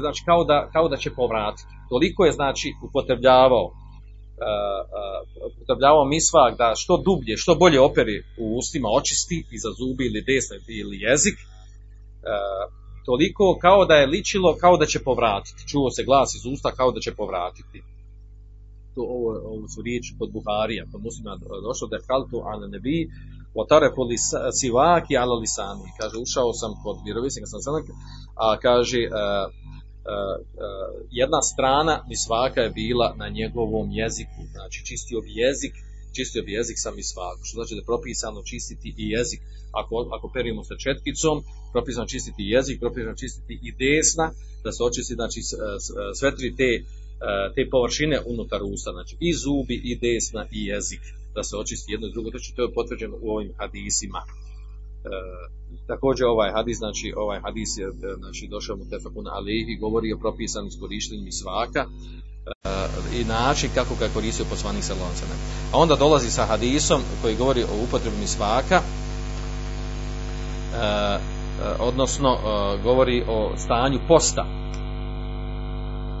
znači 0.00 0.22
kao 0.24 0.44
da, 0.44 0.68
kao 0.72 0.88
da 0.88 0.96
će 0.96 1.10
povratiti. 1.10 1.68
Toliko 1.88 2.24
je 2.24 2.32
znači 2.32 2.68
upotrebljavao 2.86 3.64
uh, 3.64 3.72
uh, 5.42 5.52
upotrebljavao 5.54 6.04
misvak 6.04 6.58
da 6.58 6.72
što 6.76 7.02
dublje, 7.06 7.36
što 7.36 7.54
bolje 7.54 7.80
operi 7.80 8.16
u 8.42 8.56
ustima 8.60 8.88
očisti 8.98 9.44
iza 9.56 9.70
zubi 9.78 10.04
ili 10.06 10.24
desne 10.28 10.56
ili 10.80 10.96
jezik, 11.06 11.36
uh, 11.38 12.82
toliko 13.04 13.58
kao 13.60 13.84
da 13.84 13.94
je 13.94 14.06
ličilo 14.06 14.56
kao 14.60 14.76
da 14.76 14.86
će 14.86 14.98
povratiti. 15.08 15.68
Čuo 15.70 15.90
se 15.90 16.04
glas 16.04 16.34
iz 16.34 16.44
usta 16.52 16.70
kao 16.70 16.90
da 16.92 17.00
će 17.00 17.14
povratiti. 17.14 17.78
To 18.94 19.00
ovo, 19.16 19.30
ovo 19.52 19.68
su 19.68 19.82
riječi 19.82 20.14
kod 20.18 20.32
Buharija, 20.32 20.84
kod 20.92 21.02
muslima 21.02 21.38
došlo 21.68 21.88
da 21.88 21.96
je 21.96 22.06
kaltu 22.06 22.36
ala 22.50 22.66
nebi, 22.66 23.08
Otare 23.54 23.88
poli 23.96 24.16
sivaki 24.60 25.16
ala 25.16 25.36
lisani. 25.42 25.88
Kaže, 26.00 26.16
ušao 26.26 26.52
sam 26.52 26.72
kod 26.82 26.96
vjerovisnika 27.04 27.46
sam 27.46 27.60
sanak, 27.62 27.84
a 28.44 28.58
kaže, 28.66 29.00
uh, 29.06 29.12
uh, 29.12 30.36
uh, 30.40 30.90
jedna 31.10 31.40
strana 31.42 31.94
misvaka 32.08 32.60
je 32.60 32.70
bila 32.70 33.14
na 33.20 33.28
njegovom 33.28 33.86
jeziku. 33.90 34.40
Znači, 34.54 34.78
čistio 34.88 35.20
bi 35.20 35.30
jezik, 35.44 35.74
čistio 36.16 36.42
bi 36.42 36.52
jezik 36.52 36.78
sa 36.84 36.90
misvakom. 36.90 37.44
Što 37.44 37.54
znači 37.58 37.74
da 37.74 37.80
je 37.80 37.90
propisano 37.92 38.40
čistiti 38.50 38.88
i 39.02 39.04
jezik. 39.16 39.40
Ako, 39.80 39.94
ako 40.16 40.26
perimo 40.34 40.64
sa 40.64 40.76
četkicom, 40.84 41.36
propisano 41.72 42.06
čistiti 42.06 42.42
jezik, 42.54 42.80
propisano 42.80 43.14
čistiti 43.22 43.54
i 43.68 43.70
desna, 43.82 44.26
da 44.64 44.72
se 44.72 44.80
očisti, 44.88 45.14
znači, 45.14 45.40
sve 46.18 46.28
tri 46.36 46.48
te, 46.58 46.70
te 47.54 47.62
površine 47.70 48.16
unutar 48.32 48.60
usta. 48.72 48.90
Znači, 48.96 49.14
i 49.20 49.30
zubi, 49.42 49.76
i 49.90 49.92
desna, 50.04 50.42
i 50.58 50.60
jezik 50.72 51.04
da 51.34 51.42
se 51.42 51.56
očisti 51.56 51.92
jedno 51.92 52.06
i 52.06 52.12
drugo, 52.12 52.30
znači 52.30 52.52
to 52.56 52.62
je 52.62 52.74
potvrđeno 52.74 53.16
u 53.20 53.28
ovim 53.34 53.52
hadisima. 53.60 54.20
E, 54.24 54.28
također 55.86 56.26
ovaj 56.26 56.50
hadis, 56.52 56.78
znači 56.78 57.12
ovaj 57.16 57.40
hadis 57.40 57.70
je 57.78 57.86
znači, 58.18 58.48
došao 58.50 58.76
mu 58.76 58.84
tefakun 58.90 59.26
alihi, 59.28 59.80
govori 59.80 60.12
o 60.12 60.18
propisanom 60.18 60.68
iskorištenju 60.68 61.32
svaka 61.32 61.82
e, 61.84 61.88
i 63.20 63.24
način 63.24 63.70
kako 63.74 63.94
ga 64.00 64.14
koristio 64.14 64.46
poslanik 64.50 64.84
sa. 64.84 64.94
A 65.72 65.78
onda 65.78 65.96
dolazi 65.96 66.30
sa 66.30 66.44
hadisom 66.44 67.00
koji 67.22 67.36
govori 67.36 67.62
o 67.62 67.84
upotrebi 67.84 68.26
svaka, 68.26 68.76
e, 68.76 68.82
e, 70.78 71.18
odnosno 71.78 72.30
e, 72.32 72.38
govori 72.82 73.24
o 73.28 73.52
stanju 73.56 73.98
posta, 74.08 74.44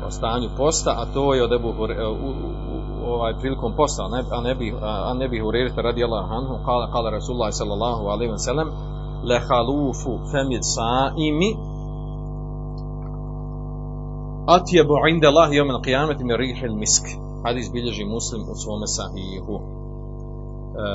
o 0.06 0.10
stanju 0.10 0.50
posta, 0.56 0.90
a 0.90 1.12
to 1.14 1.34
je 1.34 1.44
od 1.44 1.52
Ebu 1.52 1.68
u, 1.68 1.84
u, 2.28 2.71
ovaj 3.06 3.32
prilikom 3.40 3.72
posta, 3.76 4.02
a 4.30 4.40
ne 4.40 4.54
bi 4.54 4.74
a 4.80 5.14
ne 5.14 5.28
bi 5.28 5.40
Hurajra 5.40 5.82
radijallahu 5.82 6.34
anhu 6.38 6.54
kala 6.66 6.86
kala 6.92 7.10
Rasulullah 7.10 7.50
sallallahu 7.52 8.02
alejhi 8.12 8.32
ve 8.32 8.38
sellem 8.38 8.68
la 9.30 9.38
khalufu 9.48 10.10
fami 10.32 10.58
sa'imi 10.76 11.50
atyabu 14.46 14.94
inda 15.10 15.28
Allah 15.28 15.50
yawm 15.58 15.70
al-qiyamati 15.70 16.24
min 16.24 16.36
rih 16.36 16.58
al-misk. 16.62 17.04
Hadis 17.44 17.70
bilježi 17.72 18.04
Muslim 18.04 18.42
u 18.52 18.54
svome 18.54 18.86
sahihu. 18.86 19.54
E, 20.84 20.86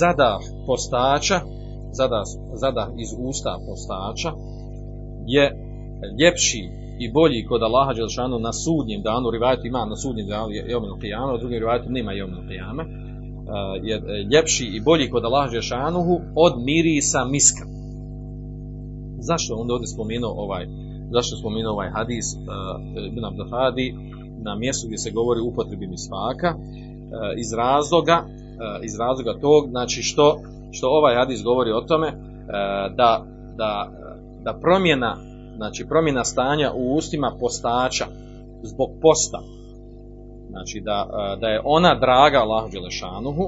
zadah 0.00 0.40
postača, 0.66 1.38
zadah, 1.98 2.24
zadah 2.62 2.88
iz 3.02 3.10
usta 3.28 3.52
postača 3.66 4.30
je 5.26 5.44
ljepši 6.20 6.81
i 6.98 7.12
bolji 7.12 7.44
kod 7.44 7.62
Allaha 7.62 7.92
Đelšanu 7.92 8.38
na 8.38 8.52
sudnjem 8.52 9.02
danu, 9.02 9.30
rivajet 9.30 9.64
ima 9.64 9.86
na 9.86 9.96
sudnjem 9.96 10.26
danu 10.28 10.48
jominu 10.72 10.94
qiyama, 11.02 11.34
u 11.34 11.38
drugim 11.38 11.58
rivajetu 11.58 11.90
nema 11.90 12.12
jominu 12.12 12.42
qiyama, 12.48 12.84
je 13.82 14.00
ljepši 14.32 14.64
i 14.64 14.80
bolji 14.80 15.10
kod 15.10 15.24
Allaha 15.24 15.50
Đelšanuhu 15.50 16.20
od 16.36 16.52
mirisa 16.66 17.24
miska. 17.24 17.64
Zašto 19.18 19.54
onda 19.54 19.74
ovdje 19.74 19.86
spomenuo 19.86 20.30
ovaj, 20.30 20.66
zašto 21.10 21.36
spomenuo 21.36 21.72
ovaj 21.72 21.90
hadis 21.90 22.26
uh, 22.34 22.42
Ibn 23.10 23.24
Abdel 23.24 23.46
na 24.42 24.54
mjestu 24.54 24.86
gdje 24.86 24.98
se 24.98 25.10
govori 25.10 25.40
o 25.40 25.48
upotrebi 25.50 25.86
misvaka, 25.86 26.50
uh, 26.56 26.60
iz 27.36 27.52
razloga, 27.52 28.24
uh, 28.24 28.84
iz 28.84 28.98
razloga 28.98 29.40
tog, 29.40 29.68
znači 29.70 30.02
što, 30.02 30.38
što 30.72 30.86
ovaj 30.88 31.14
hadis 31.16 31.42
govori 31.42 31.70
o 31.72 31.80
tome, 31.80 32.08
uh, 32.08 32.14
da, 32.96 33.10
da, 33.56 33.90
da 34.44 34.58
promjena 34.62 35.16
znači 35.62 35.86
promjena 35.88 36.24
stanja 36.24 36.72
u 36.74 36.94
ustima 36.98 37.36
postača 37.40 38.06
zbog 38.62 38.88
posta 39.02 39.40
znači 40.50 40.80
da, 40.84 40.98
da 41.40 41.46
je 41.48 41.60
ona 41.64 41.94
draga 41.94 42.38
Allahu 42.38 42.68
Đelešanuhu 42.72 43.44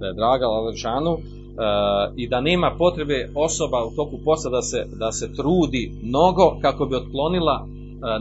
da 0.00 0.06
je 0.06 0.18
draga 0.20 0.44
Allahu 0.46 0.66
Đelešanuhu 0.66 1.16
uh, 1.16 1.22
i 2.16 2.28
da 2.28 2.40
nema 2.40 2.70
potrebe 2.78 3.18
osoba 3.34 3.78
u 3.88 3.90
toku 3.96 4.16
posta 4.24 4.48
da 4.50 4.62
se, 4.62 4.80
da 5.02 5.12
se 5.12 5.26
trudi 5.38 5.92
mnogo 6.02 6.44
kako 6.64 6.86
bi 6.86 6.96
otklonila 6.96 7.56
uh, 7.64 7.68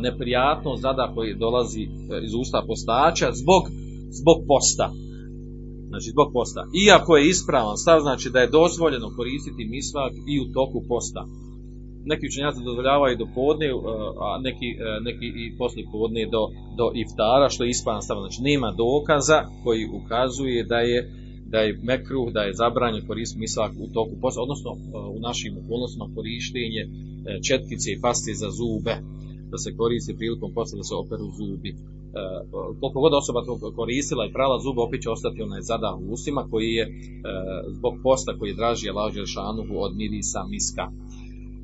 neprijatnost 0.02 0.82
zada 0.82 1.12
koji 1.16 1.40
dolazi 1.46 1.84
iz 2.28 2.34
usta 2.42 2.64
postača 2.68 3.28
zbog, 3.42 3.64
zbog 4.20 4.38
posta 4.48 4.88
Znači 5.96 6.10
zbog 6.16 6.30
posta. 6.34 6.62
Iako 6.86 7.18
je 7.18 7.30
ispravan 7.30 7.78
stav, 7.78 8.00
znači 8.02 8.30
da 8.30 8.40
je 8.40 8.54
dozvoljeno 8.60 9.08
koristiti 9.18 9.70
misvak 9.76 10.14
i 10.28 10.36
u 10.44 10.46
toku 10.54 10.80
posta. 10.88 11.22
Neki 12.06 12.28
učenjaci 12.28 12.64
dozvoljavaju 12.64 13.18
do 13.18 13.28
podne, 13.36 13.74
uh, 13.74 13.84
a 14.28 14.40
neki, 14.48 14.70
uh, 14.76 15.04
neki 15.08 15.28
i 15.44 15.58
poslije 15.58 15.88
podne 15.92 16.26
do, 16.26 16.44
do 16.78 16.86
iftara, 17.04 17.50
što 17.50 17.64
je 17.64 17.70
ispravan 17.70 18.02
stav. 18.02 18.18
Znači 18.20 18.42
nema 18.42 18.70
dokaza 18.72 19.40
koji 19.64 19.90
ukazuje 20.00 20.64
da 20.64 20.80
je 20.92 21.00
da 21.54 21.60
je 21.60 21.80
mekruh, 21.84 22.32
da 22.36 22.42
je 22.44 22.54
zabranjen 22.54 23.08
koristiti 23.08 23.40
misvak 23.40 23.72
u 23.80 23.88
toku 23.94 24.16
posta, 24.22 24.42
odnosno 24.42 24.72
uh, 24.72 24.80
u 25.16 25.20
našim 25.20 25.54
okolnostima 25.62 26.06
korištenje 26.16 26.84
četkice 27.48 27.88
i 27.92 28.02
paste 28.02 28.34
za 28.34 28.50
zube, 28.60 28.96
da 29.52 29.58
se 29.58 29.78
koristi 29.78 30.18
prilikom 30.20 30.54
posta 30.54 30.78
da 30.78 30.84
se 30.84 30.96
operu 30.96 31.28
zubi. 31.38 31.72
E, 31.72 31.76
koliko 32.80 33.00
god 33.06 33.14
osoba 33.22 33.40
to 33.46 33.54
koristila 33.80 34.24
i 34.26 34.34
prala 34.38 34.58
zube, 34.66 34.80
opet 34.82 35.02
će 35.02 35.10
ostati 35.10 35.42
onaj 35.48 35.62
zadah 35.62 35.94
u 36.00 36.06
usima 36.16 36.42
koji 36.52 36.70
je 36.80 36.86
e, 36.86 36.92
zbog 37.78 37.94
posta 38.04 38.32
koji 38.40 38.60
draži 38.60 38.90
Allah 38.90 39.14
Žešanuhu 39.14 39.74
od 39.86 39.92
mirisa 40.00 40.42
miska. 40.54 40.86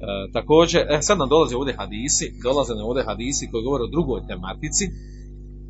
E, 0.02 0.32
također, 0.34 0.82
e, 0.90 1.02
sad 1.02 1.18
nam 1.18 1.30
dolaze 1.30 1.56
ovdje 1.56 1.74
hadisi, 1.82 2.26
dolaze 2.44 2.74
nam 2.76 2.86
ovdje 2.86 3.04
hadisi 3.04 3.50
koji 3.52 3.64
govore 3.64 3.84
o 3.84 3.94
drugoj 3.96 4.22
tematici, 4.28 4.86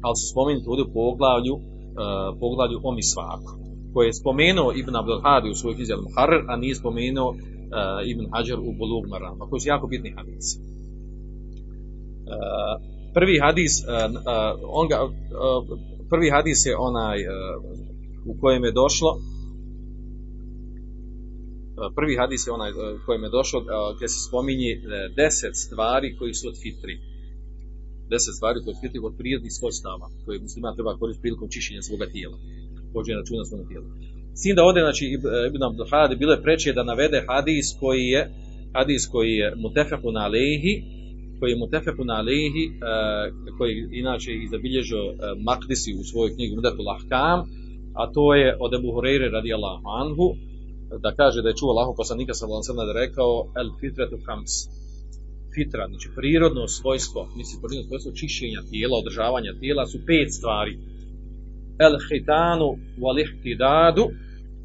ali 0.05 0.15
su 0.19 0.25
spomenuti 0.33 0.69
ovdje 0.69 0.85
u 0.85 0.93
poglavlju, 0.99 1.55
e, 1.55 1.61
poglavlju 2.41 2.77
o 2.83 2.91
misvaku, 2.99 3.51
koje 3.93 4.05
je 4.07 4.19
spomenuo 4.21 4.73
Ibn 4.81 4.93
Abdul 4.95 5.21
Hadi 5.25 5.49
u 5.49 5.59
svojoj 5.59 5.75
knjizi 5.75 5.93
Al-Muharrar, 5.93 6.43
a 6.51 6.53
nije 6.55 6.75
spomenuo 6.75 7.29
e, 7.33 7.37
Ibn 8.11 8.23
Hajar 8.31 8.59
u 8.59 8.71
Bulug 8.79 9.03
Marama, 9.13 9.43
koji 9.49 9.59
su 9.59 9.67
jako 9.73 9.87
bitni 9.87 10.11
hadisi. 10.17 10.55
Prvi 13.13 13.39
hadis, 13.39 13.73
on 14.79 14.87
ga, 14.87 14.97
prvi 16.09 16.29
hadis 16.29 16.65
je 16.65 16.77
onaj 16.77 17.17
u 18.25 18.33
kojem 18.41 18.63
je 18.63 18.71
došlo 18.71 19.09
prvi 21.97 22.13
hadis 22.21 22.41
je 22.47 22.55
onaj 22.57 22.71
u 22.71 22.99
kojem 23.05 23.23
je 23.23 23.35
došlo 23.37 23.57
gdje 23.95 24.07
se 24.13 24.19
spominje 24.27 24.71
deset 25.19 25.55
stvari 25.65 26.09
koji 26.19 26.33
su 26.39 26.45
od 26.51 26.55
fitri. 26.63 26.95
Deset 28.13 28.33
stvari 28.37 28.57
koji 28.59 28.73
su 28.73 28.77
od 28.77 28.81
fitri 28.83 28.99
od 29.09 29.15
prirodnih 29.19 29.53
svojstava 29.59 30.05
koje 30.25 30.43
muslima 30.45 30.75
treba 30.77 30.99
koristiti 30.99 31.23
prilikom 31.25 31.47
čišćenja 31.53 31.81
svoga 31.81 32.05
tijela. 32.13 32.37
Pođe 32.93 33.11
računa 33.19 33.43
svoga 33.49 33.65
tijela. 33.69 33.87
S 34.37 34.41
tim 34.43 34.55
da 34.55 34.63
ovdje, 34.67 34.81
znači, 34.87 35.05
Ibn 35.49 35.61
Abdul 35.63 35.87
Hadi 35.91 36.15
bilo 36.21 36.31
je 36.33 36.43
preče 36.45 36.77
da 36.77 36.89
navede 36.91 37.19
hadis 37.29 37.67
koji 37.81 38.03
je 38.15 38.21
hadis 38.77 39.03
koji 39.13 39.31
je 39.41 39.47
mutefakun 39.63 40.17
alehi 40.17 40.75
koji 41.41 41.51
je 41.51 41.61
Mutefekun 41.63 42.09
Alehi, 42.09 42.65
uh, 42.69 42.77
koji 43.57 43.73
inače 44.01 44.31
izabilježio 44.45 45.03
uh, 45.09 45.15
Makdisi 45.47 45.91
u 45.99 46.03
svojoj 46.09 46.33
knjigi 46.35 46.55
Mudatul 46.55 46.89
Ahkam, 46.95 47.39
a 48.01 48.03
to 48.15 48.35
je 48.35 48.47
od 48.65 48.71
Ebu 48.77 48.89
Hureyre 48.95 49.27
radijallahu 49.37 49.85
anhu, 50.01 50.25
da 51.05 51.11
kaže 51.15 51.41
da 51.41 51.49
je 51.49 51.59
čuo 51.59 51.69
Allahu 51.73 51.93
poslanika 52.01 52.33
sallallahu 52.33 52.63
alejhi 52.63 52.89
da 52.93 52.99
rekao 53.05 53.31
el 53.61 53.69
fitratu 53.79 54.17
khams 54.25 54.53
fitra 55.53 55.83
znači 55.91 56.07
prirodno 56.17 56.63
svojstvo 56.67 57.21
misli 57.37 57.57
prirodno 57.61 57.87
svojstvo 57.89 58.11
čišćenja 58.19 58.61
tijela 58.69 58.95
održavanja 59.01 59.51
tijela 59.61 59.83
su 59.91 59.97
pet 60.07 60.29
stvari. 60.37 60.73
El 61.85 61.95
hitanu 62.07 62.69
wal 63.03 63.17
ihtidadu 63.25 64.03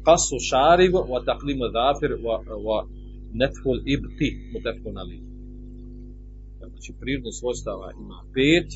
qasu 0.07 0.37
sharib 0.49 0.93
wa 1.13 1.19
taqlimu 1.29 1.65
dhafir 1.75 2.11
wa 2.25 2.35
wa 2.67 2.77
netful 3.41 3.77
ibti 3.95 4.29
mutafakun 4.53 4.97
alayhi 5.03 5.27
znači 6.77 6.91
prirodnih 6.99 7.33
svojstava 7.39 7.87
ima 8.03 8.19
pet, 8.35 8.69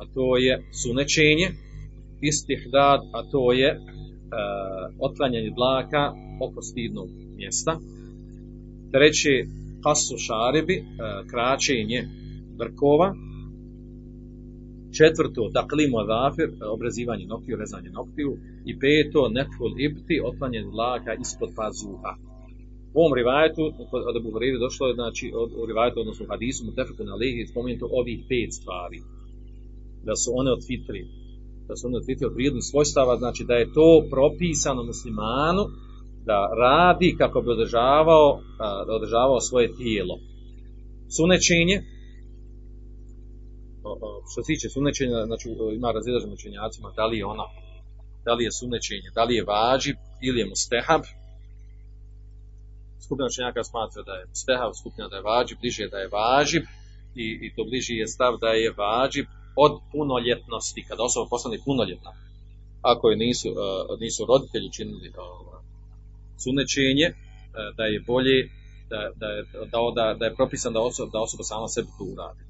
a 0.00 0.02
to 0.14 0.26
je 0.36 0.52
sunečenje, 0.82 1.48
istihdad, 2.30 3.00
a 3.16 3.18
to 3.32 3.52
je 3.52 3.68
otklanjanje 5.00 5.50
dlaka 5.50 6.12
oko 6.40 6.62
stidnog 6.62 7.08
mjesta. 7.36 7.78
Treće, 8.92 9.34
kasu 9.84 10.16
šaribi, 10.26 10.76
e, 10.76 10.84
kraćenje 11.30 12.00
brkova. 12.58 13.08
Četvrto, 14.98 15.50
taklimo 15.58 15.98
zafir, 16.12 16.48
e, 16.48 16.52
obrazivanje 16.76 17.26
noktiju, 17.26 17.56
rezanje 17.56 17.90
noktiju. 17.90 18.30
I 18.70 18.72
peto, 18.82 19.20
neful 19.38 19.72
ibti, 19.86 20.16
otklanjanje 20.28 20.70
dlaka 20.76 21.12
ispod 21.24 21.50
pazuha. 21.58 22.12
U 22.94 22.96
ovom 23.00 23.14
rivajetu, 23.20 23.62
Hurajre 24.32 24.58
došlo 24.58 24.84
je, 24.86 24.94
znači, 25.00 25.26
od 25.34 25.50
rivajetu, 25.70 26.00
odnosno 26.00 26.24
u 26.24 26.30
hadisu, 26.32 26.64
mu 26.64 26.72
na 27.12 27.14
lihi, 27.14 27.46
spomenuto 27.46 27.86
ovih 28.00 28.20
pet 28.28 28.50
stvari. 28.58 28.98
Da 30.06 30.14
su 30.20 30.28
one 30.40 30.50
od 30.56 30.62
fitri. 30.68 31.02
Da 31.68 31.76
su 31.76 31.86
one 31.86 32.00
fitri, 32.06 32.26
od 32.26 32.34
svojstava, 32.70 33.16
znači 33.16 33.42
da 33.50 33.54
je 33.54 33.72
to 33.78 33.88
propisano 34.14 34.82
muslimanu 34.84 35.64
da 36.28 36.38
radi 36.64 37.16
kako 37.18 37.40
bi 37.42 37.50
održavao, 37.50 38.40
da 38.86 38.92
održavao 38.98 39.40
svoje 39.40 39.68
tijelo. 39.78 40.14
Sunečenje, 41.16 41.76
što 44.30 44.38
se 44.42 44.46
tiče 44.50 44.68
sunečenja, 44.68 45.26
znači 45.30 45.46
ima 45.78 45.88
razilaženje 45.92 46.34
učenjacima, 46.38 46.88
da 46.98 47.04
li 47.06 47.18
je 47.18 47.26
ona, 47.34 47.46
da 48.24 48.32
li 48.34 48.44
je 48.44 48.52
sunečenje, 48.60 49.08
da 49.14 49.22
li 49.24 49.34
je 49.34 49.44
vađib 49.44 49.96
ili 50.26 50.40
je 50.40 50.50
mustehab, 50.52 51.02
skupina 53.04 53.26
učenjaka 53.32 53.62
smatra 53.70 54.02
da 54.08 54.14
je 54.18 54.24
stehav 54.42 54.70
skupina 54.80 55.06
da 55.08 55.16
je 55.16 55.26
vađib, 55.30 55.58
bliže 55.62 55.86
da 55.94 55.98
je 56.02 56.12
vađib 56.18 56.64
i, 57.24 57.26
i 57.44 57.46
to 57.54 57.62
bliži 57.68 57.94
je 58.02 58.06
stav 58.14 58.32
da 58.44 58.50
je 58.62 58.74
vađib 58.82 59.26
od 59.56 59.72
punoljetnosti, 59.92 60.84
kada 60.88 61.02
osoba 61.02 61.26
postane 61.30 61.58
punoljetna. 61.64 62.12
Ako 62.82 63.10
je 63.10 63.16
nisu, 63.16 63.48
uh, 63.50 64.00
nisu 64.00 64.24
roditelji 64.24 64.72
činili 64.72 65.12
sunečenje, 66.42 67.06
uh, 67.10 67.76
da 67.76 67.84
je 67.84 68.00
bolje 68.06 68.38
da, 68.90 69.00
da, 69.20 69.26
je, 69.26 69.42
da, 69.94 70.14
da, 70.18 70.24
je 70.24 70.34
propisan 70.34 70.72
da 70.72 70.80
osoba, 70.80 71.10
da 71.12 71.20
osoba 71.20 71.42
sama 71.42 71.68
sebi 71.68 71.88
to 71.98 72.04
uradi. 72.04 72.42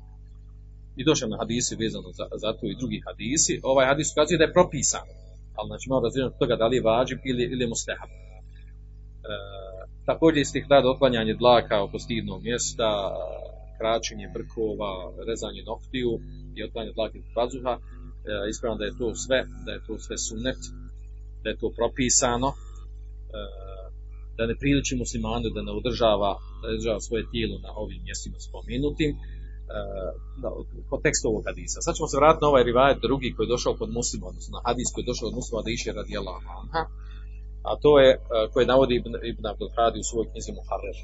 I 0.97 1.05
došao 1.05 1.29
na 1.29 1.37
hadisi 1.37 1.77
vezano 1.77 2.13
za, 2.13 2.27
za 2.43 2.53
to 2.53 2.67
i 2.67 2.79
drugi 2.81 3.03
hadisi. 3.07 3.61
Ovaj 3.63 3.87
hadis 3.87 4.13
ukazuje 4.13 4.39
da 4.39 4.45
je 4.45 4.53
propisan, 4.53 5.07
ali 5.57 5.67
znači 5.69 5.89
malo 5.89 6.03
različno 6.03 6.31
toga 6.39 6.57
da 6.57 6.67
li 6.67 6.77
je 6.77 6.83
vađib 6.83 7.19
ili, 7.25 7.43
ili 7.53 7.65
je 7.65 7.69
mustehab. 7.69 8.11
Uh, 8.11 9.67
Također 10.07 10.41
istihdad 10.41 10.87
otklanjanje 10.87 11.35
dlaka 11.35 11.83
oko 11.83 11.99
stidnog 11.99 12.43
mjesta, 12.43 12.89
kraćenje 13.79 14.27
brkova, 14.37 14.93
rezanje 15.29 15.63
noktiju 15.73 16.11
i 16.57 16.59
otklanjanje 16.65 16.97
dlaka 16.99 17.17
iz 17.19 17.29
pazuha. 17.39 17.75
E, 17.79 17.81
ispravno 18.53 18.77
da 18.81 18.85
je 18.89 18.99
to 19.01 19.09
sve, 19.25 19.39
da 19.67 19.71
je 19.73 19.81
to 19.87 19.95
sve 20.07 20.17
sunnet, 20.27 20.61
da 21.43 21.49
je 21.51 21.57
to 21.63 21.69
propisano, 21.79 22.49
e, 22.53 22.57
da 24.37 24.43
ne 24.51 24.55
priliči 24.61 25.01
muslimanu 25.03 25.49
da 25.57 25.63
ne 25.69 25.73
održava, 25.81 26.33
da 26.61 26.67
održava 26.69 27.01
svoje 27.09 27.25
tijelo 27.33 27.57
na 27.67 27.71
ovim 27.83 28.01
mjestima 28.09 28.39
spomenutim. 28.49 29.11
E, 29.13 29.17
da, 30.43 30.49
kontekst 30.93 31.23
ovog 31.31 31.43
hadisa. 31.49 31.79
Sad 31.85 31.93
ćemo 31.97 32.09
se 32.09 32.21
vratiti 32.21 32.43
na 32.45 32.51
ovaj 32.53 32.65
rivajet 32.71 32.99
drugi 33.07 33.35
koji 33.35 33.45
je 33.47 33.55
došao 33.55 33.79
kod 33.81 33.91
muslima, 33.99 34.25
odnosno 34.33 34.57
hadis 34.67 34.89
koji 34.93 35.03
je 35.03 35.11
došao 35.11 35.29
od 35.29 35.37
muslima 35.39 35.61
da 35.65 35.71
iše 35.71 35.91
radi 35.99 36.13
Allah 36.21 36.39
a 37.71 37.73
to 37.83 37.99
je 37.99 38.11
koje 38.53 38.67
navodi 38.67 38.95
Ibn, 38.97 39.13
Ibn 39.33 39.47
Abdul 39.47 39.71
Hadi 39.77 39.99
u 40.01 40.09
svojoj 40.11 40.31
knjizi 40.31 40.53
Muharrer. 40.59 40.97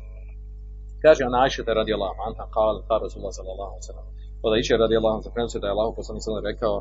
Kaže 1.04 1.20
ona 1.30 1.40
da 1.68 1.72
radi 1.80 1.92
Allah, 1.96 2.14
anha 2.26 2.44
qala 2.56 2.80
ta 2.88 2.96
Rasulullah 3.04 3.34
sallallahu 3.38 3.70
alejhi 3.72 3.84
ve 3.84 3.88
sellem. 3.90 4.06
Od 4.46 4.50
Aisha 4.56 4.74
radi 4.84 4.96
Allah, 5.00 5.14
za 5.24 5.30
prenosi 5.34 5.62
da 5.62 5.66
je 5.68 5.74
Allah 5.74 5.88
poslanik 5.98 6.22
sallallahu 6.22 6.50
rekao 6.52 6.74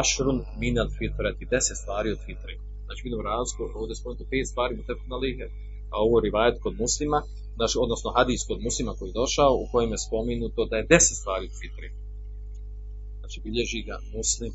ašrun 0.00 0.38
min 0.62 0.74
al 0.82 0.90
fitrati, 0.98 1.44
deset 1.54 1.76
stvari 1.82 2.08
od 2.16 2.20
fitre. 2.26 2.52
Znači 2.86 3.00
vidimo 3.06 3.22
razliku, 3.32 3.62
ovdje 3.80 3.94
spomenuto 4.00 4.24
pet 4.32 4.46
stvari 4.52 4.72
mu 4.76 4.82
tepku 4.88 5.06
na 5.14 5.18
lihe, 5.24 5.46
a 5.92 5.96
ovo 6.04 6.14
je 6.16 6.26
rivajet 6.28 6.56
kod 6.64 6.74
muslima, 6.84 7.18
znači, 7.58 7.76
odnosno 7.84 8.08
hadis 8.18 8.40
kod 8.50 8.58
muslima 8.66 8.92
koji 8.98 9.08
je 9.10 9.18
došao, 9.22 9.52
u 9.62 9.66
kojem 9.72 9.90
je 9.94 10.04
spomenuto 10.06 10.60
da 10.70 10.74
je 10.76 10.88
deset 10.92 11.16
stvari 11.22 11.44
od 11.50 11.54
fitre. 11.60 11.88
Znači 13.20 13.38
bilježi 13.44 13.80
ga 13.88 13.96
muslim 14.16 14.52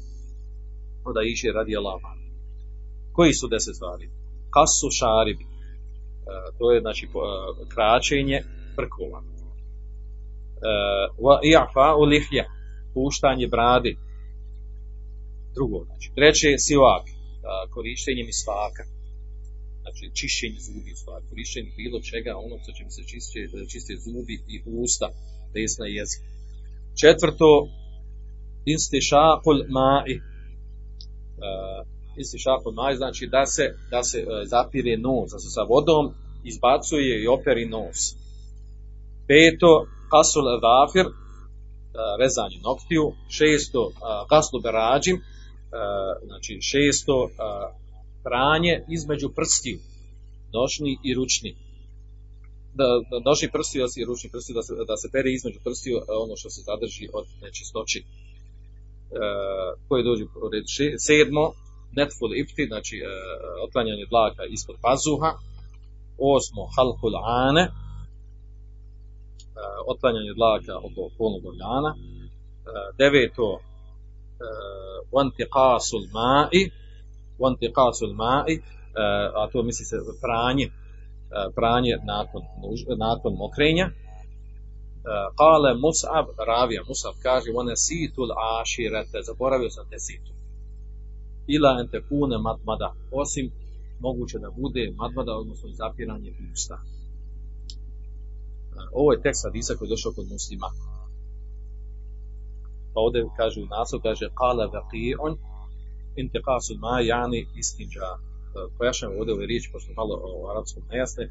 od 1.09 1.15
Aisha 1.21 1.49
radi 1.59 1.73
Allah. 1.79 2.01
Koji 3.15 3.33
su 3.39 3.45
deset 3.55 3.75
stvari? 3.79 4.07
kasu 4.55 4.87
šarib, 4.99 5.39
e, 5.41 5.45
to 6.57 6.65
je 6.71 6.79
znači 6.85 7.05
e, 7.05 7.09
kraćenje 7.73 8.39
prkova. 8.77 9.19
E, 9.21 9.25
wa 11.25 11.35
i'fa 11.51 11.87
u 12.01 12.03
lihja, 12.11 12.45
puštanje 12.93 13.47
bradi. 13.47 13.93
Drugo, 15.55 15.77
znači, 15.85 16.07
treće 16.15 16.49
siwak, 16.65 17.05
korištenje 17.73 18.23
misvaka. 18.31 18.83
Znači, 19.81 20.03
čišćenje 20.17 20.59
zubi 20.67 20.95
stvari, 21.01 21.23
korištenje 21.29 21.71
bilo 21.81 21.97
čega, 22.11 22.31
ono 22.45 22.55
što 22.61 22.69
će 22.75 22.81
mi 22.83 22.91
se 22.97 23.03
čiste, 23.11 23.39
čiste 23.71 23.93
zubi 24.05 24.35
i 24.53 24.55
usta, 24.83 25.07
desna 25.53 25.85
jezik. 25.97 26.23
Četvrto, 27.01 27.49
instišakul 28.73 29.57
ma'i, 29.77 30.15
isti 32.17 32.37
šapo 32.39 32.71
maj, 32.71 32.95
znači 32.95 33.27
da 33.27 33.45
se, 33.45 33.63
da 33.91 34.03
se 34.03 34.25
zapire 34.45 34.97
nos, 34.97 35.31
da 35.31 35.39
se 35.39 35.49
sa 35.49 35.61
vodom 35.61 36.05
izbacuje 36.43 37.23
i 37.23 37.27
operi 37.27 37.65
nos. 37.65 37.99
Peto, 39.27 39.71
kasul 40.11 40.45
vafir, 40.65 41.05
e, 41.05 41.11
rezanje 42.21 42.57
noktiju. 42.69 43.05
Šesto, 43.37 43.91
kaslu 44.29 44.59
berađim, 44.65 45.17
e, 45.17 45.21
znači 46.27 46.53
šesto, 46.61 47.29
pranje 48.23 48.73
između 48.97 49.27
prstiju, 49.37 49.79
nošni 50.57 50.91
i 51.03 51.13
ručni. 51.13 51.51
Da, 52.79 52.85
nošni 53.29 53.47
prstiju 53.55 53.85
i 53.97 54.05
ručni 54.09 54.29
prstiju, 54.33 54.53
da 54.59 54.63
se, 54.67 54.73
da 54.91 54.95
se 55.01 55.07
pere 55.13 55.29
između 55.31 55.59
prstiju 55.65 55.95
ono 56.25 56.35
što 56.39 56.49
se 56.49 56.61
zadrži 56.69 57.05
od 57.13 57.25
nečistoći. 57.41 57.99
Koje 59.87 60.03
dođu 60.03 60.25
u 60.25 60.49
red 60.53 60.65
sedmo, 61.07 61.45
netful 61.99 62.31
ifti, 62.41 62.63
znači 62.71 62.95
e, 62.97 63.05
otklanjanje 63.65 64.05
dlaka 64.13 64.43
ispod 64.55 64.75
pazuha, 64.85 65.31
osmo, 66.35 66.63
halkul 66.75 67.15
ane, 67.47 67.63
otklanjanje 69.87 70.33
dlaka 70.39 70.73
od 70.85 70.93
polnog 71.17 71.43
organa, 71.51 71.91
e, 71.95 71.99
deveto, 72.97 73.59
wantiqasul 75.15 76.03
ma'i 76.17 76.61
wantiqasul 77.39 78.13
ma'i 78.21 78.55
a 79.39 79.47
to 79.51 79.63
misli 79.63 79.85
se 79.85 79.97
pranje 80.21 80.67
pranje 81.55 81.93
nakon, 82.05 82.41
nakon 82.97 83.33
mokrenja 83.43 83.87
Kale 85.39 85.71
Mus'ab, 85.85 86.25
ravija 86.47 86.81
Mus'ab 86.89 87.15
kaže 87.23 87.51
one 87.55 87.75
situl 87.75 88.29
aširete, 88.61 89.17
zaboravio 89.27 89.69
sam 89.69 89.85
te 89.89 89.99
situ. 89.99 90.31
Ila 91.47 91.77
ente 91.81 91.99
kune 92.09 92.37
matmada, 92.37 92.93
osim 93.11 93.51
moguće 93.99 94.37
da 94.39 94.49
bude 94.51 94.93
matmada, 94.95 95.31
odnosno 95.41 95.69
zapiranje 95.69 96.31
usta. 96.53 96.77
Ovo 98.91 99.11
je 99.11 99.21
tekst 99.21 99.45
hadisa 99.47 99.75
koji 99.75 99.87
je 99.87 99.93
došao 99.95 100.15
kod 100.15 100.27
muslima. 100.33 100.69
Pa 102.93 102.99
ovdje 103.05 103.19
kaže 103.37 103.57
u 103.61 103.71
naslov, 103.75 104.01
kaže 104.01 104.25
kale 104.39 104.65
vaqi'un 104.75 105.33
intiqasul 106.21 106.77
ma 106.85 106.95
jani 107.11 107.41
istinđa. 107.61 108.07
Pojašnjamo 108.77 109.13
ovdje 109.19 109.33
ove 109.33 109.45
riječi, 109.45 109.69
pošto 109.73 109.93
malo 109.93 110.13
o 110.27 110.49
arapskom 110.51 110.83
nejasne, 110.91 111.23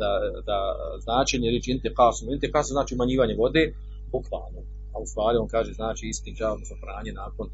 da, 0.00 0.10
da 0.48 0.58
značenje 1.04 1.48
riječi 1.50 1.70
intiqasul. 1.76 2.26
Intiqasul 2.36 2.72
znači 2.76 2.94
umanjivanje 2.94 3.34
vode, 3.42 3.64
bukvalno. 4.12 4.60
A 4.94 4.96
u 5.04 5.06
stvari 5.10 5.36
on 5.38 5.48
kaže 5.48 5.72
znači 5.72 6.04
istinđa, 6.06 6.46
odnosno 6.56 6.76
pranje 6.84 7.12
nakon, 7.22 7.46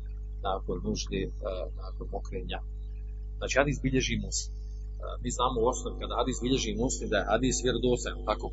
nakon 0.49 0.76
nužde, 0.86 1.20
nakon 1.82 2.07
mokrenja. 2.14 2.61
Znači 3.38 3.59
hadis 3.59 3.78
bilježi 3.82 4.16
muslim. 4.26 4.55
Mi 5.22 5.30
znamo 5.36 5.57
u 5.61 5.66
osnovi 5.72 6.01
kada 6.01 6.14
hadis 6.20 6.38
bilježi 6.45 6.80
muslim 6.84 7.07
da 7.11 7.16
je 7.18 7.30
hadis 7.32 7.57
vjerodostojan, 7.64 8.24
tako? 8.30 8.47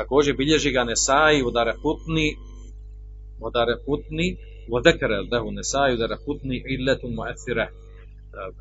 Također 0.00 0.32
bilježi 0.36 0.70
ga 0.76 0.82
Nesai 0.84 1.42
u 1.48 1.50
Daraputni, 1.50 2.28
u 3.44 3.50
Daraputni, 3.56 4.28
u 4.72 4.74
Dekare, 4.86 5.16
dehu 5.32 5.50
Nesai 5.58 5.94
u 5.94 6.00
Daraputni, 6.02 6.56
illetun 6.74 7.12
mu'athire. 7.18 7.66
E, 7.68 7.72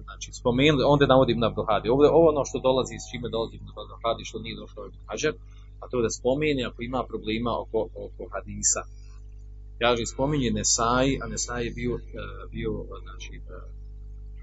znači, 0.06 0.30
spomenuli, 0.40 0.84
onda 0.94 1.06
navodim 1.14 1.36
Ibn 1.36 1.46
Abduhadi. 1.50 1.88
Ovdje, 1.90 2.10
ovo 2.18 2.28
ono 2.34 2.44
što 2.50 2.66
dolazi, 2.68 2.96
s 3.04 3.06
čime 3.12 3.28
dolazi 3.36 3.56
Ibn 3.56 3.70
Abduhadi, 3.84 4.24
što 4.30 4.38
nije 4.40 4.56
došlo 4.62 4.80
Ibn 4.86 5.00
Hajar, 5.10 5.34
a 5.82 5.84
to 5.90 5.98
da 6.06 6.10
spomeni 6.18 6.62
ako 6.70 6.80
ima 6.82 7.02
problema 7.12 7.52
oko, 7.64 7.80
oko 8.06 8.24
hadisa. 8.34 8.82
Kaže, 9.82 10.04
spominje 10.14 10.50
Nesai, 10.58 11.10
a 11.24 11.26
Nesai 11.32 11.66
je 11.66 11.72
bio, 11.80 11.94
e, 11.96 12.24
bio 12.54 12.72
znači, 13.06 13.34
e, 13.36 13.60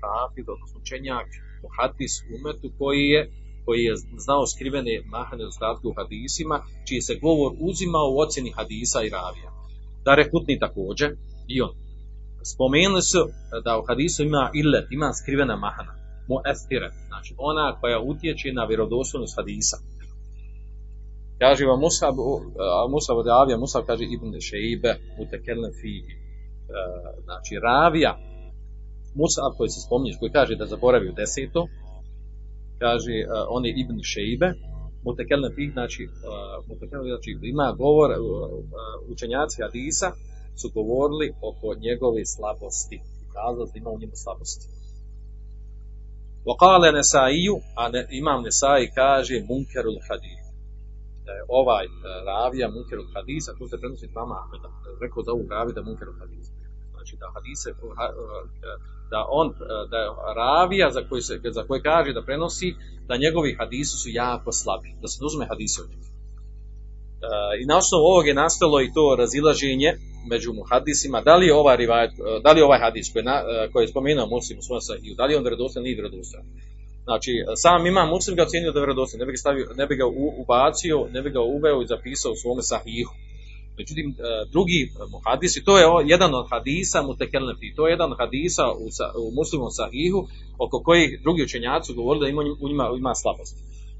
hafid, 0.03 0.47
odnosno 0.55 0.77
učenjak, 0.83 1.29
muhadis 1.63 2.15
umetu 2.37 2.69
koji 2.79 3.05
je 3.15 3.21
koji 3.67 3.83
je 3.89 3.95
znao 4.27 4.47
skrivene 4.47 4.95
mahane 5.17 5.45
ostatke 5.47 5.85
u 5.89 5.97
hadisima, 5.99 6.57
čiji 6.89 7.01
se 7.01 7.15
govor 7.27 7.51
uzimao 7.69 8.09
u 8.11 8.19
ocjeni 8.25 8.57
hadisa 8.59 8.99
i 9.03 9.13
ravija 9.19 9.51
da 10.05 10.15
rekutni 10.15 10.59
također 10.59 11.09
i 11.55 11.57
on. 11.67 11.75
Spomenuli 12.55 13.03
su 13.03 13.23
da 13.65 13.79
u 13.79 13.87
hadisu 13.89 14.23
ima 14.23 14.51
illet, 14.61 14.87
ima 14.91 15.09
skrivena 15.13 15.57
mahana, 15.57 15.95
muestire, 16.31 16.89
znači 17.09 17.35
ona 17.39 17.67
koja 17.81 17.99
utječe 18.01 18.49
na 18.53 18.65
vjerodostojnost 18.65 19.37
hadisa. 19.39 19.77
Kaže 21.39 21.65
vam 21.67 21.81
Musab, 21.81 22.15
Musab 22.95 23.17
od 23.23 23.29
Avija, 23.29 23.59
Musab 23.59 23.83
kaže 23.91 24.05
Ibn 24.05 24.31
Šeibe, 24.49 24.93
utekelne 25.23 25.71
fihi. 25.81 26.15
Znači 27.25 27.55
ravija, 27.69 28.13
Musab 29.21 29.53
koji 29.59 29.69
se 29.75 29.81
spominje, 29.87 30.17
koji 30.21 30.37
kaže 30.39 30.55
da 30.57 30.67
zaboravio 30.67 31.13
deseto, 31.13 31.67
kaže 32.79 33.15
on 33.49 33.63
je 33.67 33.73
Ibn 33.83 33.99
Šeibe, 34.13 34.49
mutekelne 35.07 35.51
fih, 35.57 35.71
znači, 35.73 36.03
uh, 36.05 36.79
znači 37.13 37.31
ima 37.43 37.69
govor, 37.83 38.11
uh, 38.11 38.19
učenjaci 39.13 39.63
Hadisa 39.63 40.09
su 40.61 40.67
govorili 40.79 41.27
oko 41.49 41.67
njegove 41.87 42.23
slabosti. 42.35 42.99
Kazali 43.35 43.71
da 43.73 43.79
ima 43.79 43.91
u 43.91 43.99
njemu 44.01 44.17
slabosti. 44.25 44.67
Vokale 46.49 46.89
Nesaiju, 46.93 47.55
a 47.81 47.83
ne, 47.95 48.01
imam 48.21 48.41
Nesai 48.47 48.91
kaže 49.01 49.37
munkerul 49.51 49.99
hadis. 50.09 50.43
Da 51.25 51.33
je 51.37 51.43
ovaj 51.61 51.87
ravija 52.31 52.67
munkerul 52.77 53.09
hadisa, 53.15 53.51
tu 53.59 53.65
se 53.71 53.77
prenosi 53.81 54.07
vama 54.19 54.35
Ahmeda. 54.43 54.69
Rekao 55.03 55.23
za 55.27 55.33
ovu 55.33 55.45
ravi 55.55 55.73
da 55.77 55.83
munkerul 55.89 56.19
hadis. 56.23 56.47
Znači 57.07 57.17
da 57.23 57.29
hadise, 57.35 57.71
da 59.11 59.21
on, 59.41 59.47
da 59.91 59.97
je 60.03 60.09
ravija 60.37 60.91
za 60.91 61.03
koji, 61.09 61.23
se, 61.23 61.41
za 61.59 61.63
koji 61.69 61.81
kaže 61.83 62.13
da 62.13 62.23
prenosi, 62.23 62.75
da 63.09 63.17
njegovi 63.17 63.57
hadisi 63.61 63.97
su 64.03 64.09
jako 64.11 64.53
slabi, 64.53 64.91
da 65.03 65.09
se 65.09 65.19
uzme 65.29 65.45
hadisi 65.51 65.81
od 65.83 65.89
njega. 65.91 66.09
E, 67.27 67.37
I 67.63 67.65
na 67.71 67.77
osnovu 67.77 68.05
ovog 68.13 68.27
je 68.27 68.35
nastalo 68.35 68.81
i 68.83 68.93
to 68.97 69.17
razilaženje 69.19 69.91
među 70.33 70.51
muhadisima, 70.53 71.21
da 71.21 71.37
li 71.37 71.47
je 71.47 71.55
ovaj, 71.55 71.77
rivajet, 71.77 72.13
da 72.45 72.51
li 72.53 72.61
je 72.61 72.65
ovaj 72.65 72.81
hadis 72.87 73.13
koji, 73.13 73.25
na, 73.25 73.37
koji 73.73 73.83
je 73.85 73.93
spomenuo 73.95 74.27
muslim 74.37 74.59
u 74.59 74.63
svom 74.63 74.81
da 75.17 75.25
li 75.25 75.33
je 75.33 75.39
on 75.39 75.47
vjerodostan 75.47 75.81
ili 75.81 75.85
nije 75.85 76.01
vjerodostan. 76.01 76.43
Znači, 77.09 77.33
sam 77.65 77.87
ima 77.87 78.03
muslim 78.15 78.37
ga 78.37 78.43
ocjenio 78.43 78.73
da 78.73 78.81
je 78.81 78.87
ne 79.21 79.27
bi 79.27 79.33
ga, 79.33 79.39
stavio, 79.45 79.67
ne 79.81 79.87
bi 79.87 79.95
ga 79.97 80.07
ubacio, 80.43 80.99
ne 81.15 81.21
bi 81.23 81.31
ga 81.31 81.41
uveo 81.41 81.83
i 81.83 81.91
zapisao 81.93 82.33
u 82.33 82.41
svome 82.43 82.63
sahihu. 82.63 83.15
Međutim, 83.79 84.07
drugi 84.55 84.81
muhadisi, 85.15 85.65
to 85.65 85.79
je 85.79 85.85
jedan 86.07 86.35
od 86.35 86.47
hadisa 86.51 87.03
mutekelnefi, 87.03 87.75
to 87.77 87.87
je 87.87 87.93
jedan 87.93 88.13
od 88.13 88.19
hadisa 88.19 88.65
u, 88.85 88.87
u 89.25 89.29
muslimom 89.39 89.71
sahihu, 89.71 90.21
oko 90.65 90.77
kojih 90.87 91.21
drugi 91.25 91.43
učenjaci 91.43 91.95
govorili 91.95 92.25
da 92.25 92.31
ima, 92.31 92.43
u 92.63 92.69
njima 92.69 92.85
ima 92.99 93.15
slabost. 93.15 93.57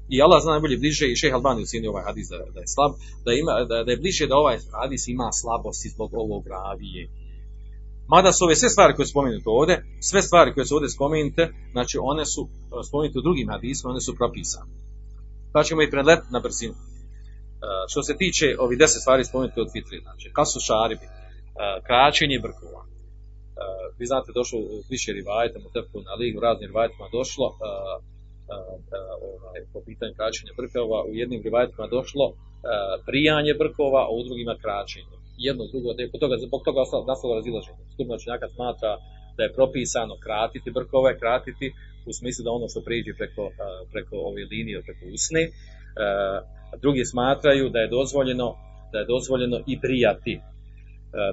I 0.09 0.21
Allah 0.21 0.39
zna 0.41 0.51
najbolje 0.51 0.77
bliže 0.77 1.05
i 1.07 1.15
šeha 1.15 1.35
Albani 1.35 1.61
ucijenio 1.63 1.91
ovaj 1.91 2.03
hadis 2.09 2.27
da, 2.29 2.37
da 2.55 2.59
je 2.59 2.73
slab, 2.75 2.91
da, 3.25 3.31
ima, 3.41 3.53
da, 3.69 3.83
da 3.85 3.91
je 3.91 4.01
bliže 4.03 4.27
da 4.27 4.35
ovaj 4.43 4.57
hadis 4.81 5.07
ima 5.07 5.29
slabosti 5.39 5.89
zbog 5.89 6.09
ovog 6.13 6.43
ravije. 6.47 7.03
Mada 8.13 8.31
su 8.31 8.45
ove 8.45 8.55
sve 8.55 8.69
stvari 8.69 8.95
koje 8.95 9.05
su 9.05 9.11
spomenute 9.11 9.49
ovdje, 9.49 9.75
sve 10.09 10.21
stvari 10.21 10.53
koje 10.53 10.65
su 10.65 10.75
ovdje 10.75 10.89
spomenute, 10.89 11.43
znači 11.71 11.97
one 12.01 12.25
su 12.25 12.41
spomenute 12.87 13.19
u 13.19 13.21
drugim 13.27 13.47
hadisima, 13.49 13.91
one 13.91 14.01
su 14.01 14.15
propisane. 14.15 14.71
Pa 15.53 15.63
ćemo 15.63 15.81
ih 15.81 15.89
predletiti 15.91 16.33
na 16.33 16.39
brzinu. 16.39 16.75
Što 17.91 17.99
se 18.07 18.13
tiče 18.21 18.47
ovih 18.59 18.77
deset 18.83 19.01
stvari 19.01 19.29
spomenute 19.29 19.61
od 19.61 19.71
fitri, 19.75 19.97
znači 20.05 20.27
kasu 20.37 20.59
šaribi, 20.67 21.07
kraćenje 21.87 22.39
brkova, 22.45 22.81
vi 23.99 24.05
znate 24.11 24.29
došlo 24.39 24.59
više 24.93 25.09
rivajta, 25.19 25.59
mu 25.59 25.69
na 26.09 26.13
ligu, 26.21 26.37
raznim 26.47 26.69
rivajtima 26.71 27.05
došlo 27.19 27.47
ovaj, 29.29 29.59
po 29.73 29.79
pitanju 29.87 30.13
kraćenja 30.19 30.53
brkova, 30.61 30.99
u 31.09 31.13
jednim 31.21 31.41
rivajtima 31.47 31.85
došlo 31.97 32.25
prijanje 33.07 33.53
brkova, 33.63 34.01
a 34.07 34.13
u 34.17 34.23
drugima 34.27 34.55
kraćenje. 34.63 35.15
Jedno, 35.47 35.63
drugo, 35.71 35.89
je 35.97 36.11
toga, 36.23 36.35
zbog 36.47 36.61
toga 36.67 36.81
nastalo 37.11 37.37
razilaženje. 37.39 37.83
Skupna 37.93 38.15
činjaka 38.23 38.47
smatra 38.55 38.91
da 39.37 39.41
je 39.43 39.55
propisano 39.57 40.15
kratiti 40.25 40.75
brkove, 40.77 41.11
kratiti 41.21 41.67
u 42.09 42.11
smislu 42.19 42.41
da 42.43 42.51
ono 42.57 42.67
što 42.71 42.79
priđe 42.87 43.11
preko, 43.19 43.43
preko 43.91 44.15
ove 44.29 44.43
linije, 44.53 44.85
preko 44.87 45.03
usne. 45.17 45.41
Drugi 46.81 47.05
smatraju 47.05 47.69
da 47.69 47.79
je 47.79 47.87
dozvoljeno 47.87 48.55
da 48.91 48.97
je 48.99 49.05
dozvoljeno 49.05 49.57
i 49.67 49.79
prijati 49.79 50.39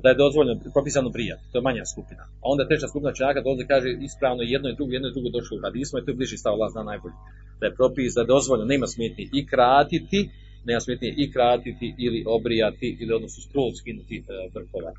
da 0.03 0.09
je 0.09 0.21
dozvoljeno, 0.25 0.61
propisano 0.77 1.11
prijat, 1.17 1.41
to 1.51 1.59
je 1.59 1.67
manja 1.69 1.85
skupina. 1.93 2.23
A 2.43 2.45
onda 2.53 2.69
treća 2.69 2.89
skupina 2.89 3.13
čaka 3.23 3.41
dolazi 3.47 3.65
kaže 3.73 3.89
ispravno 4.09 4.43
jedno 4.55 4.69
i 4.69 4.77
drugo, 4.79 4.93
jedno 4.93 5.09
i 5.09 5.15
drugo 5.17 5.29
došlo 5.37 5.55
u 5.57 5.65
hadismu 5.67 5.99
i 5.99 6.05
to 6.05 6.11
je 6.11 6.19
bliži 6.21 6.37
stav 6.37 6.53
Allah 6.53 6.71
zna 6.75 6.83
najbolje. 6.91 7.17
Da 7.61 7.65
je 7.67 7.77
propis, 7.81 8.15
da 8.15 8.21
je 8.21 8.33
dozvoljeno, 8.35 8.73
nema 8.75 8.87
smetnje 8.95 9.25
i 9.39 9.41
kratiti, 9.53 10.21
nema 10.69 10.81
smetnje 10.87 11.11
i 11.23 11.25
kratiti 11.35 11.87
ili 12.07 12.21
obrijati 12.37 12.89
ili 13.01 13.13
odnosno 13.19 13.39
skroz 13.47 13.73
skinuti 13.81 14.17
e, 14.19 14.23
brkova. 14.55 14.93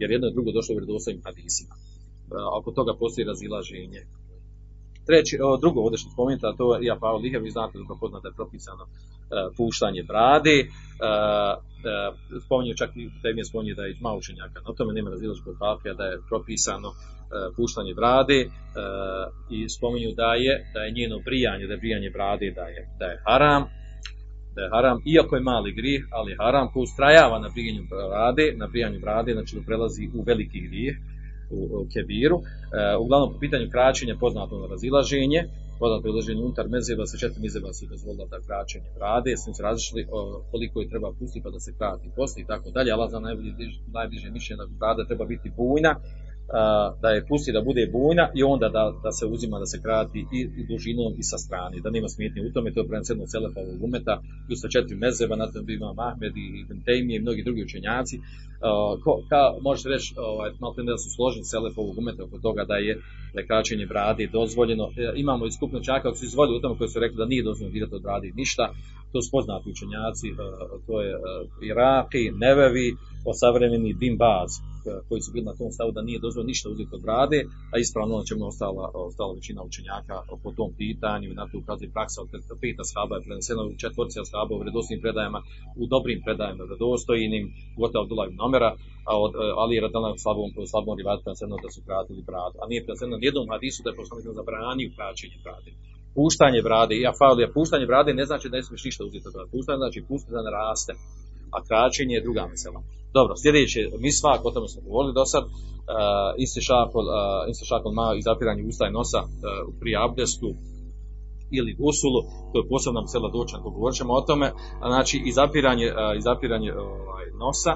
Jer 0.00 0.08
jedno 0.10 0.26
i 0.28 0.34
drugo 0.36 0.50
došlo 0.52 0.72
u 0.72 0.78
vjerodostojnim 0.78 1.22
hadisima. 1.28 1.74
E, 1.76 1.80
oko 2.58 2.70
toga 2.78 2.92
postoji 3.02 3.30
razilaženje. 3.32 4.00
Treći, 5.06 5.38
o, 5.42 5.56
drugo 5.56 5.80
ovdje 5.80 5.98
što 5.98 6.10
spomenuti, 6.10 6.46
a 6.46 6.56
to 6.58 6.76
je 6.76 6.86
ja 6.86 6.96
Pavel 7.00 7.20
Lihev, 7.20 7.42
vi 7.42 7.50
znate 7.50 7.78
da 8.22 8.28
je 8.28 8.34
propisano 8.34 8.84
e, 8.84 8.90
puštanje 9.56 10.02
brade, 10.02 10.56
e, 10.60 10.66
spominje 12.44 12.74
čak 12.76 12.90
i 12.96 13.10
da 13.22 13.28
je 13.28 13.44
spominje 13.44 13.74
da 13.74 13.84
je 13.84 13.96
ima 14.00 14.12
učenjaka, 14.20 14.60
na 14.66 14.74
tome 14.76 14.92
nema 14.92 15.10
razilaženja 15.10 15.44
kod 15.44 15.56
Hafija 15.62 15.94
da 15.94 16.04
je 16.04 16.20
propisano 16.28 16.88
e, 16.88 16.94
puštanje 17.56 17.94
brade 17.94 18.38
i 19.50 19.68
spominju 19.68 20.10
da 20.20 20.30
je, 20.44 20.54
da 20.74 20.80
je 20.80 20.94
njeno 20.98 21.16
brijanje, 21.28 21.66
da 21.66 21.72
je 21.72 21.82
brijanje 21.84 22.10
brade 22.10 22.46
da 22.58 22.66
je, 22.74 22.82
da 23.00 23.06
je 23.12 23.16
haram, 23.26 23.62
da 24.54 24.60
je 24.62 24.70
haram, 24.74 24.98
iako 25.14 25.36
je 25.36 25.42
mali 25.42 25.72
grijeh, 25.72 26.02
ali 26.10 26.36
haram 26.40 26.72
ko 26.72 26.80
ustrajava 26.80 27.38
na 27.38 27.48
brijanju 27.54 27.82
brade, 27.90 28.46
na 28.56 28.66
brijanju 28.66 28.98
brade, 29.00 29.32
znači 29.32 29.56
da 29.56 29.62
prelazi 29.66 30.10
u 30.14 30.22
veliki 30.22 30.60
grijeh, 30.68 30.96
u, 31.52 31.86
kebiru. 31.92 32.36
E, 32.38 32.42
uglavnom 33.02 33.32
po 33.32 33.38
pitanju 33.38 33.66
kraćenja 33.74 34.16
poznato 34.20 34.54
na 34.62 34.66
razilaženje, 34.74 35.40
poznato 35.78 36.06
razilaženje 36.08 36.42
unutar 36.42 36.66
mezeba 36.68 37.06
sa 37.06 37.16
četiri 37.22 37.40
mezeba 37.46 37.72
se 37.72 37.86
dozvolila 37.92 38.26
da 38.32 38.44
kraćenje 38.46 38.88
brade, 38.98 39.32
s 39.36 39.42
se 39.56 39.62
različili 39.62 40.06
koliko 40.50 40.76
je 40.80 40.90
treba 40.92 41.08
pustiti 41.18 41.44
pa 41.44 41.50
da 41.50 41.60
se 41.60 41.76
krati 41.78 42.14
posti 42.16 42.40
i 42.40 42.48
tako 42.52 42.70
dalje, 42.76 42.90
ali 42.92 43.10
za 43.14 43.20
najbliže 43.98 44.28
mišljenje 44.36 44.60
da 44.62 44.66
brada 44.80 45.02
treba 45.08 45.24
biti 45.24 45.48
bujna, 45.56 45.92
da 47.02 47.08
je 47.08 47.26
pusti 47.28 47.52
da 47.52 47.60
bude 47.60 47.88
bujna 47.92 48.30
i 48.34 48.42
onda 48.42 48.68
da, 48.68 48.92
da 49.02 49.12
se 49.12 49.26
uzima 49.26 49.58
da 49.58 49.66
se 49.66 49.82
krati 49.82 50.18
i, 50.18 50.40
i 50.60 50.66
dužinom 50.66 51.12
i 51.18 51.22
sa 51.22 51.38
strane, 51.38 51.80
da 51.80 51.90
nema 51.90 52.08
smetnje 52.08 52.42
u 52.42 52.52
tome, 52.52 52.72
to 52.72 52.80
je 52.80 52.88
preneseno 52.88 53.26
Selefovog 53.26 53.82
umeta, 53.82 54.14
tu 54.48 54.54
sa 54.56 54.68
četiri 54.68 54.96
mezeba, 54.96 55.36
na 55.36 55.46
tom 55.52 55.70
ima 55.70 55.92
Mahmed 55.92 56.36
i 56.36 56.46
Ibn 56.62 56.78
Taymi 56.86 57.16
i 57.16 57.22
mnogi 57.24 57.42
drugi 57.42 57.62
učenjaci, 57.62 58.16
ko, 59.04 59.12
ka, 59.28 59.42
možete 59.60 59.88
reći, 59.88 60.14
ovaj, 60.16 60.50
malo 60.60 60.74
da 60.74 60.98
su 60.98 61.10
složeni 61.16 61.44
Selefovog 61.44 61.98
umeta 61.98 62.24
oko 62.24 62.38
toga 62.38 62.64
da 62.64 62.76
je 62.76 62.94
da 63.34 63.40
je 63.40 63.46
kraćenje 63.46 63.86
brade 63.86 64.26
dozvoljeno. 64.26 64.84
E, 64.96 65.12
imamo 65.16 65.46
i 65.46 65.52
skupno 65.52 65.80
čaka 65.80 66.02
koji 66.02 66.16
su 66.16 66.24
izvodili 66.24 66.58
u 66.58 66.60
tome 66.60 66.78
koji 66.78 66.88
su 66.88 67.00
rekli 67.00 67.16
da 67.16 67.24
nije 67.24 67.42
dozvoljeno 67.42 67.72
dirati 67.72 67.94
od 67.94 68.02
brade 68.02 68.30
ništa. 68.34 68.64
To 69.12 69.22
su 69.22 69.30
poznati 69.30 69.70
učenjaci, 69.70 70.28
e, 70.28 70.34
to 70.86 70.94
je 71.06 71.12
e, 71.14 71.20
Iraki, 71.70 72.24
Nevevi, 72.42 72.88
savremeni 73.40 73.94
Bin 73.94 74.16
Baz, 74.16 74.50
koji 75.08 75.20
su 75.24 75.32
bili 75.32 75.46
na 75.50 75.54
tom 75.60 75.70
stavu 75.76 75.90
da 75.96 76.02
nije 76.02 76.18
dozvoljeno 76.24 76.52
ništa 76.52 76.68
uzeti 76.74 76.94
od 76.98 77.02
brade, 77.06 77.38
a 77.72 77.74
ispravno 77.78 78.14
ono 78.14 78.24
čemu 78.30 78.42
ostala, 78.52 78.84
ostala 79.08 79.32
većina 79.38 79.60
učenjaka 79.62 80.16
po 80.42 80.50
tom 80.58 80.70
pitanju 80.80 81.26
i 81.28 81.38
na 81.40 81.44
to 81.48 81.58
ukazuje 81.58 81.94
praksa 81.96 82.18
od 82.22 82.28
peta 82.62 82.84
shaba 82.90 83.14
je 83.16 83.26
preneseno 83.26 83.62
u 83.64 83.78
četvorci 83.82 84.16
u 84.54 84.62
vredosnim 84.62 85.00
predajama, 85.04 85.40
u 85.82 85.84
dobrim 85.94 86.20
predajama 86.26 86.64
vredostojnim, 86.70 87.44
gotovo 87.80 88.02
Abdullah 88.02 88.28
ibn 88.28 88.40
a 89.10 89.12
od 89.24 89.32
Ali 89.62 89.82
Radana 89.84 90.08
u 90.12 90.22
slabom, 90.24 90.48
slabom 90.72 90.98
rivatu 91.00 91.24
preneseno 91.24 91.56
da 91.64 91.68
su 91.74 91.80
kratili 91.86 92.22
bradu, 92.30 92.56
a 92.62 92.64
nije 92.70 92.84
preneseno 92.84 93.16
nijednom 93.16 93.46
hadisu 93.52 93.78
da 93.82 93.90
je 93.90 93.98
poslanik 94.00 94.24
zabranio 94.40 94.94
kraćenje 94.96 95.38
brade. 95.46 95.70
Puštanje 96.14 96.60
brade, 96.68 96.94
i 96.96 97.06
afalija, 97.12 97.54
puštanje 97.56 97.86
brade 97.92 98.10
ne 98.14 98.24
znači 98.30 98.48
da 98.48 98.56
ne 98.56 98.62
smiješ 98.66 98.84
ništa 98.88 99.02
uzeti 99.04 99.28
od 99.28 99.34
brade. 99.34 99.50
Puštanje 99.54 99.80
znači 99.84 99.98
pustiti 100.08 100.36
da 100.36 100.42
ne 100.46 100.52
raste, 100.58 100.92
a 101.56 101.58
kraćenje 101.68 102.14
je 102.16 102.26
druga 102.26 102.44
mesela. 102.54 102.80
Dobro, 103.16 103.32
sljedeće 103.42 103.80
misvak, 104.06 104.40
o 104.44 104.50
tome 104.54 104.68
smo 104.68 104.80
govorili 104.88 105.18
do 105.18 105.24
sad, 105.32 105.44
uh, 105.44 105.52
istišakol 107.52 107.90
uh, 107.90 107.96
ma 107.98 108.06
i 108.18 108.24
zapiranje 108.28 108.62
usta 108.70 108.84
i 108.86 108.96
nosa 108.98 109.20
uh, 109.24 109.28
pri 109.80 109.90
abdestu 110.06 110.48
ili 111.58 111.76
gusulu, 111.82 112.20
to 112.50 112.56
je 112.58 112.68
posebna 112.72 113.00
mesela 113.06 113.28
doćan, 113.38 113.60
govorit 113.62 113.96
ćemo 114.00 114.12
o 114.14 114.26
tome, 114.28 114.46
znači 114.92 115.16
izapiranje, 115.30 115.88
uh, 115.92 115.96
izapiranje 116.20 116.70
ovaj, 116.72 117.26
nosa, 117.44 117.72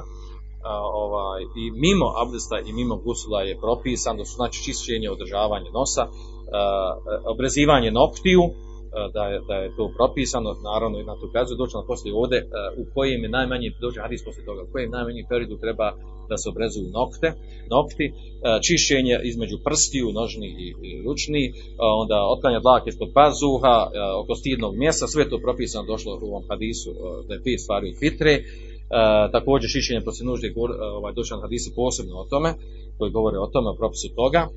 ovaj, 1.05 1.43
i 1.62 1.64
mimo 1.84 2.07
abdesta 2.22 2.57
i 2.68 2.72
mimo 2.72 2.97
gusula 2.97 3.41
je 3.43 3.61
propisano, 3.64 4.24
su 4.24 4.34
znači 4.41 4.64
čišćenje, 4.64 5.09
održavanje 5.11 5.70
nosa, 5.78 6.03
obrezivanje 7.33 7.91
noktiju, 7.91 8.41
da 9.15 9.25
je, 9.27 9.41
da 9.49 9.55
je 9.55 9.77
to 9.77 9.93
propisano, 9.97 10.51
naravno 10.71 11.01
i 11.01 11.05
na 11.05 11.15
tu 11.21 11.27
kazu 11.33 11.55
doći 11.55 11.77
na 11.77 11.85
poslije 11.87 12.15
ovdje 12.15 12.39
u 12.81 12.85
kojem 12.95 13.23
je 13.23 13.29
najmanji, 13.29 13.77
dođe 13.81 14.01
hadis 14.01 14.25
poslije 14.25 14.47
toga, 14.47 14.63
u 14.63 14.73
kojem 14.73 14.91
najmanji 14.91 15.29
periodu 15.31 15.57
treba 15.57 15.93
da 16.29 16.37
se 16.37 16.49
obrezuju 16.49 16.89
nokte, 17.01 17.29
nokti, 17.71 18.07
čišćenje 18.67 19.15
između 19.31 19.57
prstiju, 19.65 20.13
nožni 20.21 20.49
i, 20.65 20.67
i 20.89 21.03
ručni, 21.07 21.53
onda 22.03 22.17
otklanjanje 22.35 22.63
dlake 22.63 22.89
ispod 22.91 23.09
pazuha, 23.15 23.77
oko 24.23 24.35
stidnog 24.35 24.77
mjesta, 24.77 25.07
sve 25.07 25.29
to 25.31 25.39
propisano 25.39 25.87
došlo 25.87 26.19
u 26.23 26.27
ovom 26.33 26.45
hadisu 26.51 26.91
da 27.27 27.35
je 27.35 27.43
pet 27.45 27.61
stvari 27.61 27.95
fitre, 28.01 28.33
također 29.33 29.69
šišenje 29.71 30.01
poslije 30.05 30.27
nužde, 30.27 30.55
ovaj, 30.99 31.13
došli 31.13 31.37
hadisi 31.43 31.73
posebno 31.77 32.15
o 32.17 32.29
tome, 32.33 32.51
koji 32.99 33.11
govore 33.11 33.39
o 33.39 33.47
tome, 33.47 33.69
o 33.71 33.79
propisu 33.81 34.09
toga. 34.15 34.49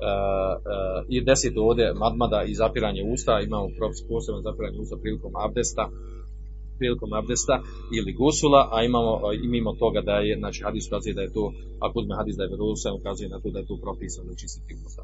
E, 0.00 0.06
e, 0.08 1.04
I 1.08 1.24
deset 1.24 1.56
ovdje 1.56 1.94
madmada 1.94 2.42
i 2.42 2.54
zapiranje 2.54 3.02
usta, 3.14 3.40
imamo 3.40 3.66
posebno 4.10 4.40
zapiranje 4.48 4.78
usta 4.80 4.96
prilikom 5.02 5.32
abdesta, 5.46 5.84
prilikom 6.78 7.12
abdesta 7.20 7.54
ili 7.98 8.12
gusula, 8.12 8.60
a 8.74 8.76
imamo 8.90 9.10
i 9.44 9.48
mimo 9.48 9.72
toga 9.82 10.00
da 10.00 10.16
je, 10.26 10.38
znači 10.42 10.62
hadis 10.66 10.86
ukazuje 10.88 11.14
da 11.14 11.22
je 11.22 11.32
to, 11.32 11.44
ako 11.84 11.94
uzme 12.00 12.14
hadis 12.20 12.36
da 12.36 12.42
je 12.42 12.52
vjerodostojan, 12.52 12.96
ukazuje 13.00 13.28
na 13.28 13.40
to 13.42 13.48
da 13.50 13.58
je 13.58 13.66
to 13.70 13.76
propisano 13.84 14.30
čistiti 14.40 14.74
usta. 14.86 15.02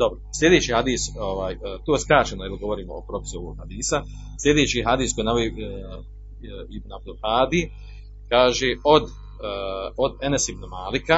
Dobro, 0.00 0.18
sljedeći 0.38 0.72
hadis, 0.72 1.02
ovaj, 1.30 1.54
to 1.84 1.90
je 1.94 2.04
skraćeno 2.04 2.44
jer 2.44 2.52
govorimo 2.64 2.92
o 2.94 3.06
propisu 3.08 3.38
ovog 3.38 3.56
hadisa. 3.62 3.98
Sljedeći 4.42 4.86
hadis 4.88 5.14
koji 5.14 5.24
navodi 5.24 5.46
Ibn 6.76 6.90
Abdul 6.96 7.16
Hadi, 7.22 7.62
kaže 8.28 8.68
od, 8.84 9.04
od 10.04 10.12
Enes 10.26 10.48
ibn 10.48 10.64
Malika, 10.76 11.16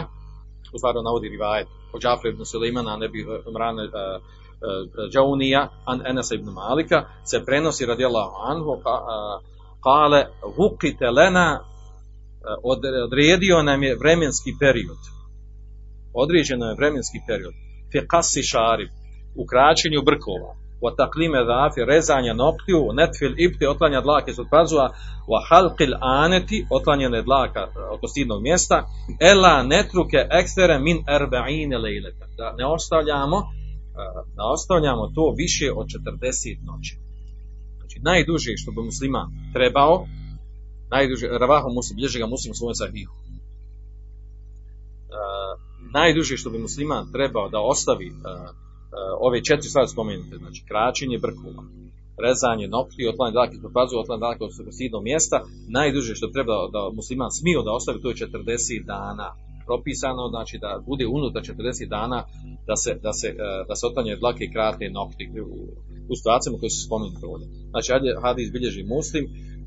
u 0.73 0.79
stvari 0.79 1.03
navodi 1.05 1.29
rivajet, 1.29 1.68
od 1.93 2.01
Džafra 2.03 2.31
ibn 2.31 2.45
Suleimana, 2.45 2.97
ne 2.97 3.09
bi 3.09 3.25
Mrane 3.55 3.83
uh, 3.83 3.91
uh, 3.93 5.11
Džaunija, 5.12 5.68
an 5.85 6.07
Enes 6.07 6.31
ibn 6.31 6.49
Malika, 6.51 7.05
se 7.25 7.45
prenosi 7.47 7.87
radijallahu 7.87 8.35
anhu, 8.51 8.81
pa, 8.85 8.95
kale, 9.85 10.27
vukite 10.57 11.11
lena, 11.11 11.64
odredio 13.07 13.62
nam 13.62 13.83
je 13.83 13.97
vremenski 13.97 14.53
period. 14.61 15.01
Određeno 16.14 16.66
je 16.66 16.75
vremenski 16.75 17.18
period. 17.27 17.55
Fi 17.93 18.07
kasi 18.09 18.43
šarib, 18.43 18.89
u 19.37 19.47
kraćenju 19.47 20.03
brkova 20.03 20.61
wa 20.83 20.91
taklime 20.97 21.45
dhafi, 21.45 21.85
rezanja 21.85 22.35
noktiju, 22.35 22.93
netfil 22.93 23.35
ibti, 23.37 23.66
otlanja 23.66 24.01
dlake 24.01 24.33
od 24.39 24.47
pazua, 24.51 24.87
wa 25.33 25.39
halqil 25.49 25.95
aneti, 26.01 26.66
otlanjene 26.70 27.22
dlaka 27.22 27.61
e, 27.61 27.80
oko 27.95 28.09
stidnog 28.09 28.43
mjesta, 28.43 28.76
ela 29.20 29.62
netruke 29.62 30.20
ekstere 30.41 30.78
min 30.78 30.99
erbeine 31.16 31.78
lejleta. 31.78 32.26
Da 32.37 32.55
ne 32.59 32.66
ostavljamo, 32.66 33.39
e, 33.39 33.45
da 34.37 34.43
ostavljamo 34.55 35.05
to 35.16 35.35
više 35.43 35.72
od 35.80 35.87
40 35.87 36.59
noći. 36.70 36.95
Znači, 37.78 37.97
najduže 38.03 38.53
što 38.57 38.70
bi 38.72 38.80
muslima 38.83 39.30
trebao, 39.53 40.07
najduže, 40.91 41.26
ravahu 41.28 41.68
muslim, 41.74 41.97
bilježi 41.97 42.18
ga 42.18 42.26
muslim 42.26 42.55
svojom 42.55 42.74
sahihu. 42.74 43.14
Uh, 45.12 45.61
najduže 45.93 46.37
što 46.37 46.51
bi 46.51 46.59
musliman 46.59 47.12
trebao 47.12 47.49
da 47.49 47.61
ostavi 47.61 48.12
ove 49.26 49.45
četiri 49.45 49.68
stvari 49.68 49.88
spomenute, 49.88 50.36
znači 50.43 50.61
kraćenje 50.68 51.18
brkova, 51.18 51.62
rezanje 52.26 52.66
nokti, 52.68 53.09
otlanje 53.12 53.32
dlake 53.32 53.55
ispod 53.57 53.72
pazu, 53.78 53.95
otlanje 53.97 54.22
dlake 54.24 54.45
od 54.45 54.53
stidnog 54.76 55.03
mjesta, 55.11 55.36
najduže 55.78 56.12
što 56.14 56.26
treba 56.34 56.57
da 56.74 56.80
musliman 56.99 57.30
smio 57.38 57.62
da 57.62 57.72
ostavi, 57.78 58.03
to 58.03 58.09
je 58.11 58.14
40 58.14 58.86
dana 58.95 59.28
propisano, 59.68 60.22
znači 60.34 60.59
da 60.64 60.70
bude 60.90 61.05
unutar 61.07 61.43
40 61.43 61.88
dana 61.88 62.18
da 62.68 62.76
se, 62.82 62.90
da 63.07 63.12
se, 63.12 63.28
eh, 63.28 63.64
da 63.68 63.74
se 63.76 63.86
otlanje 63.86 64.16
dlake 64.16 64.45
i 64.45 64.53
krate 64.55 64.90
nokti 65.01 65.24
u, 65.40 65.57
u 66.11 66.12
situacijama 66.18 66.59
koje 66.59 66.70
su 66.70 66.86
spomenute 66.86 67.24
ovdje. 67.32 67.47
Znači, 67.72 67.88
hadis 68.24 68.53
bilježi 68.53 68.82
muslim, 68.97 69.24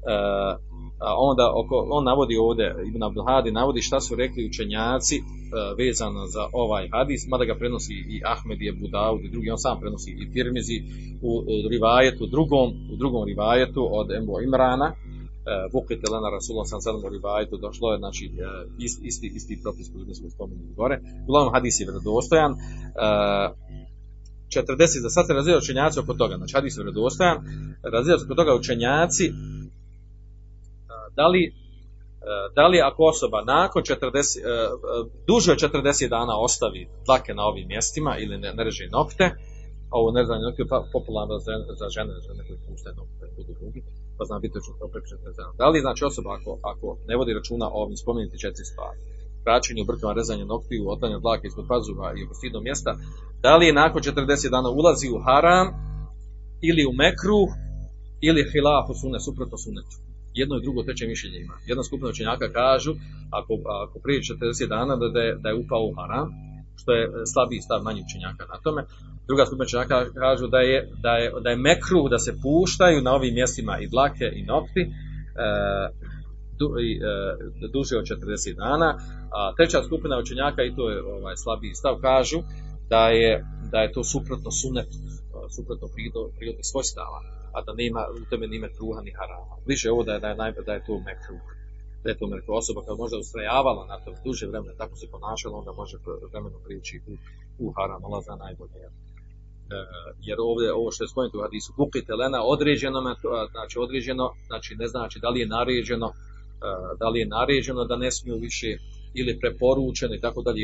a 0.07 0.57
onda 0.99 1.53
oko, 1.55 1.87
on 1.89 2.03
navodi 2.03 2.37
ovdje, 2.37 2.75
Ibn 2.87 3.03
Abdelhadi 3.03 3.51
navodi 3.51 3.81
šta 3.81 3.99
su 3.99 4.15
rekli 4.15 4.45
učenjaci 4.45 5.17
uh, 5.19 5.77
vezano 5.77 6.27
za 6.27 6.43
ovaj 6.53 6.89
hadis, 6.93 7.27
mada 7.27 7.45
ga 7.45 7.55
prenosi 7.55 7.93
i 7.93 8.21
Ahmed 8.25 8.61
i 8.61 8.69
Abu 8.69 8.87
Dawud 8.87 9.25
i 9.25 9.31
drugi, 9.31 9.49
on 9.49 9.57
sam 9.57 9.79
prenosi 9.79 10.11
i 10.11 10.31
Tirmizi 10.33 10.77
u, 11.21 11.31
u 11.37 11.69
rivajetu, 11.69 12.25
drugom, 12.25 12.67
u 12.93 12.95
drugom 12.95 13.23
rivajetu 13.25 13.81
od 13.91 14.11
Embo 14.11 14.41
Imrana, 14.41 14.87
uh, 14.95 15.73
Vukite 15.73 16.07
Lena 16.13 16.29
Rasulullah 16.29 16.67
sam 16.69 16.81
sadom 16.81 17.01
rivajetu, 17.17 17.57
došlo 17.57 17.91
je, 17.91 17.97
znači, 17.97 18.31
isti, 19.09 19.27
isti 19.35 19.59
propis 19.63 19.87
koji 19.93 20.15
smo 20.15 20.29
spomenuli 20.29 20.73
gore. 20.75 20.99
Uglavnom 21.27 21.53
hadis 21.53 21.79
je 21.79 21.87
vredostojan, 21.91 22.51
uh, 22.51 22.57
40, 24.55 25.01
za 25.01 25.09
sad 25.09 25.27
se 25.27 25.33
razvijaju 25.33 25.57
učenjaci 25.57 25.99
oko 25.99 26.13
toga, 26.13 26.37
znači 26.37 26.53
hadis 26.57 26.77
je 26.77 26.83
vredostojan, 26.83 27.37
razvijaju 27.83 28.19
oko 28.25 28.35
toga 28.35 28.55
učenjaci 28.55 29.25
da 31.15 31.27
li, 31.27 31.43
e, 31.45 31.51
da 32.55 32.67
li 32.67 32.77
ako 32.89 33.01
osoba 33.13 33.39
nakon 33.55 33.81
40, 33.83 33.89
e, 33.89 34.41
duže 35.27 35.51
od 35.51 35.57
40 35.57 36.09
dana 36.09 36.33
ostavi 36.47 36.81
dlake 37.05 37.33
na 37.33 37.43
ovim 37.43 37.67
mjestima 37.67 38.11
ili 38.23 38.37
ne, 38.37 38.49
ne 38.53 38.63
nokte, 38.91 39.25
ovo 39.97 40.07
ne 40.17 40.23
znam, 40.25 40.41
nokte 40.47 40.61
je 40.63 40.67
popularno 40.95 41.35
za, 41.45 41.53
za 41.79 41.87
žene, 41.95 42.13
žene 42.27 42.41
koje 42.47 42.57
puštaju 42.67 42.95
nokte, 43.01 43.23
budu 43.37 43.51
drugi, 43.59 43.81
pa 44.17 44.23
znam 44.29 44.41
biti 44.41 44.53
to 44.79 44.87
prepričati. 44.93 45.23
Da 45.61 45.67
li 45.69 45.85
znači 45.85 46.01
osoba 46.09 46.29
ako, 46.37 46.51
ako 46.71 46.87
ne 47.09 47.15
vodi 47.19 47.37
računa 47.37 47.65
o 47.69 47.77
ovim 47.83 47.97
spomenuti 48.03 48.43
četiri 48.43 48.65
stvari, 48.71 48.99
kraćenju, 49.43 49.83
brkama, 49.89 50.19
rezanje 50.19 50.45
noktiju, 50.53 50.89
otlanju 50.93 51.19
dlake 51.25 51.45
ispod 51.47 51.65
pazuha 51.71 52.07
i 52.13 52.21
stidnog 52.39 52.63
mjesta, 52.63 52.91
da 53.45 53.53
li 53.57 53.65
je 53.67 53.79
nakon 53.83 54.01
40 54.01 54.49
dana 54.55 54.69
ulazi 54.79 55.07
u 55.15 55.21
haram 55.25 55.67
ili 56.69 56.83
u 56.85 56.93
mekru 57.03 57.41
ili 58.27 58.49
hilafu 58.51 58.93
sune, 59.01 59.17
suprotno 59.25 59.57
sunetu 59.63 59.97
jedno 60.39 60.57
i 60.57 60.61
drugo 60.65 60.83
treće 60.83 61.07
mišljenje 61.07 61.39
ima. 61.39 61.55
Jedna 61.65 61.83
skupina 61.83 62.09
učenjaka 62.09 62.47
kažu, 62.51 62.91
ako, 63.39 63.53
ako 63.85 63.99
prije 64.03 64.21
40 64.21 64.67
dana 64.75 64.95
da 64.95 65.19
je, 65.19 65.35
da 65.43 65.49
je 65.49 65.55
upao 65.63 65.83
u 65.89 65.95
haram, 65.97 66.27
što 66.81 66.91
je 66.93 67.11
slabiji 67.33 67.61
stav 67.61 67.83
manji 67.83 68.01
učenjaka 68.07 68.43
na 68.53 68.57
tome. 68.63 68.81
Druga 69.27 69.45
skupina 69.45 69.65
učenjaka 69.69 69.97
kažu 70.23 70.47
da 70.47 70.59
je, 70.59 70.79
da 71.05 71.13
je, 71.21 71.31
da 71.43 71.49
je 71.49 71.63
mekruh 71.69 72.09
da 72.09 72.19
se 72.19 72.37
puštaju 72.43 73.01
na 73.01 73.11
ovim 73.17 73.33
mjestima 73.33 73.79
i 73.79 73.87
dlake 73.87 74.27
i 74.39 74.41
nokti, 74.43 74.81
e, 74.81 74.89
du, 76.59 76.65
e, 77.65 77.67
duže 77.73 77.97
od 77.97 78.05
40 78.05 78.55
dana. 78.55 78.89
A 79.37 79.53
treća 79.57 79.83
skupina 79.83 80.19
učenjaka, 80.19 80.63
i 80.63 80.75
to 80.75 80.89
je 80.89 81.03
ovaj, 81.03 81.35
slabiji 81.43 81.73
stav, 81.73 81.95
kažu 82.01 82.39
da 82.89 83.03
je, 83.07 83.45
da 83.71 83.79
je 83.79 83.91
to 83.91 84.03
suprotno 84.03 84.51
sunetu, 84.51 84.97
e, 85.05 85.49
suprotno 85.55 85.87
prirodi 86.37 86.63
svojstava, 86.71 87.19
a 87.55 87.61
da 87.65 87.73
nema, 87.73 88.01
u 88.21 88.25
tome 88.29 88.47
nime 88.47 88.69
kruha 88.75 89.01
ni 89.01 89.11
harama. 89.19 89.55
Bliže 89.65 89.91
ovo 89.91 90.03
da 90.03 90.13
je, 90.13 90.19
da 90.19 90.27
je, 90.27 90.53
da 90.67 90.73
je 90.73 90.85
to 90.87 90.95
mekruh 91.09 91.45
da 92.05 92.11
je 92.11 92.19
to 92.21 92.27
mekruh. 92.27 92.55
Osoba 92.61 92.79
koja 92.85 92.95
možda 93.03 93.17
ustrajavala 93.17 93.83
na 93.91 93.97
to 94.03 94.09
duže 94.25 94.45
vremena, 94.47 94.73
tako 94.81 94.95
se 94.95 95.13
ponašala, 95.15 95.57
onda 95.61 95.71
može 95.81 95.97
vremeno 96.31 96.57
prići 96.65 96.95
u, 97.11 97.13
u 97.63 97.65
haram, 97.75 98.05
Allah 98.05 98.21
zna 98.27 98.35
najbolje. 98.45 98.79
E, 98.85 98.89
jer 100.27 100.37
ovdje, 100.49 100.67
ovo 100.79 100.91
što 100.91 101.03
je 101.03 101.11
spomenuto 101.13 101.37
u 101.39 101.45
hadisu, 101.45 101.69
bukite 101.81 102.13
lena, 102.21 102.39
određeno, 102.55 102.99
znači 103.53 103.75
određeno, 103.85 104.25
znači 104.49 104.71
ne 104.81 104.87
znači 104.93 105.17
da 105.23 105.29
li 105.29 105.39
je 105.39 105.53
naređeno, 105.57 106.07
e, 106.09 106.15
da 107.01 107.07
li 107.09 107.19
je 107.19 107.33
naređeno 107.37 107.81
da 107.91 107.95
ne 108.03 108.11
smiju 108.17 108.37
više 108.47 108.69
ili 109.19 109.39
preporučeno 109.41 110.13
i 110.15 110.23
tako 110.25 110.39
dalje, 110.45 110.59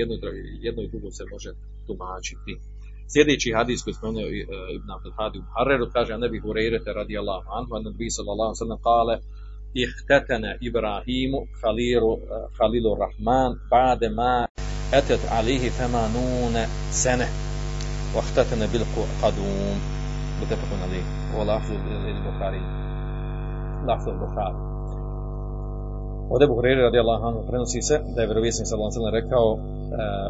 jedno 0.67 0.81
i 0.83 0.91
drugo 0.93 1.09
se 1.17 1.23
može 1.33 1.49
tumačiti. 1.87 2.53
Sljedeći 3.11 3.53
hadis 3.57 3.83
koji 3.83 3.93
spomenuo 3.93 4.27
e, 4.29 4.45
Ibn 4.77 4.89
Abdul 4.95 5.13
Hadi 5.17 5.37
u 5.39 5.43
Hareru 5.55 5.85
kaže 5.95 6.17
ne 6.17 6.29
bih 6.29 6.43
ureirete 6.45 6.93
radi 6.93 7.17
Allahu 7.21 7.47
anhu 7.57 7.71
an 7.77 7.83
nabi 7.89 8.07
sallallahu 8.17 8.55
sallam 8.63 8.79
kale 8.89 9.15
ihtetene 9.83 10.51
Ibrahimu 10.69 11.39
haliru, 11.61 12.13
halilu 12.59 12.91
e, 12.95 12.99
rahman 13.03 13.51
ba'de 13.71 14.09
ma 14.19 14.33
etet 14.99 15.23
alihi 15.39 15.69
femanune 15.77 16.63
sene 17.01 17.27
wahtetene 18.15 18.65
bil 18.73 18.85
qadum. 19.21 19.77
Mutefakun 20.39 20.79
alihi 20.85 21.07
ovo 21.33 21.43
lafzu 21.51 21.73
ili 22.09 22.21
Bukhari. 22.27 22.61
Lafzu 23.87 24.11
Bukhari. 24.23 24.59
Od 26.33 26.41
Ebu 26.45 26.53
Hureyre 26.57 26.81
radijallahu 26.89 27.23
anhu 27.29 27.41
prenosi 27.47 27.81
se 27.81 27.95
da 28.15 28.21
je 28.21 28.27
vjerovijesnik 28.27 28.67
sallallahu 28.67 28.99
alejhi 28.99 29.17
rekao 29.21 29.47
e, 29.55 29.59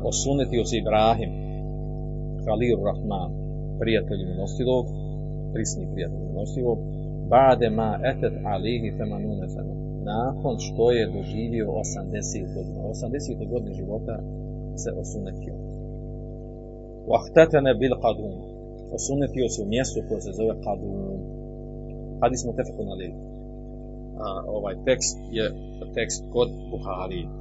osuneti 0.10 0.66
se 0.70 0.76
Ibrahim. 0.78 1.32
Khalil 2.46 2.80
Rahman 2.90 3.32
prijatelj 3.80 4.22
milostivog 4.32 4.86
prisni 5.54 5.86
prijatelj 5.94 6.24
milostivog 6.30 6.78
bade 7.34 7.70
ma 7.70 7.92
etet 8.12 8.34
alihi 8.54 8.90
femanune 8.98 9.48
nakon 10.14 10.56
što 10.66 10.92
je 10.92 11.12
doživio 11.18 11.68
80 11.68 12.54
godina 12.56 12.80
80 12.82 13.50
godine 13.52 13.74
života 13.74 14.16
se 14.82 14.90
osunetio 15.02 15.56
Vahtetene 17.10 17.74
bil 17.82 17.94
qadum. 18.06 18.34
Osunetio 18.98 19.48
se 19.54 19.60
u 19.62 19.72
mjestu 19.76 20.00
koje 20.08 20.22
se 20.22 20.32
zove 20.40 20.54
qadum. 20.66 20.96
Hadis 22.22 22.42
mu 22.46 22.52
tefeku 22.58 22.84
na 22.90 22.96
Ovaj 24.58 24.76
tekst 24.88 25.18
je 25.38 25.46
tekst 25.98 26.22
kod 26.34 26.50
Buhari. 26.72 27.24
Uh, 27.26 27.34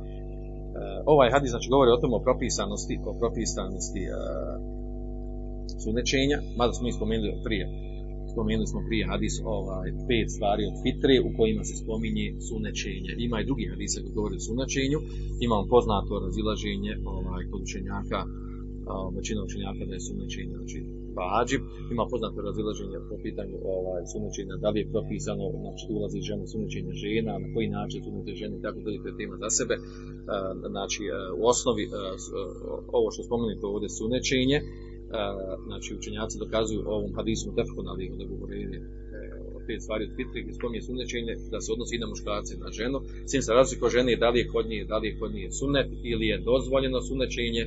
ovaj 1.15 1.29
hadis 1.35 1.51
znači 1.51 1.69
govori 1.71 1.91
o 1.91 2.01
tome 2.03 2.17
o 2.17 2.27
propisanosti, 2.29 2.95
o 3.11 3.13
propisanosti 3.23 4.03
uh, 4.09 4.15
sunečenja, 5.85 6.39
mada 6.59 6.73
smo 6.73 6.93
spomenuli 6.93 7.43
prije. 7.47 7.65
Spomenuli 8.33 8.67
smo 8.67 8.81
prije 8.89 9.07
hadis 9.11 9.35
ovaj, 9.45 9.89
pet 10.09 10.29
stvari 10.37 10.63
od 10.71 10.77
fitre 10.83 11.15
u 11.29 11.31
kojima 11.39 11.63
se 11.65 11.75
spominje 11.83 12.27
sunečenje. 12.49 13.13
Ima 13.27 13.37
i 13.41 13.49
drugi 13.49 13.67
hadise 13.73 14.03
koji 14.03 14.15
govori 14.19 14.37
o 14.37 14.47
sunečenju. 14.49 14.99
Imamo 15.47 15.65
poznato 15.75 16.13
razilaženje 16.27 16.93
ovaj, 17.17 17.43
kod 17.51 17.61
učenjaka 17.63 18.21
većina 19.17 19.41
učenjaka 19.49 19.83
da 19.89 19.95
je 19.95 20.07
sunnečenje, 20.09 20.55
znači 20.61 20.79
vađib, 21.17 21.63
ima 21.95 22.05
poznato 22.13 22.39
razilaženje 22.49 22.99
po 23.11 23.17
pitanju 23.25 23.57
ovaj, 23.77 24.03
sunnečenja, 24.13 24.55
da 24.63 24.69
li 24.71 24.81
je 24.81 24.93
propisano, 24.95 25.45
znači 25.65 25.85
ulazi 25.97 26.21
žena 26.29 26.45
sunnečenja 26.53 26.93
žena, 27.05 27.33
na 27.45 27.49
koji 27.55 27.69
način 27.79 27.99
sunnete 28.05 28.33
žene, 28.41 28.57
tako 28.67 28.79
da 28.85 28.91
je 28.91 29.19
tema 29.21 29.37
za 29.45 29.51
sebe. 29.59 29.75
Znači, 30.75 31.03
u 31.41 31.43
osnovi, 31.53 31.85
ovo 32.99 33.07
što 33.11 33.23
spomenuto 33.29 33.67
ovdje 33.75 33.89
sunnečenje, 33.89 34.59
znači 35.67 35.95
učenjaci 35.99 36.39
dokazuju 36.39 36.83
ovom 36.87 37.13
hadisu 37.15 37.55
tefkon, 37.57 37.89
ali 37.89 38.13
da 38.19 38.25
govorili 38.25 38.79
pet 39.67 39.83
stvari 39.83 40.05
od 40.05 40.17
fitri 40.17 40.43
gdje 40.43 40.55
spominje 40.55 40.83
sunnečenje 40.83 41.35
da 41.51 41.61
se 41.61 41.73
odnosi 41.73 41.97
i 41.97 42.03
na 42.03 42.07
muškarce 42.07 42.53
na 42.65 42.71
ženu. 42.79 42.99
Sin 43.31 43.43
se 43.43 43.53
razlikuje 43.53 43.91
žene 43.91 44.17
da 44.17 44.29
li 44.31 44.39
je 44.41 44.49
kod 44.55 44.67
nje, 44.71 44.85
da 44.85 44.97
li 44.99 45.09
je 45.09 45.19
kod 45.21 45.31
nje 45.35 45.51
sunnet 45.51 45.89
ili 46.13 46.27
je 46.27 46.39
dozvoljeno 46.51 47.01
sunnečenje 47.01 47.65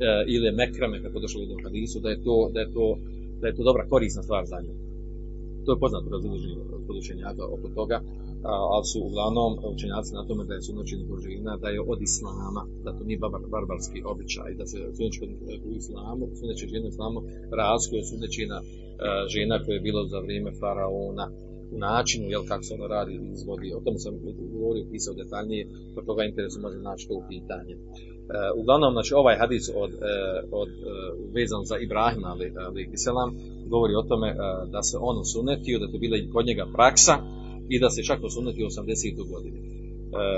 E, 0.00 0.24
ili 0.26 0.52
mekrame, 0.52 1.02
kako 1.02 1.20
došlo 1.20 1.42
u 1.42 1.62
hadisu, 1.62 2.00
da 2.00 2.08
je 2.10 2.22
to, 2.22 2.50
da 2.54 2.60
je 2.60 2.72
to, 2.72 2.98
da 3.40 3.46
je 3.48 3.54
to 3.56 3.62
dobra 3.62 3.88
korisna 3.88 4.22
stvar 4.22 4.44
za 4.46 4.58
nju. 4.60 4.74
To 5.64 5.72
je 5.72 5.80
poznato 5.80 6.10
razilaženje 6.10 6.54
kod 6.88 6.96
učenjaka 7.02 7.42
oko 7.54 7.68
toga, 7.78 7.98
ali 8.74 8.84
su 8.90 8.98
uglavnom 9.08 9.52
učenjaci 9.74 10.10
na 10.18 10.26
tome 10.28 10.42
da 10.48 10.54
je 10.54 10.66
sunoćenje 10.66 11.04
božina, 11.12 11.52
da 11.62 11.68
je 11.74 11.80
od 11.92 12.00
islama, 12.08 12.62
da 12.84 12.90
to 12.96 13.02
nije 13.08 13.18
bar, 13.18 13.30
barbarski 13.54 13.98
običaj, 14.12 14.50
da 14.60 14.64
se 14.70 14.76
suneći 14.96 15.18
u 15.68 15.70
islamu, 15.80 16.24
suneći 16.38 16.70
žena 16.72 16.86
u 16.86 16.92
islamu 16.94 17.18
razlikuje 17.60 18.02
sunećina 18.10 18.58
žena 19.34 19.54
koje 19.64 19.74
je 19.76 19.86
bilo 19.88 20.00
za 20.12 20.18
vrijeme 20.24 20.50
faraona, 20.60 21.26
u 21.74 21.78
načinu, 21.78 22.24
jel, 22.28 22.42
kako 22.48 22.62
se 22.62 22.74
ono 22.74 22.86
radi 22.86 23.12
i 23.12 23.30
izvodi. 23.32 23.72
O 23.76 23.80
tome 23.84 23.98
sam 23.98 24.12
govorio, 24.54 24.90
pisao 24.92 25.14
detaljnije, 25.14 25.68
pa 25.94 26.00
toga 26.02 26.24
interesu 26.24 26.60
može 26.60 26.78
naći 26.78 27.08
to 27.08 27.14
u 27.14 27.24
pitanje. 27.28 27.74
Uh, 28.28 28.60
uglavnom, 28.60 28.92
znači, 28.92 29.14
ovaj 29.14 29.36
hadis 29.42 29.64
od, 29.68 29.90
uh, 29.90 30.00
od, 30.62 30.68
uh, 30.68 31.34
vezan 31.34 31.64
za 31.64 31.76
Ibrahima, 31.78 32.28
ali, 32.28 32.52
ali 32.66 32.82
govori 33.66 33.94
o 33.94 34.02
tome 34.02 34.34
da 34.72 34.82
se 34.82 34.96
on 35.00 35.18
usunetio, 35.18 35.78
da 35.78 35.84
je 35.92 35.98
bila 35.98 36.16
i 36.16 36.30
kod 36.32 36.46
njega 36.46 36.66
praksa 36.74 37.14
i 37.68 37.80
da 37.80 37.90
se 37.90 38.02
čak 38.02 38.18
usunetio 38.24 38.66
u 38.66 38.70
80. 38.70 39.32
godini. 39.32 39.58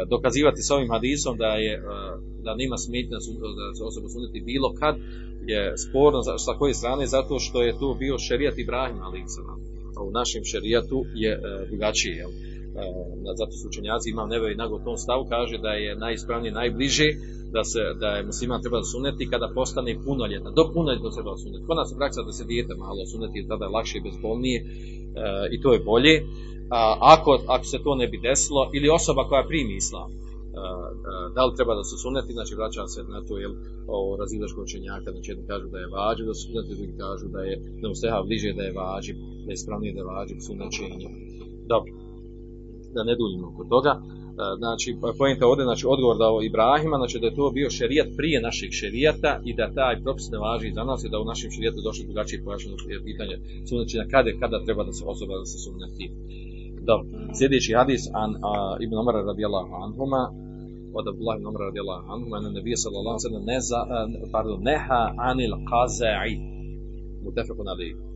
Dokazivati 0.09 0.63
s 0.63 0.71
ovim 0.71 0.91
hadisom 0.91 1.37
da 1.37 1.47
je 1.47 1.83
da 2.45 2.55
nema 2.55 2.77
smetnja 2.77 3.19
da 3.61 3.75
se 3.77 3.85
osoba 3.85 4.09
suneti 4.09 4.41
bilo 4.41 4.75
kad 4.81 4.95
je 5.47 5.75
sporno 5.85 6.23
sa 6.23 6.53
koje 6.59 6.75
strane 6.75 7.07
zato 7.07 7.39
što 7.39 7.63
je 7.63 7.79
to 7.79 7.97
bio 7.99 8.19
šerijat 8.19 8.59
Ibrahima 8.59 9.03
ali 9.05 9.21
u 10.09 10.11
našem 10.11 10.45
šerijatu 10.45 11.05
je 11.15 11.41
drugačije 11.69 12.17
jel? 12.17 12.31
Zato 13.39 13.53
su 13.53 13.69
učenjaci 13.69 14.11
imam 14.11 14.29
nebe 14.29 14.47
i 14.53 14.61
nago 14.63 14.85
tom 14.87 14.97
stavu 14.97 15.23
kaže 15.29 15.59
da 15.59 15.73
je 15.83 15.97
najispravnije 15.97 16.53
najbliže 16.53 17.09
da 17.57 17.63
se 17.65 17.81
da 18.03 18.09
je 18.17 18.27
musliman 18.31 18.63
treba 18.63 18.83
suneti 18.93 19.31
kada 19.33 19.55
postane 19.59 19.93
punoljetan. 20.07 20.53
Do 20.59 20.65
punoljetna 20.75 21.11
treba 21.17 21.37
suneti. 21.45 21.67
Kod 21.69 21.77
nas 21.77 21.95
praksa 21.99 22.21
da 22.29 22.33
se 22.33 22.45
dijete 22.53 22.73
malo 22.85 23.07
suneti, 23.13 23.49
tada 23.49 23.65
je 23.65 23.75
lakše 23.77 23.95
i 23.99 24.05
bezbolnije 24.07 24.59
e, 24.61 24.67
i 25.55 25.57
to 25.63 25.69
je 25.73 25.81
bolje. 25.91 26.15
A, 26.79 26.81
ako, 27.15 27.31
ako 27.55 27.65
se 27.73 27.79
to 27.85 27.93
ne 28.01 28.07
bi 28.11 28.19
desilo, 28.29 28.63
ili 28.77 28.97
osoba 28.99 29.23
koja 29.31 29.51
primi 29.51 29.75
islam, 29.83 30.11
e, 30.11 30.17
e, 30.17 31.33
da 31.35 31.43
li 31.47 31.57
treba 31.59 31.75
da 31.81 31.85
se 31.91 31.97
suneti, 32.05 32.37
znači 32.39 32.53
vraća 32.61 32.83
se 32.95 33.01
na 33.15 33.21
to 33.29 33.35
jel, 33.45 33.55
o 33.95 33.99
učenjaka, 34.67 35.09
znači 35.15 35.31
jedni 35.31 35.45
kažu 35.53 35.67
da 35.75 35.79
je 35.79 35.93
vađiv 35.97 36.27
da 36.31 36.35
se 36.35 36.43
suneti, 36.49 36.75
drugi 36.75 36.95
kažu 37.05 37.27
da 37.35 37.41
je 37.49 37.55
da 37.81 37.87
mu 37.89 38.27
bliže 38.27 38.51
da 38.59 38.63
je 38.67 38.77
vađiv, 38.81 39.17
da 39.45 39.49
je 39.51 39.57
ispravnije 39.59 39.93
da 39.95 40.01
je 40.01 40.11
vađiv 40.15 40.37
sunećenje. 40.47 41.09
Dobro, 41.73 41.91
da 42.95 43.03
ne 43.09 43.15
duljimo 43.21 43.47
oko 43.53 43.65
toga. 43.73 43.93
E, 44.01 44.03
znači 44.61 44.89
pojenta 45.19 45.47
ovdje, 45.47 45.65
znači 45.65 45.85
odgovor 45.95 46.17
dao 46.25 46.43
Ibrahima, 46.43 46.97
znači 47.03 47.17
da 47.21 47.27
je 47.27 47.39
to 47.39 47.51
bio 47.59 47.69
šerijat 47.79 48.09
prije 48.19 48.39
našeg 48.49 48.71
šerijata 48.81 49.33
i 49.49 49.51
da 49.59 49.75
taj 49.79 49.95
propis 50.05 50.27
ne 50.33 50.39
važi 50.39 50.77
za 50.79 50.85
nas 50.85 51.01
i 51.05 51.13
da 51.13 51.21
u 51.21 51.31
našem 51.33 51.51
šerijatu 51.55 51.81
došlo 51.87 52.05
drugačije 52.09 52.45
pojašnjeno 52.45 52.77
pitanje 53.09 53.37
sunnećenja 53.69 54.05
kada, 54.15 54.31
kada 54.43 54.65
treba 54.67 54.83
da 54.89 54.93
se 54.93 55.05
osoba 55.13 55.33
da 55.41 55.47
se 55.53 55.59
sunneti. 55.65 56.07
Dobro, 56.89 57.07
sljedeći 57.39 57.77
hadis 57.79 58.03
an 58.23 58.31
a, 58.51 58.77
Ibn 58.85 58.95
Omar 59.03 59.15
radijallahu 59.31 59.73
anhuma 59.85 60.23
od 60.99 61.05
Abdullah 61.09 61.37
ibn 61.37 61.47
Omar 61.47 61.63
radijallahu 61.71 62.05
anhuma 62.15 62.37
na 62.41 62.51
nebija 62.51 62.77
sallallahu 62.77 63.19
sallam 63.19 63.45
neza, 63.53 63.81
pardon, 64.35 64.59
neha 64.71 65.03
anil 65.31 65.55
qaza'i 65.73 66.33
mutefekun 67.25 67.69
alaihi 67.69 68.10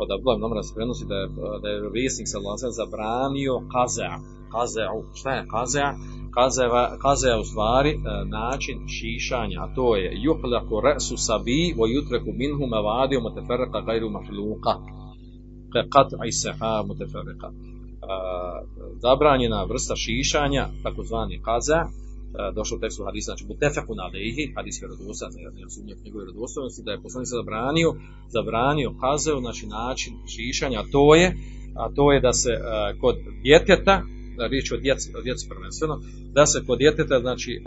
od 0.00 0.08
Abdullah 0.10 0.36
ibn 0.36 0.44
Omar 0.44 0.64
se 0.64 0.74
prenosi 0.76 1.04
da 1.10 1.16
je, 1.20 1.26
da 1.62 1.68
je 1.68 1.90
vjesnik 1.96 2.28
sallam 2.28 2.56
zabranio 2.80 3.54
qaza' 3.74 4.42
kazeu. 4.54 4.98
Šta 5.14 5.30
je 5.30 5.46
kazea? 5.54 5.90
Kazeva, 7.02 7.38
u 7.40 7.44
stvari 7.44 7.90
e, 7.90 7.98
način 8.38 8.76
šišanja, 8.88 9.58
a 9.64 9.74
to 9.74 9.96
je 9.96 10.12
juhlaku 10.26 10.80
resu 10.86 11.16
sabi 11.16 11.74
vo 11.78 11.84
jutreku 11.94 12.30
minhu 12.42 12.64
mavadio 12.74 13.20
muteferrika 13.20 13.80
gajru 13.86 14.08
mahluka. 14.10 14.72
Qat 15.94 16.08
iseha 16.32 16.74
muteferrika. 16.88 17.48
E, 17.50 17.54
zabranjena 19.04 19.64
vrsta 19.70 19.94
šišanja, 20.04 20.64
takozvani 20.82 21.42
kaza, 21.46 21.80
došlo 22.54 22.76
u 22.76 22.80
tekstu 22.80 23.04
hadisa, 23.04 23.30
znači 23.30 23.44
mutefeku 23.48 23.94
na 23.94 24.06
lehi, 24.14 24.52
hadis 24.56 24.82
vjerodostan, 24.82 25.30
ne 25.32 25.50
znam 25.50 25.70
sumnjak 25.70 25.98
njegove 26.04 26.24
vjerodostojnosti, 26.24 26.82
da 26.82 26.90
je 26.92 27.02
poslanik 27.02 27.28
zabranio, 27.28 27.90
zabranio 28.28 28.94
kazeu, 29.00 29.40
znači 29.40 29.66
način 29.66 30.12
šišanja, 30.32 30.78
a 30.80 30.84
to 30.92 31.14
je, 31.14 31.28
a 31.82 31.84
to 31.96 32.12
je 32.12 32.20
da 32.20 32.32
se 32.32 32.52
uh, 32.52 33.00
kod 33.00 33.16
djeteta, 33.42 34.02
riječ 34.50 34.72
o 34.72 34.76
djeci, 34.76 35.12
o 35.18 35.22
djeci 35.22 35.48
prvenstveno, 35.48 36.00
da 36.32 36.46
se 36.46 36.64
kod 36.66 36.78
djeteta, 36.78 37.20
znači, 37.20 37.60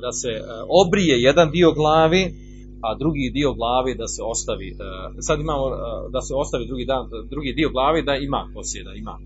da 0.00 0.12
se 0.12 0.28
obrije 0.68 1.22
jedan 1.22 1.50
dio 1.50 1.72
glavi, 1.72 2.34
a 2.82 2.94
drugi 2.94 3.30
dio 3.34 3.52
glavi 3.54 3.94
da 3.94 4.06
se 4.06 4.22
ostavi, 4.22 4.76
sad 5.20 5.40
imamo 5.40 5.64
da 6.10 6.20
se 6.20 6.34
ostavi 6.34 6.66
drugi, 6.66 6.84
dan, 6.84 7.08
drugi 7.30 7.52
dio 7.52 7.70
glavi 7.70 8.02
da 8.02 8.16
ima 8.16 8.50
kosije, 8.54 8.84
da 8.84 8.92
ima. 8.94 9.18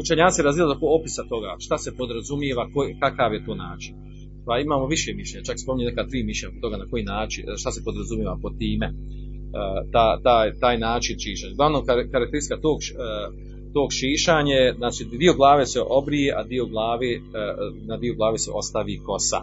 Učenjaci 0.00 0.42
razdijeli 0.42 0.72
oko 0.72 0.86
opisa 0.98 1.22
toga, 1.28 1.56
šta 1.58 1.78
se 1.78 1.96
podrazumijeva, 1.96 2.64
kakav 3.00 3.34
je 3.34 3.44
to 3.46 3.54
način. 3.54 3.94
Pa 4.46 4.58
imamo 4.58 4.86
više 4.86 5.14
mišljenja, 5.14 5.44
čak 5.44 5.56
spominje 5.58 5.90
neka 5.90 6.06
tri 6.10 6.22
mišljenja 6.22 6.60
toga 6.60 6.76
na 6.76 6.86
koji 6.90 7.02
način, 7.04 7.44
šta 7.56 7.70
se 7.70 7.84
podrazumijeva 7.84 8.38
pod 8.42 8.58
time, 8.58 8.86
ta, 9.92 10.20
taj, 10.22 10.46
taj 10.60 10.78
način 10.78 11.16
čišanja. 11.22 11.54
Glavno 11.54 11.84
karakteristika 12.12 12.60
tog, 12.60 12.78
tog 13.72 13.88
šišanje, 13.98 14.60
znači 14.78 15.04
dio 15.04 15.34
glave 15.34 15.66
se 15.66 15.80
obrije, 15.98 16.34
a 16.38 16.42
dio 16.44 16.66
glave, 16.66 17.12
na 17.88 17.96
dio 17.96 18.14
glave 18.14 18.38
se 18.38 18.50
ostavi 18.54 19.00
kosa. 19.06 19.40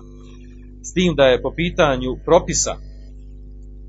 S 0.87 0.93
tim 0.93 1.15
da 1.15 1.23
je 1.23 1.41
po 1.41 1.51
pitanju 1.55 2.11
propisa, 2.25 2.73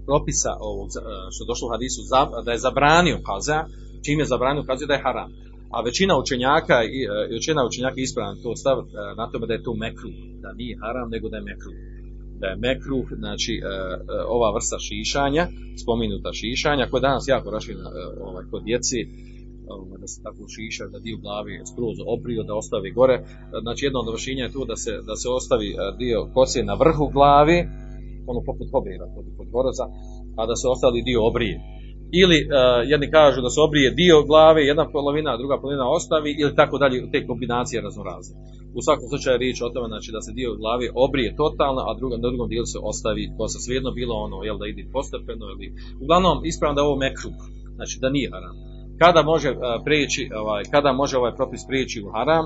propisa 0.07 0.53
ovog, 0.61 0.89
što 1.33 1.45
je 1.45 1.51
došlo 1.51 1.69
u 1.69 1.73
hadisu, 1.75 2.01
da 2.45 2.53
je 2.53 2.59
zabranio 2.59 3.19
kaza, 3.29 3.59
čim 4.05 4.19
je 4.19 4.31
zabranio 4.33 4.63
kaza 4.69 4.87
da 4.87 4.95
je 4.95 5.05
haram. 5.07 5.31
A 5.77 5.83
većina 5.89 6.19
učenjaka 6.23 6.77
i 6.97 6.99
većina 7.37 7.67
učenjaka 7.67 8.01
ispravna 8.01 8.43
to 8.43 8.57
stav 8.57 8.77
na 9.17 9.31
tome 9.31 9.47
da 9.47 9.55
je 9.55 9.63
to 9.63 9.75
mekruh, 9.75 10.17
da 10.43 10.53
nije 10.53 10.79
haram, 10.83 11.11
nego 11.15 11.29
da 11.29 11.37
je 11.37 11.49
mekruh. 11.51 11.77
Da 12.41 12.47
je 12.53 12.57
mekruh, 12.69 13.07
znači 13.23 13.53
ova 14.37 14.49
vrsta 14.55 14.79
šišanja, 14.87 15.45
spominuta 15.83 16.31
šišanja, 16.41 16.89
koja 16.91 16.99
je 16.99 17.09
danas 17.09 17.25
jako 17.29 17.51
raširena 17.51 17.91
ovaj, 18.29 18.45
kod 18.51 18.63
djeci, 18.69 18.99
ovaj, 19.75 19.99
da 20.03 20.07
se 20.13 20.19
tako 20.27 20.43
šiša, 20.55 20.85
da 20.93 20.99
dio 21.07 21.17
glavi 21.25 21.55
skroz 21.71 21.97
obrio, 22.17 22.43
da 22.49 22.55
ostavi 22.63 22.91
gore. 22.99 23.17
Znači 23.65 23.81
jedno 23.87 23.99
od 24.01 24.09
rješenja 24.15 24.45
je 24.45 24.55
to 24.57 24.63
da 24.71 24.77
se, 24.85 24.93
da 25.09 25.15
se 25.21 25.29
ostavi 25.39 25.69
dio 26.03 26.19
kose 26.35 26.61
na 26.71 26.75
vrhu 26.83 27.05
glavi, 27.17 27.59
ono 28.31 28.41
poput 28.49 28.69
hobira, 28.73 29.07
poput 29.17 29.47
goroza, 29.55 29.87
a 30.39 30.41
da 30.51 30.55
se 30.61 30.67
ostali 30.75 31.07
dio 31.09 31.21
obrije. 31.31 31.57
Ili 32.23 32.39
uh, 32.43 32.51
jedni 32.93 33.11
kažu 33.11 33.41
da 33.41 33.51
se 33.51 33.61
obrije 33.61 33.91
dio 33.91 34.17
glave, 34.31 34.61
jedna 34.71 34.85
polovina, 34.97 35.37
druga 35.37 35.57
polovina 35.61 35.91
ostavi, 35.99 36.31
ili 36.43 36.57
tako 36.61 36.79
dalje, 36.79 37.11
te 37.13 37.27
kombinacije 37.27 37.83
raznorazne. 37.83 38.35
U 38.79 38.81
svakom 38.87 39.07
slučaju 39.09 39.35
je 39.35 39.43
riječ 39.45 39.59
o 39.63 39.73
tome 39.75 39.89
znači, 39.89 40.11
da 40.17 40.21
se 40.21 40.33
dio 40.39 40.51
glave 40.63 40.87
obrije 41.07 41.37
totalno, 41.43 41.81
a 41.89 41.91
druga, 41.99 42.17
na 42.17 42.29
drugom 42.29 42.49
dijelu 42.49 42.67
se 42.75 42.79
ostavi 42.91 43.33
kosa. 43.39 43.59
Svejedno 43.59 43.91
bilo 44.01 44.15
ono, 44.27 44.37
jel 44.49 44.59
da 44.59 44.67
ide 44.67 44.85
postepeno 44.93 45.47
ili... 45.55 45.67
Uglavnom, 46.03 46.37
ispravno 46.51 46.75
da 46.75 46.81
je 46.81 46.89
ovo 46.89 46.97
mekruh, 47.07 47.39
znači 47.77 47.97
da 48.03 48.09
nije 48.17 48.29
haram. 48.35 48.57
Kada 49.03 49.23
može 49.33 49.51
uh, 49.51 49.59
prijeći, 49.87 50.23
ovaj, 50.43 50.63
kada 50.75 50.91
može 50.93 51.15
ovaj 51.17 51.35
propis 51.39 51.63
prijeći 51.69 52.03
u 52.07 52.09
haram, 52.15 52.45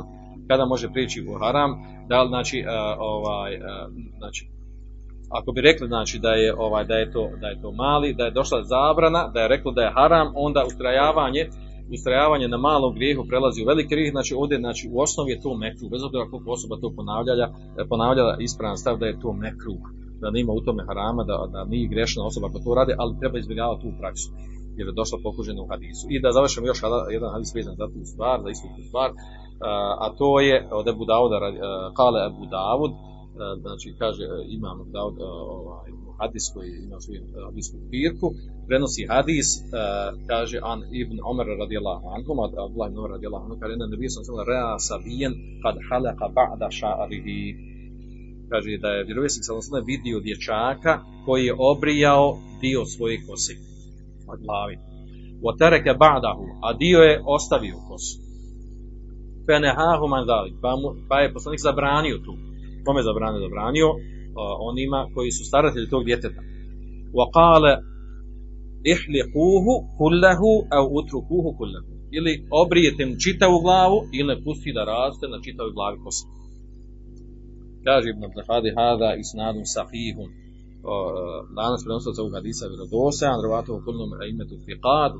kada 0.48 0.64
može 0.72 0.86
prijeći 0.94 1.18
u 1.30 1.34
haram, 1.42 1.70
da 2.10 2.22
li 2.22 2.28
znači, 2.28 2.58
uh, 2.64 2.72
ovaj, 2.98 3.50
znači 4.18 4.51
ako 5.38 5.52
bi 5.52 5.60
rekli 5.60 5.86
znači 5.88 6.18
da 6.18 6.32
je 6.32 6.54
ovaj 6.58 6.84
da 6.84 6.94
je 6.94 7.12
to 7.12 7.30
da 7.40 7.46
je 7.48 7.60
to 7.62 7.72
mali, 7.72 8.14
da 8.14 8.24
je 8.24 8.30
došla 8.30 8.58
zabrana, 8.74 9.30
da 9.34 9.40
je 9.40 9.48
reklo 9.48 9.72
da 9.72 9.82
je 9.82 9.94
haram, 9.96 10.32
onda 10.34 10.64
ustrajavanje 10.66 11.42
ustrajavanje 11.96 12.48
na 12.48 12.58
malom 12.68 12.94
grijehu 12.94 13.22
prelazi 13.28 13.62
u 13.62 13.68
veliki 13.72 13.94
grijeh, 13.94 14.10
znači 14.16 14.32
ovdje 14.34 14.58
znači 14.58 14.84
u 14.92 15.00
osnovi 15.04 15.30
je 15.32 15.40
to 15.44 15.50
mekruh, 15.64 15.90
bez 15.90 16.02
obzira 16.06 16.30
koliko 16.30 16.50
osoba 16.56 16.74
to 16.82 16.88
ponavljala, 16.98 17.46
ponavljala 17.92 18.36
ispravan 18.46 18.76
stav 18.82 18.96
da 18.98 19.06
je 19.06 19.20
to 19.22 19.32
mekruh, 19.32 19.82
da 20.20 20.30
nema 20.36 20.52
u 20.52 20.64
tome 20.66 20.82
harama, 20.88 21.22
da, 21.30 21.36
da 21.54 21.60
nije 21.64 21.92
grešna 21.92 22.20
osoba 22.30 22.46
koja 22.48 22.64
to 22.64 22.74
radi, 22.74 22.92
ali 22.98 23.18
treba 23.20 23.36
izbjegavati 23.38 23.82
tu 23.82 23.90
praksu 24.00 24.28
jer 24.76 24.86
je 24.88 24.98
došla 25.00 25.18
pokužena 25.26 25.60
u 25.62 25.70
hadisu. 25.72 26.04
I 26.10 26.20
da 26.22 26.36
završimo 26.36 26.66
još 26.66 26.80
jedan 27.16 27.30
hadis 27.34 27.50
vezan 27.56 27.74
za 27.80 27.86
tu 27.92 28.00
stvar, 28.12 28.36
za 28.44 28.48
istu 28.50 28.66
tu 28.76 28.82
stvar, 28.88 29.10
a 30.04 30.06
to 30.18 30.40
je 30.40 30.56
od 30.80 30.86
Ebu 30.92 31.04
Dauda, 31.12 31.36
kale 31.98 32.18
Ebu 32.30 32.44
Davud, 32.56 32.92
znači 33.60 33.94
kaže 33.98 34.24
imam 34.48 34.78
Daud 34.92 35.16
ovaj 35.20 35.90
hadis 36.20 36.44
koji 36.54 36.70
ima 36.86 37.00
svoju 37.00 37.22
hadisku 37.48 37.76
pirku 37.90 38.26
prenosi 38.68 39.02
hadis 39.14 39.48
kaže 40.30 40.58
an 40.72 40.80
ibn 41.02 41.16
Omer 41.30 41.46
radijallahu 41.64 42.06
anhu 42.16 42.30
od 42.46 42.52
Abdullah 42.64 42.88
ibn 42.90 42.98
Omer 42.98 43.12
radijallahu 43.16 43.44
anhu 43.44 43.56
kaže 43.60 43.74
sallallahu 43.74 44.50
alejhi 44.50 44.52
ve 44.52 44.78
sellem 44.78 44.92
sabiyan 44.92 45.32
qad 45.64 45.76
halaqa 45.88 46.26
ba'da 46.38 46.68
sha'rihi. 46.80 47.40
Kaže 48.50 48.70
da 48.84 48.88
je 48.88 49.04
vjerovjesnik 49.08 49.42
sallallahu 49.44 49.72
alejhi 49.72 49.90
vidio 49.94 50.16
dječaka 50.26 50.92
koji 51.26 51.42
je 51.48 51.54
obrijao 51.72 52.26
dio 52.60 52.80
svoje 52.94 53.16
kose 53.26 53.54
od 54.32 54.38
glavi. 54.46 54.76
Wa 55.44 55.52
taraka 55.58 55.92
ba'dahu 56.04 56.44
a 56.66 56.68
dio 56.82 56.98
je 57.08 57.22
ostavio 57.36 57.76
kosu. 57.88 58.16
Fenehahu 59.46 60.06
man 60.14 60.24
pa, 60.62 60.70
mu, 60.80 60.88
pa 61.08 61.16
je 61.20 61.32
poslanik 61.32 61.60
zabranio 61.60 62.18
tu 62.26 62.32
kome 62.86 63.00
zabranio? 63.08 63.40
Zabranio 63.46 63.88
onima 64.70 65.00
koji 65.14 65.30
su 65.36 65.42
staratelji 65.50 65.88
tog 65.94 66.02
djeteta. 66.04 66.40
Qala 67.36 67.72
ihliquhu 68.92 69.74
kullahu 69.98 70.50
aw 70.76 70.84
utrukuhu 71.00 71.50
kullahu. 71.58 71.90
Ili 72.16 72.32
obrijete 72.62 73.02
mu 73.06 73.14
čitavu 73.24 73.56
glavu 73.66 73.98
ili 74.18 74.34
pusti 74.44 74.70
da 74.76 74.82
raste 74.92 75.24
na 75.32 75.38
čitavoj 75.44 75.72
glavi 75.78 75.98
kosa. 76.04 76.24
Kaže 77.86 78.06
Ibn 78.10 78.22
Abdahadi 78.28 78.70
hada 78.78 79.10
isnadun 79.22 79.66
sahihun. 79.76 80.30
Danas 81.58 81.80
prenosila 81.84 82.12
ovog 82.22 82.34
hadisa 82.38 82.64
vjerodostojan, 82.72 83.38
rvatovo 83.46 83.78
kulnom 83.86 84.10
imetu 84.32 84.56
fiqad, 84.66 85.12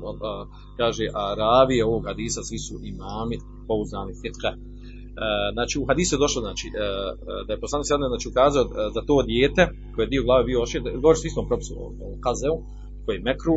kaže, 0.79 1.05
a 1.21 1.23
ravije 1.41 1.81
ovog 1.89 2.03
hadisa 2.09 2.39
svi 2.47 2.59
su 2.65 2.75
imami 2.91 3.35
pouzdani 3.67 4.13
fiqha. 4.21 4.51
Znači 5.53 5.79
u 5.79 5.85
hadisu 5.85 6.15
je 6.15 6.23
došlo 6.25 6.41
znači, 6.41 6.67
da 7.47 7.53
je 7.53 7.59
poslanik 7.59 7.87
sada 7.87 8.07
znači, 8.13 8.29
ukazao 8.31 8.63
za 8.95 9.01
to 9.07 9.23
dijete 9.23 9.61
koje 9.93 10.03
je 10.05 10.09
dio 10.09 10.23
glave 10.23 10.43
bio 10.43 10.61
ošišan, 10.61 10.83
govori 11.01 11.19
s 11.19 11.25
istom 11.25 11.47
propisu 11.47 11.73
o 12.05 12.07
kazeu, 12.25 12.55
koji 13.05 13.15
je 13.15 13.27
mekru, 13.29 13.55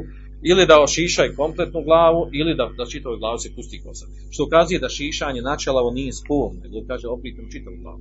ili 0.51 0.67
da 0.67 0.83
ošišaj 0.83 1.35
kompletnu 1.35 1.81
glavu, 1.89 2.23
ili 2.33 2.55
da, 2.55 2.71
da 2.79 2.85
čitavoj 2.93 3.19
glavu 3.19 3.39
se 3.39 3.55
pusti 3.57 3.83
kosa. 3.85 4.07
Što 4.31 4.45
ukazuje 4.45 4.79
da 4.85 4.89
šišanje 4.89 5.43
načelavo 5.43 5.91
nije 5.91 6.13
spolno, 6.13 6.59
nego 6.63 6.87
kaže 6.87 7.09
obritom 7.09 7.47
čitavu 7.53 7.77
glavu. 7.83 8.01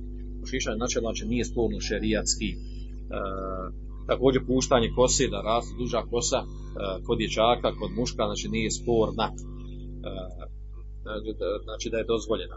Šišanje 0.50 0.78
načelavo 0.84 1.06
znači 1.08 1.24
nije 1.32 1.44
spolno 1.44 1.80
šerijatski. 1.80 2.48
E, 2.52 2.56
također 4.06 4.40
puštanje 4.46 4.88
kose, 4.96 5.24
da 5.34 5.40
raste 5.40 5.74
duža 5.78 6.02
kosa 6.10 6.40
e, 6.42 6.46
kod 7.06 7.18
dječaka, 7.18 7.68
kod 7.80 7.90
muška, 7.98 8.22
znači 8.30 8.46
nije 8.48 8.70
sporna. 8.70 9.26
E, 9.28 9.34
znači 11.66 11.86
da 11.90 11.96
je 11.98 12.10
dozvoljena. 12.14 12.56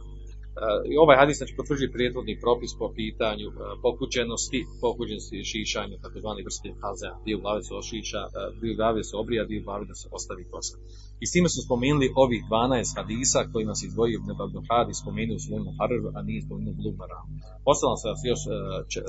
I 0.91 0.97
ovaj 0.97 1.17
hadis 1.17 1.37
znači 1.37 1.53
potvrđuje 1.57 1.91
prijetvodni 1.91 2.39
propis 2.39 2.71
po 2.79 2.87
pitanju 2.95 3.47
pokuđenosti, 3.81 4.65
pokuđenosti 4.81 5.43
šišanja, 5.43 6.01
takozvani 6.01 6.43
vrste 6.43 6.69
hazea, 6.81 7.13
dio 7.25 7.37
glave 7.43 7.61
se 7.63 7.73
ošiša, 7.73 8.21
dio 8.61 8.75
glave 8.75 9.03
se 9.03 9.15
obrija, 9.21 9.45
dio 9.45 9.63
glave 9.63 9.85
da 9.85 9.95
se 9.95 10.07
ostavi 10.11 10.43
kosa. 10.51 10.75
I 11.23 11.25
s 11.27 11.31
time 11.35 11.49
su 11.49 11.59
spomenuli 11.67 12.07
ovih 12.23 12.41
12 12.49 12.97
hadisa 12.99 13.39
kojima 13.53 13.73
se 13.75 13.83
izdvojio 13.85 14.15
Ibn 14.17 14.29
Abdul 14.45 14.63
Hadi 14.69 14.93
spomenuo 15.01 15.35
u 15.37 15.43
svojom 15.45 15.67
Harr, 15.77 15.93
a 16.17 16.21
nije 16.27 16.45
spomenuo 16.45 16.73
Blug 16.79 16.95
Maram. 17.01 17.27
Ostalo 17.71 17.95
se 18.01 18.07
još 18.31 18.41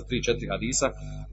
3-4 0.08 0.52
hadisa 0.52 0.86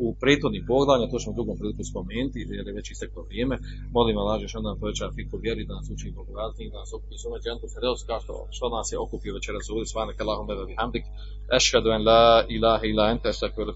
u 0.05 0.07
prethodnim 0.21 0.63
poglavljima, 0.71 1.11
to 1.11 1.19
ćemo 1.21 1.31
u 1.33 1.39
drugom 1.39 1.55
priliku 1.59 1.83
spomenuti, 1.91 2.39
jer 2.57 2.67
je 2.67 2.77
već 2.79 2.87
isteklo 2.91 3.21
vrijeme. 3.29 3.55
Molim 3.97 4.15
Allah, 4.17 4.37
što 4.51 4.59
nam 4.61 4.79
poveća 4.81 5.15
fiku 5.17 5.35
vjeri, 5.45 5.67
da 5.69 5.73
nas 5.79 5.87
uči 5.93 6.15
Bogu 6.17 6.31
razni, 6.39 6.71
da 6.73 6.77
nas 6.83 6.91
okupi 6.95 7.17
sume 7.21 7.37
džentu 7.43 7.65
Fedeus, 7.73 8.01
kao 8.09 8.19
što, 8.23 8.33
što 8.55 8.65
nas 8.75 8.87
je 8.91 8.97
okupio 9.05 9.37
večeras 9.37 9.65
u 9.69 9.73
ulici, 9.75 9.91
svane 9.93 10.13
kalahum 10.19 10.47
beba 10.49 10.65
bihamdik, 10.69 11.05
ešhadu 11.57 11.89
en 11.95 12.03
la 12.09 12.23
ilaha 12.55 12.85
ila 12.91 13.03
ente, 13.11 13.29
estakviru. 13.29 13.73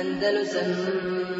Andalusam 0.00 1.39